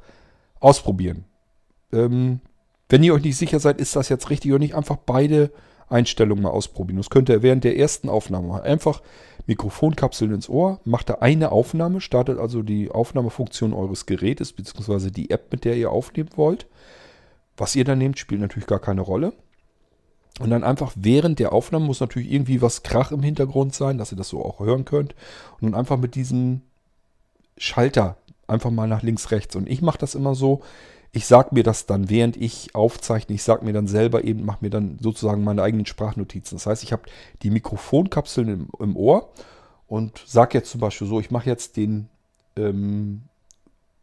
ausprobieren. 0.60 1.26
Ähm, 1.92 2.42
wenn 2.90 3.04
ihr 3.04 3.14
euch 3.14 3.24
nicht 3.24 3.38
sicher 3.38 3.60
seid, 3.60 3.80
ist 3.80 3.96
das 3.96 4.10
jetzt 4.10 4.30
richtig 4.30 4.52
oder 4.52 4.60
nicht, 4.60 4.76
einfach 4.76 4.98
beide 4.98 5.52
Einstellungen 5.90 6.44
mal 6.44 6.52
ausprobieren. 6.52 6.98
Das 6.98 7.10
könnt 7.10 7.30
ihr 7.30 7.42
während 7.42 7.64
der 7.64 7.78
ersten 7.78 8.10
Aufnahme 8.10 8.48
machen. 8.48 8.64
Einfach 8.64 9.02
Mikrofonkapseln 9.48 10.34
ins 10.34 10.50
Ohr, 10.50 10.80
macht 10.86 11.10
da 11.10 11.16
eine 11.16 11.52
Aufnahme, 11.52 12.02
startet 12.02 12.40
also 12.40 12.62
die 12.62 12.92
Aufnahmefunktion 12.92 13.74
eures 13.74 14.06
Gerätes, 14.06 14.54
beziehungsweise 14.54 15.12
die 15.12 15.32
App, 15.32 15.52
mit 15.52 15.66
der 15.66 15.76
ihr 15.76 15.92
aufnehmen 15.92 16.30
wollt. 16.36 16.68
Was 17.58 17.76
ihr 17.76 17.84
dann 17.84 17.98
nehmt, 17.98 18.20
spielt 18.20 18.42
natürlich 18.42 18.68
gar 18.68 18.80
keine 18.80 19.02
Rolle. 19.02 19.34
Und 20.40 20.52
dann 20.52 20.64
einfach 20.64 20.94
während 20.96 21.40
der 21.40 21.52
Aufnahme 21.52 21.86
muss 21.86 22.00
natürlich 22.00 22.32
irgendwie 22.32 22.62
was 22.62 22.84
Krach 22.84 23.12
im 23.12 23.24
Hintergrund 23.24 23.74
sein, 23.74 23.98
dass 23.98 24.14
ihr 24.14 24.18
das 24.18 24.30
so 24.30 24.44
auch 24.44 24.60
hören 24.60 24.86
könnt. 24.86 25.14
Und 25.60 25.72
dann 25.72 25.80
einfach 25.80 25.98
mit 25.98 26.16
diesem 26.16 26.62
Schalter 27.58 28.18
einfach 28.50 28.72
mal 28.72 28.88
nach 28.88 29.04
links, 29.04 29.32
rechts. 29.32 29.56
Und 29.56 29.70
ich 29.70 29.82
mache 29.82 29.98
das 29.98 30.16
immer 30.16 30.36
so, 30.36 30.62
ich 31.12 31.26
sage 31.26 31.50
mir 31.54 31.64
das 31.64 31.86
dann, 31.86 32.10
während 32.10 32.38
ich 32.38 32.76
aufzeichne, 32.76 33.36
ich 33.36 33.44
sage 33.44 33.66
mir 33.66 33.74
dann 33.74 33.88
selber 33.88 34.24
eben, 34.24 34.46
mache 34.46 34.60
mir 34.62 34.70
dann 34.70 35.00
sozusagen 35.02 35.44
meine 35.44 35.64
eigenen 35.64 35.86
Sprachnotizen. 35.86 36.58
Das 36.58 36.68
heißt, 36.68 36.84
ich 36.84 36.92
habe 36.92 37.04
die 37.42 37.50
Mikrofonkapseln 37.50 38.48
im, 38.48 38.68
im 38.80 38.96
Ohr 38.96 39.30
und 39.88 40.22
sage 40.26 40.58
jetzt 40.58 40.70
zum 40.70 40.82
Beispiel 40.82 41.08
so, 41.08 41.20
ich 41.20 41.32
mache 41.32 41.50
jetzt 41.50 41.78
den 41.78 42.10
ähm, 42.56 43.24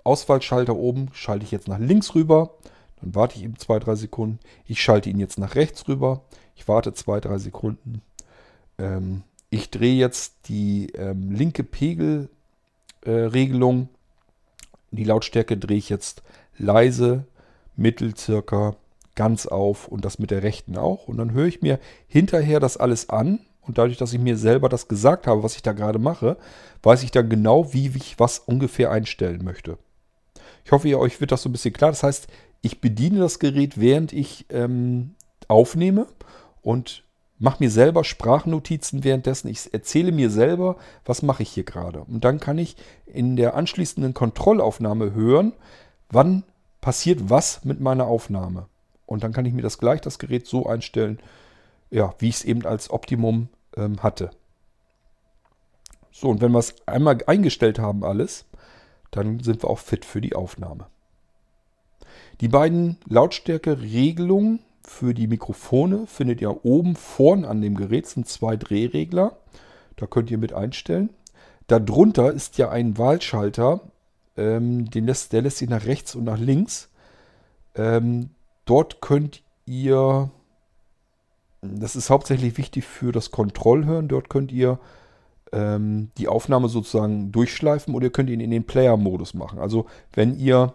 Auswahlschalter 0.03 0.75
oben, 0.75 1.09
schalte 1.13 1.45
ich 1.45 1.53
jetzt 1.53 1.69
nach 1.69 1.79
links 1.79 2.15
rüber 2.15 2.51
dann 3.01 3.15
warte 3.15 3.37
ich 3.37 3.45
eben 3.45 3.57
zwei, 3.59 3.79
drei 3.79 3.95
Sekunden. 3.95 4.41
Ich 4.67 4.83
schalte 4.83 5.09
ihn 5.11 5.21
jetzt 5.21 5.39
nach 5.39 5.55
rechts 5.55 5.87
rüber. 5.89 6.23
Ich 6.55 6.67
warte 6.69 6.93
zwei, 6.95 7.21
drei 7.21 7.37
Sekunden. 7.39 8.01
Ähm, 8.79 9.23
ich 9.51 9.71
drehe 9.71 9.95
jetzt 9.95 10.49
die 10.49 10.89
ähm, 10.95 11.31
linke 11.31 11.63
Pegelregelung. 11.63 13.83
Äh, 13.83 13.87
die 14.97 15.05
Lautstärke 15.05 15.57
drehe 15.57 15.79
ich 15.79 15.89
jetzt 15.89 16.23
leise, 16.59 17.27
mittel 17.77 18.17
circa, 18.17 18.77
ganz 19.15 19.47
auf 19.47 19.89
und 19.89 20.05
das 20.05 20.19
mit 20.19 20.31
der 20.31 20.43
rechten 20.43 20.77
auch. 20.77 21.09
Und 21.09 21.17
dann 21.17 21.33
höre 21.33 21.47
ich 21.47 21.63
mir 21.63 21.79
hinterher 22.07 22.61
das 22.61 22.77
alles 22.77 23.09
an. 23.09 23.41
Und 23.63 23.79
dadurch, 23.79 23.97
dass 23.97 24.13
ich 24.13 24.21
mir 24.21 24.37
selber 24.37 24.69
das 24.69 24.87
gesagt 24.87 25.27
habe, 25.27 25.43
was 25.43 25.57
ich 25.57 25.63
da 25.63 25.73
gerade 25.73 25.99
mache, 25.99 26.37
weiß 26.83 27.03
ich 27.03 27.11
dann 27.11 27.29
genau, 27.29 27.73
wie 27.73 27.89
ich 27.89 28.21
was 28.21 28.39
ungefähr 28.39 28.93
einstellen 28.93 29.43
möchte. 29.43 29.79
Ich 30.65 30.71
hoffe, 30.71 30.87
ihr 30.87 31.01
euch 31.01 31.21
wird 31.21 31.33
das 31.33 31.43
so 31.43 31.49
ein 31.49 31.53
bisschen 31.53 31.73
klar. 31.73 31.91
Das 31.91 32.05
heißt, 32.05 32.29
ich 32.63 32.81
bediene 32.81 33.19
das 33.19 33.41
Gerät, 33.41 33.81
während 33.81 34.13
ich 34.13 34.47
ähm, 34.51 35.15
aufnehme 35.49 36.07
und 36.63 37.03
mache 37.39 37.63
mir 37.63 37.71
selber 37.71 38.05
Sprachnotizen 38.05 39.05
währenddessen. 39.05 39.49
Ich 39.49 39.73
erzähle 39.73 40.13
mir 40.13 40.31
selber, 40.31 40.77
was 41.05 41.23
mache 41.23 41.43
ich 41.43 41.51
hier 41.51 41.65
gerade. 41.65 42.01
Und 42.01 42.25
dann 42.25 42.41
kann 42.41 42.59
ich 42.59 42.77
in 43.07 43.37
der 43.37 43.55
anschließenden 43.55 44.15
Kontrollaufnahme 44.15 45.13
hören, 45.13 45.53
wann 46.11 46.45
passiert 46.81 47.29
was 47.31 47.65
mit 47.65 47.81
meiner 47.81 48.07
Aufnahme. 48.07 48.67
Und 49.07 49.23
dann 49.23 49.33
kann 49.33 49.45
ich 49.45 49.53
mir 49.53 49.63
das 49.63 49.79
gleich, 49.79 50.01
das 50.01 50.19
Gerät 50.19 50.47
so 50.47 50.67
einstellen, 50.67 51.19
ja, 51.91 52.15
wie 52.19 52.29
ich 52.29 52.37
es 52.37 52.45
eben 52.45 52.65
als 52.65 52.91
Optimum 52.91 53.49
ähm, 53.77 54.03
hatte. 54.03 54.31
So, 56.11 56.29
und 56.29 56.41
wenn 56.41 56.53
wir 56.53 56.59
es 56.59 56.75
einmal 56.87 57.19
eingestellt 57.27 57.79
haben 57.79 58.05
alles, 58.05 58.47
dann 59.11 59.41
sind 59.41 59.63
wir 59.63 59.71
auch 59.71 59.79
fit 59.79 60.05
für 60.05 60.21
die 60.21 60.35
Aufnahme. 60.35 60.87
Die 62.41 62.49
beiden 62.49 62.99
Lautstärke-Regelungen 63.09 64.61
für 64.87 65.15
die 65.15 65.27
Mikrofone 65.27 66.07
findet 66.07 66.41
ihr 66.41 66.65
oben 66.65 66.97
vorn 66.97 67.45
an 67.45 67.61
dem 67.61 67.75
Gerät. 67.75 68.07
Sind 68.07 68.29
zwei 68.29 68.57
Drehregler. 68.57 69.37
Da 69.97 70.07
könnt 70.07 70.31
ihr 70.31 70.39
mit 70.39 70.53
einstellen. 70.53 71.11
Darunter 71.67 72.33
ist 72.33 72.59
ja 72.59 72.71
ein 72.71 72.97
Wahlschalter. 72.97 73.81
Ähm, 74.37 74.89
den 74.91 75.07
lässt, 75.07 75.33
der 75.33 75.43
lässt 75.43 75.59
sich 75.59 75.69
nach 75.69 75.87
rechts 75.87 76.15
und 76.15 76.25
nach 76.25 76.39
links. 76.39 76.89
Ähm, 77.75 78.31
dort 78.65 79.01
könnt 79.01 79.43
ihr, 79.67 80.31
das 81.63 81.97
ist 81.97 82.11
hauptsächlich 82.11 82.57
wichtig 82.57 82.85
für 82.85 83.13
das 83.13 83.31
Kontrollhören, 83.31 84.09
dort 84.09 84.31
könnt 84.31 84.53
ihr 84.53 84.79
ähm, 85.53 86.11
die 86.19 86.29
Aufnahme 86.29 86.69
sozusagen 86.69 87.33
durchschleifen 87.33 87.95
oder 87.95 88.07
ihr 88.07 88.13
könnt 88.13 88.31
ihn 88.31 88.41
in 88.41 88.51
den 88.51 88.65
Player-Modus 88.65 89.35
machen. 89.35 89.59
Also 89.59 89.87
wenn 90.13 90.39
ihr 90.39 90.75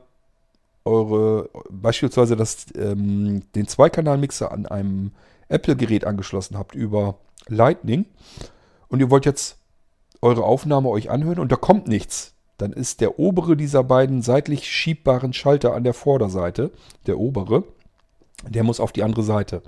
eure, 0.86 1.50
beispielsweise 1.70 2.36
das, 2.36 2.66
ähm, 2.76 3.44
den 3.56 3.68
Zweikanal-Mixer 3.68 4.52
an 4.52 4.66
einem 4.66 5.12
Apple-Gerät 5.48 6.06
angeschlossen 6.06 6.58
habt 6.58 6.76
über 6.76 7.18
Lightning 7.48 8.06
und 8.88 9.00
ihr 9.00 9.10
wollt 9.10 9.26
jetzt 9.26 9.58
eure 10.22 10.44
Aufnahme 10.44 10.90
euch 10.90 11.10
anhören 11.10 11.40
und 11.40 11.52
da 11.52 11.56
kommt 11.56 11.88
nichts, 11.88 12.34
dann 12.58 12.74
ist 12.74 13.02
der 13.02 13.20
obere 13.20 13.58
dieser 13.58 13.84
beiden 13.84 14.22
seitlich 14.22 14.70
schiebbaren 14.72 15.34
Schalter 15.34 15.74
an 15.74 15.84
der 15.84 15.94
Vorderseite, 15.94 16.72
der 17.08 17.18
obere, 17.18 17.64
der 18.48 18.64
muss 18.64 18.80
auf 18.80 18.92
die 18.92 19.04
andere 19.04 19.24
Seite. 19.24 19.62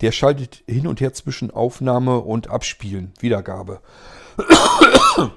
Der 0.00 0.12
schaltet 0.12 0.62
hin 0.66 0.86
und 0.86 1.00
her 1.00 1.12
zwischen 1.12 1.50
Aufnahme 1.50 2.20
und 2.20 2.48
Abspielen, 2.50 3.12
Wiedergabe. 3.18 3.80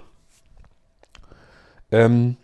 ähm, 1.92 2.38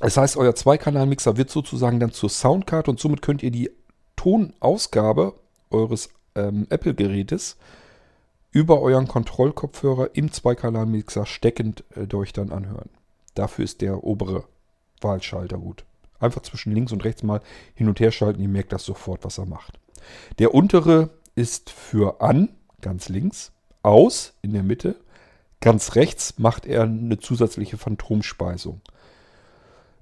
das 0.00 0.16
heißt, 0.16 0.36
euer 0.36 0.54
Zweikanalmixer 0.54 1.36
wird 1.36 1.50
sozusagen 1.50 2.00
dann 2.00 2.12
zur 2.12 2.30
Soundcard 2.30 2.88
und 2.88 3.00
somit 3.00 3.22
könnt 3.22 3.42
ihr 3.42 3.50
die 3.50 3.70
Tonausgabe 4.16 5.34
eures 5.70 6.10
ähm, 6.34 6.66
Apple-Gerätes 6.70 7.56
über 8.50 8.80
euren 8.80 9.08
Kontrollkopfhörer 9.08 10.10
im 10.14 10.32
Zweikanalmixer 10.32 11.26
steckend 11.26 11.84
äh, 11.94 12.12
euch 12.14 12.32
dann 12.32 12.50
anhören. 12.50 12.90
Dafür 13.34 13.64
ist 13.64 13.80
der 13.80 14.04
obere 14.04 14.44
Wahlschalter 15.00 15.58
gut. 15.58 15.84
Einfach 16.20 16.42
zwischen 16.42 16.72
links 16.72 16.92
und 16.92 17.04
rechts 17.04 17.22
mal 17.22 17.40
hin 17.74 17.88
und 17.88 18.00
her 18.00 18.10
schalten, 18.10 18.42
ihr 18.42 18.48
merkt 18.48 18.72
das 18.72 18.84
sofort, 18.84 19.24
was 19.24 19.38
er 19.38 19.46
macht. 19.46 19.78
Der 20.38 20.54
untere 20.54 21.10
ist 21.34 21.70
für 21.70 22.20
an, 22.20 22.48
ganz 22.80 23.08
links, 23.08 23.52
aus 23.82 24.34
in 24.42 24.52
der 24.52 24.64
Mitte, 24.64 24.96
ganz 25.60 25.94
rechts 25.94 26.38
macht 26.38 26.66
er 26.66 26.82
eine 26.82 27.18
zusätzliche 27.18 27.78
Phantomspeisung 27.78 28.80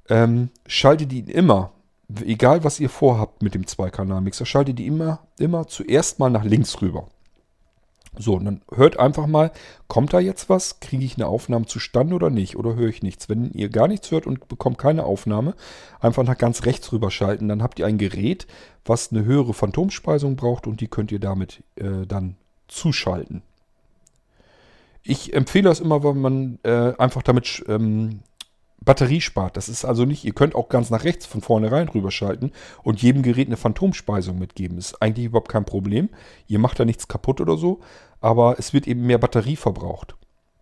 ähm, 0.09 0.51
schaltet 0.67 1.13
ihn 1.13 1.29
immer, 1.29 1.73
egal 2.25 2.65
was 2.65 2.81
ihr 2.81 2.91
vorhabt 2.91 3.43
mit 3.43 3.55
dem 3.55 3.67
Zweikanalmixer, 3.67 4.47
schaltet 4.47 4.79
die 4.79 4.87
immer, 4.87 5.21
immer 5.39 5.67
zuerst 5.67 6.19
mal 6.19 6.31
nach 6.31 6.45
links 6.45 6.81
rüber. 6.81 7.09
So, 8.19 8.35
und 8.35 8.47
dann 8.47 8.63
hört 8.75 8.99
einfach 8.99 9.27
mal, 9.27 9.53
kommt 9.89 10.15
da 10.15 10.21
jetzt 10.21 10.49
was? 10.49 10.81
Kriege 10.81 11.05
ich 11.05 11.17
eine 11.17 11.27
Aufnahme 11.27 11.67
zustande 11.67 12.15
oder 12.15 12.31
nicht? 12.31 12.57
Oder 12.57 12.75
höre 12.75 12.89
ich 12.89 13.03
nichts? 13.03 13.29
Wenn 13.29 13.51
ihr 13.53 13.69
gar 13.69 13.89
nichts 13.89 14.11
hört 14.11 14.27
und 14.27 14.49
bekommt 14.49 14.79
keine 14.79 15.05
Aufnahme, 15.05 15.55
einfach 16.01 16.25
nach 16.25 16.39
ganz 16.39 16.65
rechts 16.65 16.93
rüber 16.93 17.11
schalten. 17.11 17.49
Dann 17.49 17.63
habt 17.63 17.79
ihr 17.79 17.87
ein 17.87 17.99
Gerät, 17.99 18.47
was 18.85 19.13
eine 19.13 19.25
höhere 19.25 19.53
Phantomspeisung 19.53 20.37
braucht 20.37 20.67
und 20.67 20.81
die 20.81 20.89
könnt 20.89 21.13
ihr 21.13 21.21
damit 21.21 21.63
äh, 21.77 22.07
dann 22.07 22.37
zuschalten. 22.69 23.43
Ich 25.03 25.35
empfehle 25.35 25.69
das 25.69 25.81
immer, 25.81 26.03
weil 26.03 26.15
man 26.15 26.59
äh, 26.63 26.95
einfach 26.99 27.23
damit 27.23 27.65
ähm, 27.69 28.21
Batterie 28.87 29.21
spart. 29.21 29.59
Das 29.59 29.69
ist 29.69 29.85
also 29.85 30.07
nicht, 30.07 30.25
ihr 30.25 30.33
könnt 30.33 30.55
auch 30.55 30.71
ganz 30.71 30.89
nach 30.89 31.05
rechts 31.05 31.27
von 31.27 31.43
vornherein 31.43 31.89
rüberschalten 31.89 32.53
und 32.83 33.03
jedem 33.03 33.23
Gerät 33.23 33.49
eine 33.49 33.59
Phantomspeisung 33.59 34.39
mitgeben. 34.39 34.79
Ist 34.79 35.03
eigentlich 35.03 35.27
überhaupt 35.27 35.51
kein 35.51 35.67
Problem. 35.67 36.09
Ihr 36.47 36.59
macht 36.59 36.81
da 36.81 36.87
nichts 36.87 37.09
kaputt 37.09 37.43
oder 37.43 37.59
so, 37.59 37.81
aber 38.23 38.59
es 38.59 38.73
wird 38.73 38.87
eben 38.87 39.07
mehr 39.07 39.19
Batterie 39.19 39.57
verbraucht. 39.57 40.15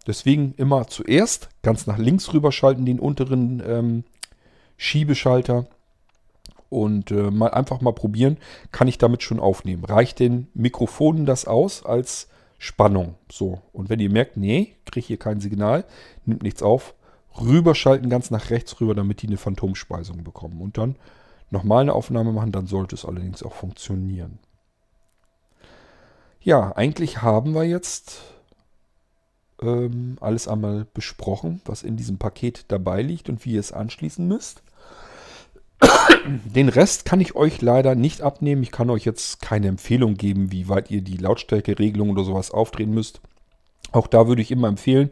Deswegen 0.07 0.55
immer 0.57 0.89
zuerst 0.89 1.49
ganz 1.63 1.87
nach 1.87 1.99
links 1.99 2.33
rüberschalten, 2.33 2.85
den 2.85 2.99
unteren 2.99 3.63
ähm, 3.65 4.05
Schiebeschalter 4.77 5.67
Und 6.69 7.11
äh, 7.13 7.31
mal 7.31 7.51
einfach 7.53 7.81
mal 7.81 7.93
probieren, 7.93 8.39
kann 8.73 8.89
ich 8.89 8.99
damit 8.99 9.23
schon 9.23 9.39
aufnehmen. 9.39 9.85
Reicht 9.85 10.19
den 10.19 10.49
Mikrofonen 10.55 11.25
das 11.25 11.47
aus 11.47 11.85
als 11.87 12.29
Spannung? 12.59 13.15
So. 13.31 13.61
Und 13.73 13.91
wenn 13.91 14.01
ihr 14.01 14.11
merkt, 14.11 14.37
nee, 14.37 14.75
kriege 14.87 15.07
hier 15.07 15.19
kein 15.19 15.41
Signal, 15.41 15.85
nimmt 16.27 16.43
nichts 16.43 16.63
auf, 16.63 16.95
rüberschalten 17.41 18.11
ganz 18.11 18.31
nach 18.31 18.51
rechts 18.51 18.81
rüber, 18.81 18.95
damit 18.95 19.23
die 19.23 19.27
eine 19.27 19.37
Phantomspeisung 19.37 20.23
bekommen. 20.25 20.61
Und 20.61 20.79
dann 20.79 20.97
nochmal 21.51 21.83
eine 21.83 21.93
Aufnahme 21.93 22.33
machen, 22.33 22.53
dann 22.53 22.67
sollte 22.67 22.95
es 22.95 23.05
allerdings 23.05 23.43
auch 23.43 23.55
funktionieren. 23.55 24.39
Ja, 26.41 26.73
eigentlich 26.77 27.23
haben 27.23 27.55
wir 27.55 27.65
jetzt 27.65 28.21
ähm, 29.63 30.17
alles 30.21 30.47
einmal 30.47 30.87
besprochen, 30.93 31.63
was 31.65 31.83
in 31.83 31.97
diesem 31.97 32.19
Paket 32.19 32.67
dabei 32.69 33.03
liegt 33.03 33.29
und 33.29 33.45
wie 33.45 33.53
ihr 33.53 33.61
es 33.61 33.73
anschließen 33.73 34.27
müsst. 34.27 34.63
Den 36.45 36.69
Rest 36.69 37.05
kann 37.05 37.21
ich 37.21 37.35
euch 37.35 37.61
leider 37.61 37.95
nicht 37.95 38.23
abnehmen. 38.23 38.63
Ich 38.63 38.71
kann 38.71 38.91
euch 38.91 39.05
jetzt 39.05 39.43
keine 39.43 39.69
Empfehlung 39.69 40.15
geben, 40.15 40.53
wie 40.53 40.69
weit 40.69 40.91
ihr 40.91 41.03
die 41.03 41.17
Lautstärkeregelung 41.17 42.11
oder 42.11 42.25
sowas 42.25 42.51
aufdrehen 42.51 42.93
müsst. 42.93 43.21
Auch 43.93 44.07
da 44.07 44.27
würde 44.27 44.43
ich 44.43 44.51
immer 44.51 44.69
empfehlen, 44.69 45.11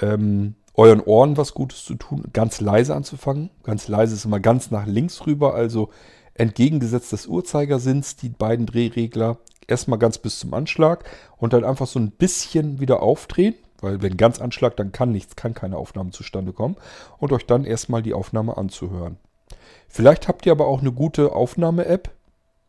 ähm, 0.00 0.54
euren 0.74 1.00
Ohren 1.00 1.36
was 1.36 1.54
Gutes 1.54 1.84
zu 1.84 1.94
tun, 1.94 2.24
ganz 2.32 2.60
leise 2.60 2.94
anzufangen. 2.94 3.50
Ganz 3.62 3.88
leise 3.88 4.14
ist 4.14 4.24
immer 4.24 4.40
ganz 4.40 4.70
nach 4.70 4.86
links 4.86 5.26
rüber, 5.26 5.54
also 5.54 5.90
entgegengesetzt 6.34 7.12
des 7.12 7.26
Uhrzeigersinns, 7.26 8.16
die 8.16 8.28
beiden 8.28 8.66
Drehregler 8.66 9.38
erstmal 9.66 9.98
ganz 9.98 10.18
bis 10.18 10.38
zum 10.40 10.52
Anschlag 10.52 11.04
und 11.36 11.52
dann 11.52 11.64
einfach 11.64 11.86
so 11.86 11.98
ein 11.98 12.10
bisschen 12.10 12.80
wieder 12.80 13.02
aufdrehen, 13.02 13.54
weil 13.80 14.02
wenn 14.02 14.16
ganz 14.16 14.40
Anschlag, 14.40 14.76
dann 14.76 14.92
kann 14.92 15.12
nichts, 15.12 15.36
kann 15.36 15.54
keine 15.54 15.76
Aufnahme 15.76 16.10
zustande 16.10 16.52
kommen 16.52 16.76
und 17.18 17.32
euch 17.32 17.46
dann 17.46 17.64
erstmal 17.64 18.02
die 18.02 18.14
Aufnahme 18.14 18.56
anzuhören. 18.56 19.16
Vielleicht 19.88 20.28
habt 20.28 20.44
ihr 20.44 20.52
aber 20.52 20.66
auch 20.66 20.80
eine 20.80 20.92
gute 20.92 21.32
Aufnahme-App. 21.32 22.10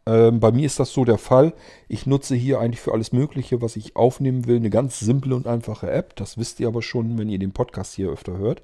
Ähm, 0.07 0.39
bei 0.39 0.51
mir 0.51 0.65
ist 0.65 0.79
das 0.79 0.93
so 0.93 1.03
der 1.03 1.17
Fall. 1.17 1.53
Ich 1.87 2.05
nutze 2.05 2.35
hier 2.35 2.59
eigentlich 2.59 2.81
für 2.81 2.93
alles 2.93 3.11
Mögliche, 3.11 3.61
was 3.61 3.75
ich 3.75 3.95
aufnehmen 3.95 4.45
will, 4.45 4.57
eine 4.57 4.69
ganz 4.69 4.99
simple 4.99 5.35
und 5.35 5.47
einfache 5.47 5.89
App. 5.89 6.15
Das 6.15 6.37
wisst 6.37 6.59
ihr 6.59 6.67
aber 6.67 6.81
schon, 6.81 7.17
wenn 7.17 7.29
ihr 7.29 7.39
den 7.39 7.53
Podcast 7.53 7.93
hier 7.93 8.09
öfter 8.09 8.37
hört. 8.37 8.61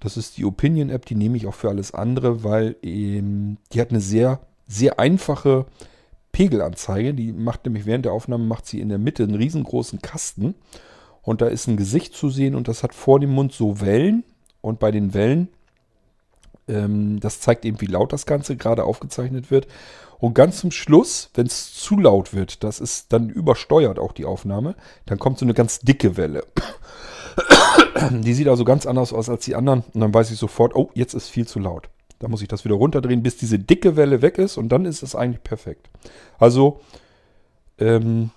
Das 0.00 0.16
ist 0.16 0.36
die 0.36 0.44
Opinion-App, 0.44 1.06
die 1.06 1.14
nehme 1.14 1.36
ich 1.38 1.46
auch 1.46 1.54
für 1.54 1.70
alles 1.70 1.94
andere, 1.94 2.44
weil 2.44 2.76
ähm, 2.82 3.56
die 3.72 3.80
hat 3.80 3.90
eine 3.90 4.00
sehr, 4.00 4.40
sehr 4.66 4.98
einfache 4.98 5.64
Pegelanzeige. 6.32 7.14
Die 7.14 7.32
macht 7.32 7.64
nämlich 7.64 7.86
während 7.86 8.04
der 8.04 8.12
Aufnahme, 8.12 8.44
macht 8.44 8.66
sie 8.66 8.80
in 8.80 8.90
der 8.90 8.98
Mitte 8.98 9.22
einen 9.22 9.36
riesengroßen 9.36 10.02
Kasten. 10.02 10.54
Und 11.22 11.40
da 11.40 11.46
ist 11.46 11.66
ein 11.66 11.78
Gesicht 11.78 12.14
zu 12.14 12.28
sehen 12.28 12.54
und 12.54 12.68
das 12.68 12.82
hat 12.82 12.94
vor 12.94 13.18
dem 13.18 13.30
Mund 13.30 13.52
so 13.52 13.80
Wellen. 13.80 14.22
Und 14.60 14.78
bei 14.78 14.90
den 14.90 15.14
Wellen 15.14 15.48
ähm, 16.68 17.20
das 17.20 17.40
zeigt 17.40 17.64
eben, 17.64 17.80
wie 17.80 17.86
laut 17.86 18.12
das 18.12 18.26
Ganze 18.26 18.56
gerade 18.56 18.84
aufgezeichnet 18.84 19.50
wird. 19.50 19.66
Und 20.18 20.34
ganz 20.34 20.58
zum 20.60 20.70
Schluss, 20.70 21.30
wenn 21.34 21.46
es 21.46 21.74
zu 21.74 21.98
laut 21.98 22.32
wird, 22.32 22.64
das 22.64 22.80
ist 22.80 23.12
dann 23.12 23.28
übersteuert 23.28 23.98
auch 23.98 24.12
die 24.12 24.24
Aufnahme, 24.24 24.74
dann 25.04 25.18
kommt 25.18 25.38
so 25.38 25.44
eine 25.44 25.54
ganz 25.54 25.80
dicke 25.80 26.16
Welle. 26.16 26.44
Die 28.10 28.34
sieht 28.34 28.48
also 28.48 28.64
ganz 28.64 28.86
anders 28.86 29.12
aus 29.12 29.28
als 29.28 29.44
die 29.44 29.54
anderen. 29.54 29.82
Und 29.92 30.00
dann 30.00 30.12
weiß 30.12 30.30
ich 30.30 30.38
sofort, 30.38 30.74
oh, 30.74 30.90
jetzt 30.94 31.14
ist 31.14 31.28
viel 31.28 31.46
zu 31.46 31.58
laut. 31.58 31.88
Da 32.18 32.28
muss 32.28 32.42
ich 32.42 32.48
das 32.48 32.64
wieder 32.64 32.76
runterdrehen, 32.76 33.22
bis 33.22 33.36
diese 33.36 33.58
dicke 33.58 33.96
Welle 33.96 34.22
weg 34.22 34.38
ist 34.38 34.56
und 34.56 34.70
dann 34.70 34.86
ist 34.86 35.02
es 35.02 35.14
eigentlich 35.14 35.42
perfekt. 35.42 35.90
Also, 36.38 36.80
ähm, 37.78 38.30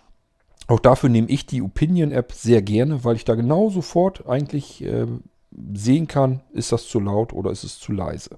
auch 0.68 0.80
dafür 0.80 1.10
nehme 1.10 1.30
ich 1.30 1.46
die 1.46 1.62
Opinion-App 1.62 2.32
sehr 2.34 2.62
gerne, 2.62 3.04
weil 3.04 3.16
ich 3.16 3.26
da 3.26 3.36
genau 3.36 3.70
sofort 3.70 4.28
eigentlich 4.28 4.84
äh, 4.84 5.08
sehen 5.52 6.08
kann, 6.08 6.42
ist 6.54 6.72
das 6.72 6.88
zu 6.88 7.00
laut 7.00 7.34
oder 7.34 7.52
ist 7.52 7.64
es 7.64 7.80
zu 7.80 7.92
leise. 7.92 8.38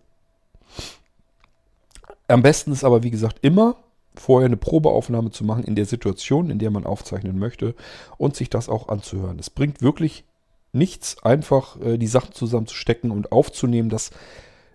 Am 2.28 2.42
besten 2.42 2.72
ist 2.72 2.84
aber, 2.84 3.04
wie 3.04 3.12
gesagt, 3.12 3.40
immer 3.42 3.76
vorher 4.16 4.46
eine 4.46 4.58
Probeaufnahme 4.58 5.32
zu 5.32 5.44
machen 5.44 5.64
in 5.64 5.76
der 5.76 5.86
Situation, 5.86 6.50
in 6.50 6.60
der 6.60 6.72
man 6.72 6.86
aufzeichnen 6.86 7.38
möchte 7.40 7.76
und 8.18 8.36
sich 8.36 8.50
das 8.50 8.70
auch 8.70 8.90
anzuhören. 8.90 9.40
Es 9.40 9.50
bringt 9.50 9.82
wirklich 9.82 10.26
nichts, 10.74 11.22
einfach 11.24 11.80
äh, 11.82 11.98
die 11.98 12.08
Sachen 12.08 12.34
zusammenzustecken 12.34 13.12
und 13.12 13.32
aufzunehmen. 13.32 13.90
Das 13.90 14.12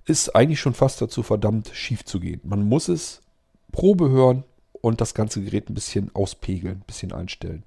ist 0.05 0.34
eigentlich 0.34 0.61
schon 0.61 0.74
fast 0.74 1.01
dazu 1.01 1.22
verdammt, 1.22 1.70
schief 1.74 2.05
zu 2.05 2.20
gehen. 2.20 2.41
Man 2.45 2.68
muss 2.68 2.89
es 2.89 3.20
Probe 3.72 4.11
hören 4.11 4.45
und 4.72 5.01
das 5.01 5.14
ganze 5.14 5.43
Gerät 5.43 5.68
ein 5.68 5.74
bisschen 5.74 6.11
auspegeln, 6.14 6.76
ein 6.76 6.87
bisschen 6.87 7.12
einstellen. 7.12 7.64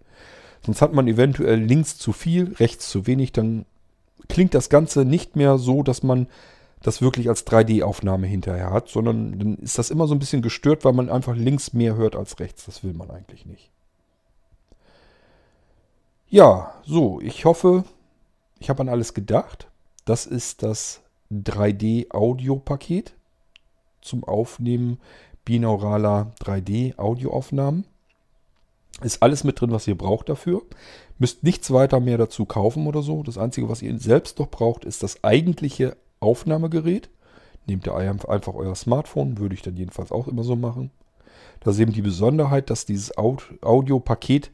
Sonst 0.66 0.82
hat 0.82 0.94
man 0.94 1.08
eventuell 1.08 1.60
links 1.60 1.98
zu 1.98 2.14
viel, 2.14 2.54
rechts 2.56 2.90
zu 2.90 3.08
wenig, 3.08 3.32
dann 3.32 3.66
klingt 4.28 4.54
das 4.54 4.70
Ganze 4.70 5.06
nicht 5.06 5.36
mehr 5.36 5.58
so, 5.58 5.84
dass 5.84 6.04
man 6.04 6.28
das 6.82 7.02
wirklich 7.02 7.28
als 7.28 7.46
3D-Aufnahme 7.46 8.28
hinterher 8.28 8.72
hat, 8.72 8.90
sondern 8.90 9.38
dann 9.38 9.56
ist 9.58 9.78
das 9.78 9.90
immer 9.90 10.08
so 10.08 10.16
ein 10.16 10.20
bisschen 10.20 10.42
gestört, 10.42 10.86
weil 10.86 10.94
man 10.94 11.10
einfach 11.10 11.36
links 11.36 11.74
mehr 11.74 11.96
hört 11.96 12.16
als 12.16 12.40
rechts. 12.40 12.66
Das 12.66 12.84
will 12.84 12.94
man 12.94 13.12
eigentlich 13.12 13.46
nicht. 13.46 13.70
Ja, 16.30 16.74
so, 16.86 17.20
ich 17.22 17.46
hoffe, 17.46 17.84
ich 18.60 18.70
habe 18.70 18.82
an 18.82 18.90
alles 18.90 19.14
gedacht. 19.14 19.68
Das 20.06 20.26
ist 20.26 20.64
das 20.64 21.02
3D-Audio-Paket 21.32 23.14
zum 24.02 24.24
Aufnehmen 24.24 25.00
binauraler 25.44 26.32
3D-Audioaufnahmen. 26.42 27.86
Ist 29.02 29.24
alles 29.24 29.44
mit 29.44 29.60
drin, 29.60 29.72
was 29.72 29.88
ihr 29.88 29.98
braucht 29.98 30.30
dafür. 30.30 30.62
Müsst 31.20 31.44
nichts 31.44 31.72
weiter 31.72 32.00
mehr 32.00 32.18
dazu 32.18 32.46
kaufen 32.46 32.88
oder 32.88 33.02
so. 33.02 33.24
Das 33.24 33.38
Einzige, 33.38 33.70
was 33.70 33.82
ihr 33.82 33.98
selbst 34.00 34.40
noch 34.40 34.50
braucht, 34.50 34.86
ist 34.86 35.04
das 35.04 35.24
eigentliche 35.24 35.98
Aufnahmegerät. 36.22 37.10
Nehmt 37.68 37.86
ihr 37.86 37.96
einfach 37.96 38.56
euer 38.56 38.76
Smartphone, 38.76 39.38
würde 39.38 39.54
ich 39.54 39.62
dann 39.62 39.78
jedenfalls 39.78 40.12
auch 40.12 40.28
immer 40.28 40.44
so 40.44 40.56
machen. 40.56 40.92
Da 41.60 41.72
ist 41.72 41.80
eben 41.80 41.92
die 41.92 42.02
Besonderheit, 42.02 42.70
dass 42.70 42.86
dieses 42.86 43.18
Audiopaket 43.18 44.50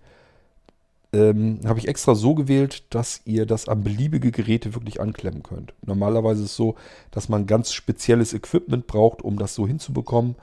ähm, 1.14 1.60
habe 1.66 1.80
ich 1.80 1.88
extra 1.88 2.14
so 2.14 2.36
gewählt, 2.36 2.84
dass 2.94 3.22
ihr 3.26 3.46
das 3.46 3.70
an 3.70 3.84
beliebige 3.84 4.32
Geräte 4.32 4.74
wirklich 4.74 5.00
anklemmen 5.00 5.44
könnt. 5.44 5.74
Normalerweise 5.86 6.44
ist 6.44 6.52
es 6.52 6.56
so, 6.58 6.76
dass 7.12 7.30
man 7.30 7.48
ganz 7.48 7.72
spezielles 7.72 8.34
Equipment 8.34 8.88
braucht, 8.88 9.22
um 9.22 9.38
das 9.38 9.56
so 9.56 9.66
hinzubekommen. 9.66 10.36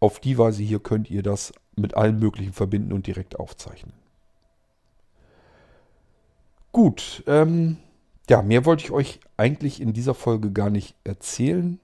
Auf 0.00 0.18
die 0.18 0.36
Weise 0.36 0.62
hier 0.62 0.80
könnt 0.80 1.10
ihr 1.10 1.22
das 1.22 1.52
mit 1.76 1.96
allen 1.96 2.18
möglichen 2.18 2.52
verbinden 2.52 2.92
und 2.92 3.06
direkt 3.06 3.38
aufzeichnen. 3.38 3.99
Gut, 6.72 7.24
ähm, 7.26 7.78
ja, 8.28 8.42
mehr 8.42 8.64
wollte 8.64 8.84
ich 8.84 8.92
euch 8.92 9.18
eigentlich 9.36 9.80
in 9.80 9.92
dieser 9.92 10.14
Folge 10.14 10.52
gar 10.52 10.70
nicht 10.70 10.94
erzählen. 11.02 11.80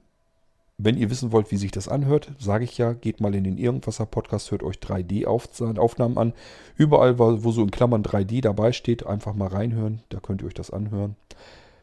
Wenn 0.79 0.99
ihr 0.99 1.11
wissen 1.11 1.33
wollt, 1.33 1.51
wie 1.51 1.57
sich 1.57 1.73
das 1.73 1.89
anhört, 1.89 2.33
sage 2.39 2.65
ich 2.65 2.77
ja, 2.79 2.93
geht 2.93 3.21
mal 3.21 3.35
in 3.35 3.45
den 3.45 3.59
Irgendwasser 3.59 4.07
Podcast, 4.07 4.51
hört 4.51 4.63
euch 4.63 4.77
3D-Aufnahmen 4.77 6.19
an. 6.19 6.35
Überall, 6.77 7.19
wo 7.19 7.51
so 7.51 7.63
in 7.63 7.71
Klammern 7.71 8.03
3D 8.03 8.43
dabei 8.43 8.73
steht, 8.73 9.07
einfach 9.07 9.35
mal 9.35 9.49
reinhören, 9.49 10.03
da 10.11 10.21
könnt 10.21 10.43
ihr 10.43 10.47
euch 10.47 10.55
das 10.55 10.71
anhören. 10.71 11.17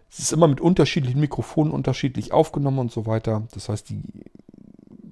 Es 0.10 0.20
ist 0.20 0.32
immer 0.32 0.48
mit 0.48 0.62
unterschiedlichen 0.62 1.20
Mikrofonen 1.20 1.74
unterschiedlich 1.74 2.32
aufgenommen 2.32 2.78
und 2.78 2.92
so 2.92 3.08
weiter. 3.08 3.48
Das 3.54 3.68
heißt, 3.68 3.90
die 3.90 4.04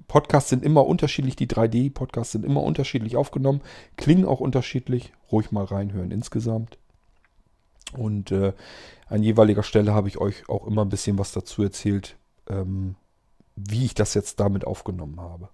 Podcasts 0.06 0.48
sind 0.48 0.64
immer 0.64 0.86
unterschiedlich, 0.86 1.34
die 1.34 1.48
3D-Podcasts 1.48 2.32
sind 2.32 2.44
immer 2.44 2.62
unterschiedlich 2.62 3.16
aufgenommen, 3.16 3.62
klingen 3.96 4.24
auch 4.24 4.40
unterschiedlich. 4.40 5.12
Ruhig 5.32 5.50
mal 5.50 5.64
reinhören 5.64 6.12
insgesamt. 6.12 6.78
Und 7.96 8.32
äh, 8.32 8.52
an 9.08 9.22
jeweiliger 9.22 9.62
Stelle 9.62 9.92
habe 9.92 10.08
ich 10.08 10.18
euch 10.18 10.48
auch 10.48 10.66
immer 10.66 10.82
ein 10.82 10.88
bisschen 10.88 11.18
was 11.18 11.32
dazu 11.32 11.62
erzählt, 11.62 12.16
ähm, 12.48 12.96
wie 13.56 13.84
ich 13.84 13.94
das 13.94 14.14
jetzt 14.14 14.40
damit 14.40 14.66
aufgenommen 14.66 15.20
habe. 15.20 15.48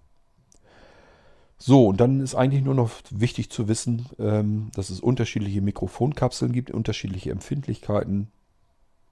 So, 1.57 1.87
und 1.87 1.99
dann 1.99 2.21
ist 2.21 2.35
eigentlich 2.35 2.63
nur 2.63 2.75
noch 2.75 2.91
wichtig 3.09 3.49
zu 3.49 3.67
wissen, 3.67 4.05
ähm, 4.17 4.71
dass 4.75 4.89
es 4.89 5.01
unterschiedliche 5.01 5.61
Mikrofonkapseln 5.61 6.53
gibt, 6.53 6.71
unterschiedliche 6.71 7.31
Empfindlichkeiten, 7.31 8.31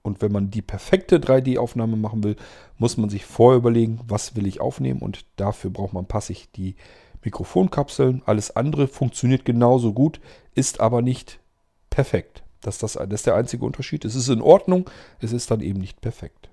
und 0.07 0.21
wenn 0.21 0.31
man 0.31 0.49
die 0.49 0.61
perfekte 0.61 1.19
3D-Aufnahme 1.19 1.97
machen 1.97 2.23
will, 2.23 2.37
muss 2.77 2.97
man 2.97 3.09
sich 3.09 3.25
vorher 3.25 3.57
überlegen, 3.57 3.99
was 4.07 4.35
will 4.35 4.47
ich 4.47 4.61
aufnehmen. 4.61 5.01
Und 5.01 5.25
dafür 5.35 5.69
braucht 5.69 5.93
man 5.93 6.07
passig 6.07 6.49
die 6.53 6.75
Mikrofonkapseln. 7.23 8.23
Alles 8.25 8.55
andere 8.55 8.87
funktioniert 8.87 9.43
genauso 9.43 9.93
gut, 9.93 10.21
ist 10.55 10.79
aber 10.79 11.01
nicht 11.01 11.41
perfekt. 11.89 12.43
Das, 12.67 12.79
das, 12.79 12.93
das 12.93 13.07
ist 13.09 13.25
der 13.25 13.35
einzige 13.35 13.65
Unterschied. 13.65 14.03
Es 14.03 14.13
ist 14.13 14.27
in 14.27 14.41
Ordnung, 14.41 14.89
es 15.21 15.31
ist 15.31 15.49
dann 15.49 15.61
eben 15.61 15.79
nicht 15.79 16.01
perfekt. 16.01 16.49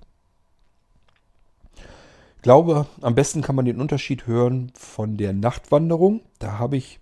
Ich 2.36 2.42
glaube, 2.42 2.86
am 3.00 3.16
besten 3.16 3.42
kann 3.42 3.56
man 3.56 3.64
den 3.64 3.80
Unterschied 3.80 4.28
hören 4.28 4.70
von 4.76 5.16
der 5.16 5.32
Nachtwanderung. 5.32 6.20
Da 6.38 6.60
habe 6.60 6.76
ich 6.76 7.00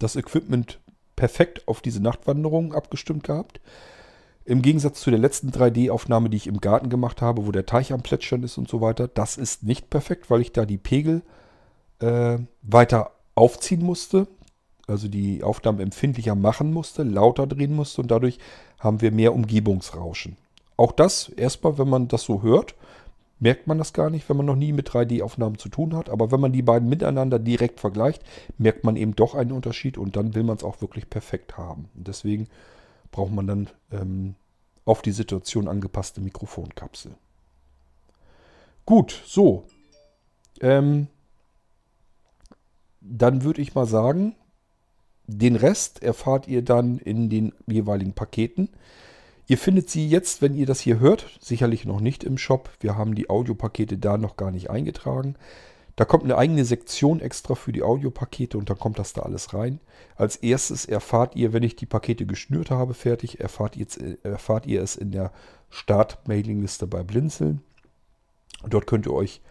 das 0.00 0.16
Equipment 0.16 0.80
perfekt 1.14 1.68
auf 1.68 1.80
diese 1.80 2.02
Nachtwanderung 2.02 2.74
abgestimmt 2.74 3.22
gehabt. 3.22 3.60
Im 4.44 4.60
Gegensatz 4.60 5.02
zu 5.02 5.10
der 5.10 5.20
letzten 5.20 5.50
3D-Aufnahme, 5.50 6.28
die 6.28 6.38
ich 6.38 6.48
im 6.48 6.60
Garten 6.60 6.88
gemacht 6.88 7.22
habe, 7.22 7.46
wo 7.46 7.52
der 7.52 7.66
Teich 7.66 7.92
am 7.92 8.02
Plätschern 8.02 8.42
ist 8.42 8.58
und 8.58 8.68
so 8.68 8.80
weiter, 8.80 9.06
das 9.06 9.36
ist 9.36 9.62
nicht 9.62 9.88
perfekt, 9.88 10.30
weil 10.30 10.40
ich 10.40 10.50
da 10.50 10.66
die 10.66 10.78
Pegel 10.78 11.22
äh, 12.00 12.38
weiter 12.62 13.12
aufziehen 13.36 13.84
musste, 13.84 14.26
also 14.88 15.08
die 15.08 15.42
Aufnahmen 15.42 15.80
empfindlicher 15.80 16.34
machen 16.34 16.72
musste, 16.72 17.02
lauter 17.02 17.46
drehen 17.46 17.74
musste 17.74 18.02
und 18.02 18.10
dadurch 18.10 18.38
haben 18.78 19.00
wir 19.00 19.12
mehr 19.12 19.34
Umgebungsrauschen. 19.34 20.36
Auch 20.76 20.92
das 20.92 21.28
erstmal, 21.28 21.78
wenn 21.78 21.88
man 21.88 22.08
das 22.08 22.22
so 22.22 22.42
hört, 22.42 22.74
merkt 23.40 23.66
man 23.66 23.78
das 23.78 23.92
gar 23.92 24.10
nicht, 24.10 24.28
wenn 24.28 24.36
man 24.36 24.46
noch 24.46 24.56
nie 24.56 24.72
mit 24.72 24.88
3D-Aufnahmen 24.90 25.58
zu 25.58 25.68
tun 25.68 25.94
hat. 25.94 26.08
Aber 26.08 26.30
wenn 26.30 26.40
man 26.40 26.52
die 26.52 26.62
beiden 26.62 26.88
miteinander 26.88 27.38
direkt 27.38 27.80
vergleicht, 27.80 28.22
merkt 28.58 28.84
man 28.84 28.96
eben 28.96 29.14
doch 29.14 29.34
einen 29.34 29.52
Unterschied 29.52 29.98
und 29.98 30.16
dann 30.16 30.34
will 30.34 30.42
man 30.42 30.56
es 30.56 30.64
auch 30.64 30.80
wirklich 30.80 31.08
perfekt 31.08 31.56
haben. 31.56 31.88
Und 31.96 32.08
deswegen 32.08 32.48
braucht 33.10 33.32
man 33.32 33.46
dann 33.46 33.70
ähm, 33.92 34.34
auf 34.84 35.02
die 35.02 35.12
Situation 35.12 35.68
angepasste 35.68 36.20
Mikrofonkapsel. 36.20 37.12
Gut, 38.86 39.22
so. 39.26 39.64
Ähm, 40.60 41.08
dann 43.00 43.42
würde 43.42 43.60
ich 43.62 43.74
mal 43.74 43.86
sagen, 43.86 44.34
den 45.28 45.56
Rest 45.56 46.02
erfahrt 46.02 46.48
ihr 46.48 46.62
dann 46.62 46.98
in 46.98 47.28
den 47.28 47.52
jeweiligen 47.66 48.14
Paketen. 48.14 48.70
Ihr 49.46 49.58
findet 49.58 49.90
sie 49.90 50.08
jetzt, 50.08 50.42
wenn 50.42 50.54
ihr 50.54 50.66
das 50.66 50.80
hier 50.80 51.00
hört, 51.00 51.26
sicherlich 51.40 51.84
noch 51.84 52.00
nicht 52.00 52.24
im 52.24 52.38
Shop. 52.38 52.70
Wir 52.80 52.96
haben 52.96 53.14
die 53.14 53.30
Audiopakete 53.30 53.98
da 53.98 54.16
noch 54.18 54.36
gar 54.36 54.50
nicht 54.50 54.70
eingetragen. 54.70 55.36
Da 55.96 56.04
kommt 56.04 56.24
eine 56.24 56.38
eigene 56.38 56.64
Sektion 56.64 57.20
extra 57.20 57.54
für 57.54 57.72
die 57.72 57.82
Audiopakete 57.82 58.56
und 58.56 58.70
dann 58.70 58.78
kommt 58.78 58.98
das 58.98 59.12
da 59.12 59.22
alles 59.22 59.52
rein. 59.52 59.80
Als 60.16 60.36
erstes 60.36 60.84
erfahrt 60.86 61.36
ihr, 61.36 61.52
wenn 61.52 61.62
ich 61.62 61.76
die 61.76 61.86
Pakete 61.86 62.24
geschnürt 62.24 62.70
habe, 62.70 62.94
fertig, 62.94 63.40
erfahrt 63.40 63.76
ihr, 63.76 63.86
erfahrt 64.22 64.66
ihr 64.66 64.82
es 64.82 64.96
in 64.96 65.10
der 65.10 65.32
Start-Mailing-Liste 65.70 66.86
bei 66.86 67.02
Blinzeln. 67.02 67.62
Dort 68.68 68.86
könnt 68.86 69.06
ihr 69.06 69.12
euch 69.12 69.42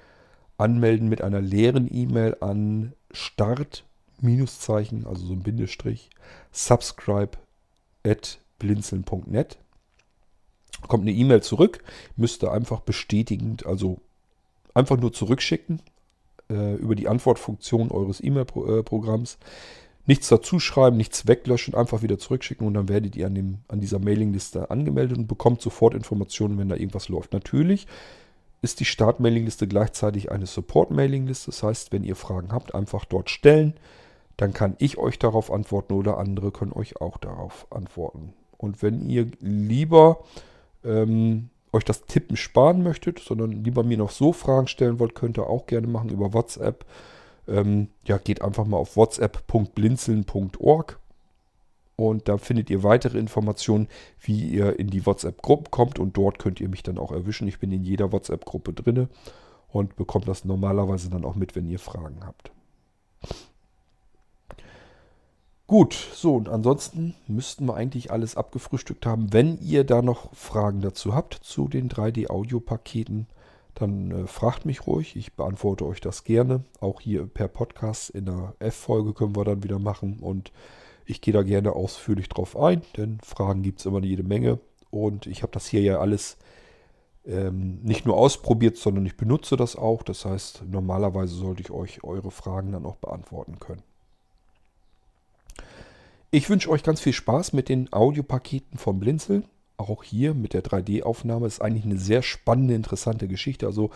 anmelden 0.58 1.08
mit 1.08 1.22
einer 1.22 1.42
leeren 1.42 1.88
E-Mail 1.92 2.38
an 2.40 2.94
Start 3.12 3.87
Minuszeichen, 4.22 5.06
also 5.06 5.26
so 5.26 5.34
ein 5.34 5.44
Bindestrich, 5.44 6.10
subscribe 6.52 7.38
at 8.06 8.40
blinzeln.net 8.60 9.58
kommt 10.88 11.04
eine 11.04 11.12
E-Mail 11.12 11.42
zurück, 11.42 11.84
müsst 12.16 12.44
ihr 12.44 12.52
einfach 12.52 12.82
bestätigend, 12.82 13.66
also 13.66 14.00
einfach 14.74 14.98
nur 14.98 15.12
zurückschicken 15.12 15.82
äh, 16.50 16.76
über 16.76 16.96
die 16.96 17.08
Antwortfunktion 17.08 17.92
eures 17.92 18.24
E-Mail-Programms. 18.24 19.38
Nichts 20.06 20.30
dazu 20.30 20.60
schreiben, 20.60 20.96
nichts 20.96 21.28
weglöschen, 21.28 21.74
einfach 21.74 22.02
wieder 22.02 22.18
zurückschicken 22.18 22.66
und 22.66 22.76
dann 22.76 22.88
werdet 22.88 23.16
ihr 23.16 23.28
an, 23.28 23.36
dem, 23.36 23.58
an 23.68 23.82
dieser 23.82 24.00
Mailingliste 24.00 24.70
angemeldet 24.70 25.18
und 25.18 25.28
bekommt 25.28 25.62
sofort 25.62 25.94
Informationen, 25.94 26.58
wenn 26.58 26.70
da 26.70 26.76
irgendwas 26.76 27.10
läuft. 27.10 27.34
Natürlich 27.34 27.88
ist 28.62 28.80
die 28.80 28.86
Start-Mailingliste 28.86 29.68
gleichzeitig 29.68 30.32
eine 30.32 30.46
Support-Mailingliste. 30.46 31.48
Das 31.48 31.62
heißt, 31.62 31.92
wenn 31.92 32.04
ihr 32.04 32.16
Fragen 32.16 32.54
habt, 32.54 32.74
einfach 32.74 33.04
dort 33.04 33.30
stellen. 33.30 33.74
Dann 34.38 34.54
kann 34.54 34.76
ich 34.80 34.98
euch 34.98 35.20
darauf 35.20 35.52
antworten 35.52 35.94
oder 35.94 36.18
andere 36.18 36.52
können 36.52 36.74
euch 36.74 37.02
auch 37.02 37.18
darauf 37.18 37.68
antworten. 37.72 38.34
Und 38.58 38.82
wenn 38.82 39.08
ihr 39.10 39.28
lieber 39.40 40.24
ähm, 40.84 41.50
euch 41.72 41.84
das 41.84 42.06
Tippen 42.06 42.38
sparen 42.38 42.84
möchtet, 42.84 43.20
sondern 43.20 43.64
lieber 43.64 43.84
mir 43.84 43.98
noch 43.98 44.12
so 44.12 44.34
Fragen 44.34 44.68
stellen 44.68 45.00
wollt, 45.00 45.16
könnt 45.16 45.38
ihr 45.38 45.48
auch 45.48 45.66
gerne 45.66 45.88
machen 45.88 46.10
über 46.10 46.34
WhatsApp. 46.34 46.86
Ähm, 47.48 47.90
ja, 48.06 48.18
geht 48.18 48.42
einfach 48.42 48.66
mal 48.66 48.78
auf 48.78 48.96
whatsapp.blinzeln.org 48.96 51.00
und 51.96 52.28
da 52.28 52.38
findet 52.38 52.70
ihr 52.70 52.84
weitere 52.84 53.18
Informationen, 53.18 53.88
wie 54.20 54.50
ihr 54.50 54.80
in 54.80 54.88
die 54.88 55.06
WhatsApp-Gruppe 55.06 55.72
kommt 55.72 55.98
und 55.98 56.16
dort 56.16 56.38
könnt 56.38 56.62
ihr 56.62 56.70
mich 56.70 56.84
dann 56.84 57.00
auch 57.00 57.12
erwischen. 57.12 57.48
Ich 57.48 57.60
bin 57.60 57.72
in 57.72 57.84
jeder 57.84 58.12
WhatsApp-Gruppe 58.12 58.74
drinne 58.74 59.10
und 59.70 59.96
bekomme 59.96 60.26
das 60.26 60.46
normalerweise 60.46 61.10
dann 61.10 61.26
auch 61.26 61.36
mit, 61.36 61.56
wenn 61.56 61.68
ihr 61.68 61.80
Fragen 61.80 62.20
habt. 62.24 62.52
Gut, 65.68 65.96
so 66.14 66.36
und 66.36 66.48
ansonsten 66.48 67.14
müssten 67.28 67.66
wir 67.66 67.76
eigentlich 67.76 68.10
alles 68.10 68.38
abgefrühstückt 68.38 69.06
haben. 69.06 69.34
Wenn 69.34 69.60
ihr 69.60 69.84
da 69.84 70.02
noch 70.02 70.34
Fragen 70.34 70.80
dazu 70.80 71.14
habt 71.14 71.34
zu 71.34 71.68
den 71.68 71.90
3D-Audio-Paketen, 71.90 73.28
dann 73.76 74.12
äh, 74.12 74.28
fragt 74.28 74.66
mich 74.66 74.88
ruhig. 74.88 75.18
Ich 75.18 75.34
beantworte 75.34 75.86
euch 75.86 76.00
das 76.00 76.24
gerne. 76.24 76.64
Auch 76.80 77.02
hier 77.02 77.28
per 77.28 77.50
Podcast 77.50 78.12
in 78.12 78.28
der 78.28 78.56
F-Folge 78.60 79.14
können 79.14 79.36
wir 79.36 79.44
dann 79.44 79.62
wieder 79.62 79.78
machen. 79.78 80.20
Und 80.22 80.54
ich 81.06 81.20
gehe 81.20 81.34
da 81.34 81.44
gerne 81.44 81.74
ausführlich 81.74 82.30
drauf 82.30 82.58
ein, 82.58 82.82
denn 82.96 83.20
Fragen 83.22 83.62
gibt 83.62 83.82
es 83.82 83.86
immer 83.86 84.02
jede 84.02 84.24
Menge. 84.24 84.60
Und 84.90 85.28
ich 85.28 85.44
habe 85.44 85.52
das 85.52 85.68
hier 85.68 85.82
ja 85.82 86.00
alles 86.00 86.38
ähm, 87.26 87.82
nicht 87.84 88.06
nur 88.06 88.16
ausprobiert, 88.16 88.78
sondern 88.78 89.06
ich 89.06 89.18
benutze 89.18 89.58
das 89.58 89.76
auch. 89.76 90.04
Das 90.04 90.24
heißt, 90.24 90.64
normalerweise 90.72 91.36
sollte 91.36 91.62
ich 91.62 91.72
euch 91.72 92.06
eure 92.06 92.32
Fragen 92.32 92.72
dann 92.72 92.86
auch 92.86 92.96
beantworten 92.96 93.60
können. 93.60 93.84
Ich 96.30 96.50
wünsche 96.50 96.70
euch 96.70 96.84
ganz 96.84 97.00
viel 97.00 97.14
Spaß 97.14 97.54
mit 97.54 97.70
den 97.70 97.92
Audiopaketen 97.94 98.78
vom 98.78 99.00
Blinzeln. 99.00 99.46
Auch 99.78 100.04
hier 100.04 100.34
mit 100.34 100.54
der 100.54 100.64
3D-Aufnahme 100.64 101.48
ist 101.48 101.62
eigentlich 101.62 101.86
eine 101.86 101.98
sehr 101.98 102.22
spannende, 102.22 102.74
interessante 102.74 103.28
Geschichte. 103.28 103.66
Also, 103.66 103.92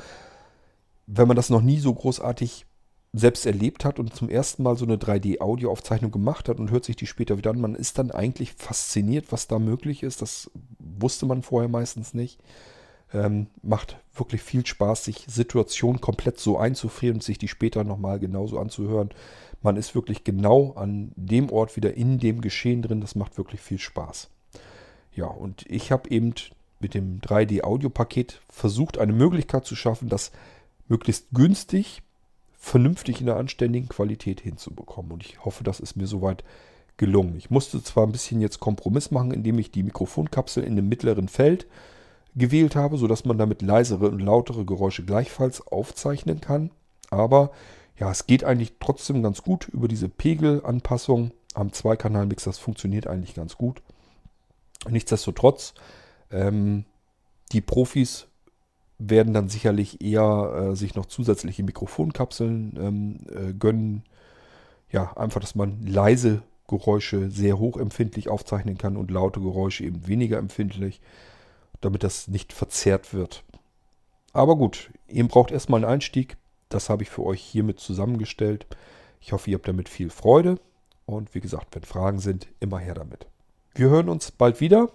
wenn 1.08 1.28
man 1.28 1.36
das 1.36 1.50
noch 1.50 1.62
nie 1.62 1.80
so 1.80 1.94
großartig 1.94 2.66
selbst 3.14 3.46
erlebt 3.46 3.84
hat 3.84 4.00
und 4.00 4.16
zum 4.16 4.30
ersten 4.30 4.64
Mal 4.64 4.78
so 4.78 4.86
eine 4.86 4.96
3D-Audioaufzeichnung 4.96 6.12
gemacht 6.12 6.48
hat 6.48 6.60
und 6.60 6.72
hört 6.72 6.86
sich 6.86 6.96
die 6.96 7.08
später 7.08 7.38
wieder 7.38 7.50
an, 7.50 7.60
man 7.60 7.76
ist 7.76 7.98
dann 7.98 8.12
eigentlich 8.12 8.54
fasziniert, 8.54 9.32
was 9.32 9.48
da 9.48 9.60
möglich 9.60 10.02
ist. 10.02 10.22
Das 10.22 10.50
wusste 10.80 11.26
man 11.26 11.42
vorher 11.42 11.68
meistens 11.68 12.14
nicht. 12.14 12.40
Ähm, 13.14 13.48
macht 13.62 13.98
wirklich 14.14 14.42
viel 14.42 14.66
Spaß, 14.66 15.04
sich 15.04 15.26
Situationen 15.28 16.00
komplett 16.00 16.40
so 16.40 16.58
einzufrieren 16.58 17.16
und 17.16 17.24
sich 17.24 17.38
die 17.38 17.50
später 17.50 17.84
nochmal 17.84 18.20
genauso 18.20 18.58
anzuhören. 18.58 19.10
Man 19.62 19.78
ist 19.78 19.94
wirklich 19.94 20.24
genau 20.24 20.74
an 20.74 21.12
dem 21.16 21.50
Ort 21.52 21.76
wieder 21.76 21.94
in 21.94 22.20
dem 22.20 22.42
Geschehen 22.42 22.82
drin. 22.82 23.02
Das 23.02 23.16
macht 23.16 23.38
wirklich 23.38 23.62
viel 23.62 23.80
Spaß. 23.80 24.30
Ja, 25.14 25.26
und 25.26 25.66
ich 25.70 25.92
habe 25.92 26.10
eben 26.10 26.34
mit 26.80 26.94
dem 26.94 27.22
3D-Audio-Paket 27.22 28.42
versucht, 28.50 28.98
eine 28.98 29.14
Möglichkeit 29.14 29.66
zu 29.66 29.76
schaffen, 29.76 30.10
das 30.10 30.32
möglichst 30.88 31.28
günstig, 31.32 32.02
vernünftig 32.58 33.20
in 33.20 33.28
der 33.28 33.38
anständigen 33.38 33.90
Qualität 33.90 34.42
hinzubekommen. 34.42 35.12
Und 35.12 35.26
ich 35.26 35.44
hoffe, 35.46 35.64
das 35.64 35.80
ist 35.80 35.96
mir 35.96 36.08
soweit 36.08 36.44
gelungen. 36.98 37.36
Ich 37.38 37.50
musste 37.50 37.84
zwar 37.84 38.06
ein 38.06 38.12
bisschen 38.12 38.42
jetzt 38.42 38.60
Kompromiss 38.60 39.12
machen, 39.12 39.32
indem 39.32 39.60
ich 39.60 39.72
die 39.72 39.84
Mikrofonkapsel 39.84 40.64
in 40.64 40.76
dem 40.76 40.90
mittleren 40.90 41.28
Feld 41.28 41.68
gewählt 42.36 42.76
habe, 42.76 42.98
sodass 42.98 43.26
man 43.26 43.38
damit 43.38 43.62
leisere 43.62 44.10
und 44.10 44.20
lautere 44.20 44.66
Geräusche 44.66 45.04
gleichfalls 45.04 45.66
aufzeichnen 45.68 46.42
kann. 46.42 46.72
Aber 47.10 47.52
ja, 48.02 48.10
es 48.10 48.26
geht 48.26 48.44
eigentlich 48.44 48.74
trotzdem 48.80 49.22
ganz 49.22 49.44
gut 49.44 49.68
über 49.68 49.88
diese 49.88 50.10
Pegelanpassung 50.10 51.34
am 51.54 51.72
Zweikanal-Mixer. 51.72 52.50
Das 52.50 52.58
funktioniert 52.58 53.06
eigentlich 53.06 53.36
ganz 53.36 53.58
gut. 53.58 53.84
Nichtsdestotrotz, 54.90 55.76
ähm, 56.32 56.86
die 57.52 57.62
Profis 57.62 58.26
werden 58.98 59.36
dann 59.36 59.50
sicherlich 59.50 60.02
eher 60.02 60.72
äh, 60.72 60.76
sich 60.76 60.96
noch 60.96 61.06
zusätzliche 61.06 61.62
Mikrofonkapseln 61.62 62.76
ähm, 62.82 63.18
äh, 63.30 63.54
gönnen. 63.54 64.02
Ja, 64.92 65.16
einfach, 65.16 65.40
dass 65.40 65.54
man 65.54 65.86
leise 65.86 66.42
Geräusche 66.68 67.30
sehr 67.30 67.60
hochempfindlich 67.60 68.30
aufzeichnen 68.30 68.80
kann 68.80 68.98
und 68.98 69.12
laute 69.12 69.42
Geräusche 69.42 69.84
eben 69.84 70.08
weniger 70.08 70.40
empfindlich, 70.40 71.02
damit 71.82 72.02
das 72.02 72.28
nicht 72.28 72.52
verzerrt 72.52 73.14
wird. 73.14 73.44
Aber 74.34 74.56
gut, 74.56 74.90
ihr 75.08 75.28
braucht 75.28 75.52
erstmal 75.52 75.84
einen 75.84 75.94
Einstieg. 75.94 76.38
Das 76.74 76.90
habe 76.90 77.04
ich 77.04 77.10
für 77.10 77.24
euch 77.24 77.42
hiermit 77.42 77.80
zusammengestellt. 77.80 78.66
Ich 79.20 79.34
hoffe, 79.34 79.50
ihr 79.50 79.56
habt 79.56 79.68
damit 79.68 79.90
viel 79.90 80.10
Freude. 80.10 80.58
Und 81.06 81.36
wie 81.36 81.42
gesagt, 81.42 81.76
wenn 81.76 81.84
Fragen 81.84 82.20
sind, 82.20 82.48
immer 82.60 82.80
her 82.80 82.94
damit. 82.94 83.28
Wir 83.76 83.90
hören 83.90 84.10
uns 84.10 84.32
bald 84.32 84.62
wieder, 84.62 84.90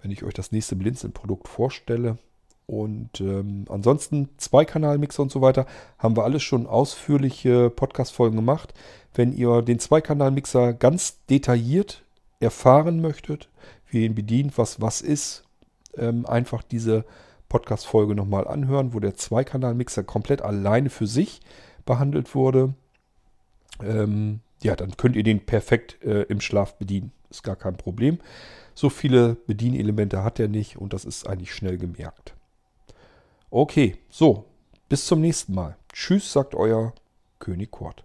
wenn 0.00 0.10
ich 0.10 0.22
euch 0.22 0.34
das 0.34 0.52
nächste 0.52 0.76
Blinzeln-Produkt 0.76 1.48
vorstelle. 1.48 2.18
Und 2.66 3.20
ähm, 3.20 3.64
ansonsten 3.68 4.28
Zweikanal-Mixer 4.36 5.22
und 5.22 5.32
so 5.32 5.40
weiter 5.40 5.66
haben 5.98 6.16
wir 6.16 6.22
alles 6.22 6.44
schon 6.44 6.68
ausführliche 6.68 7.68
Podcast-Folgen 7.68 8.36
gemacht. 8.36 8.72
Wenn 9.12 9.32
ihr 9.32 9.62
den 9.62 9.80
Zweikanal-Mixer 9.80 10.74
ganz 10.74 11.18
detailliert 11.26 12.04
erfahren 12.38 13.00
möchtet, 13.00 13.48
wie 13.88 14.02
ihr 14.02 14.06
ihn 14.06 14.14
bedient, 14.14 14.56
was 14.56 14.80
was 14.80 15.00
ist, 15.00 15.42
ähm, 15.96 16.24
einfach 16.26 16.62
diese 16.62 17.04
Podcast-Folge 17.50 18.14
nochmal 18.14 18.48
anhören, 18.48 18.94
wo 18.94 19.00
der 19.00 19.14
Zweikanal-Mixer 19.14 20.04
komplett 20.04 20.40
alleine 20.40 20.88
für 20.88 21.06
sich 21.06 21.42
behandelt 21.84 22.34
wurde. 22.34 22.72
Ähm, 23.82 24.40
ja, 24.62 24.76
dann 24.76 24.96
könnt 24.96 25.16
ihr 25.16 25.22
den 25.22 25.44
perfekt 25.44 26.02
äh, 26.02 26.22
im 26.22 26.40
Schlaf 26.40 26.78
bedienen. 26.78 27.12
Ist 27.28 27.42
gar 27.42 27.56
kein 27.56 27.76
Problem. 27.76 28.18
So 28.74 28.88
viele 28.88 29.34
Bedienelemente 29.46 30.24
hat 30.24 30.40
er 30.40 30.48
nicht 30.48 30.78
und 30.78 30.94
das 30.94 31.04
ist 31.04 31.26
eigentlich 31.26 31.52
schnell 31.52 31.76
gemerkt. 31.76 32.34
Okay, 33.50 33.96
so, 34.08 34.46
bis 34.88 35.06
zum 35.06 35.20
nächsten 35.20 35.54
Mal. 35.54 35.76
Tschüss, 35.92 36.32
sagt 36.32 36.54
euer 36.54 36.94
König 37.40 37.70
Kurt. 37.70 38.04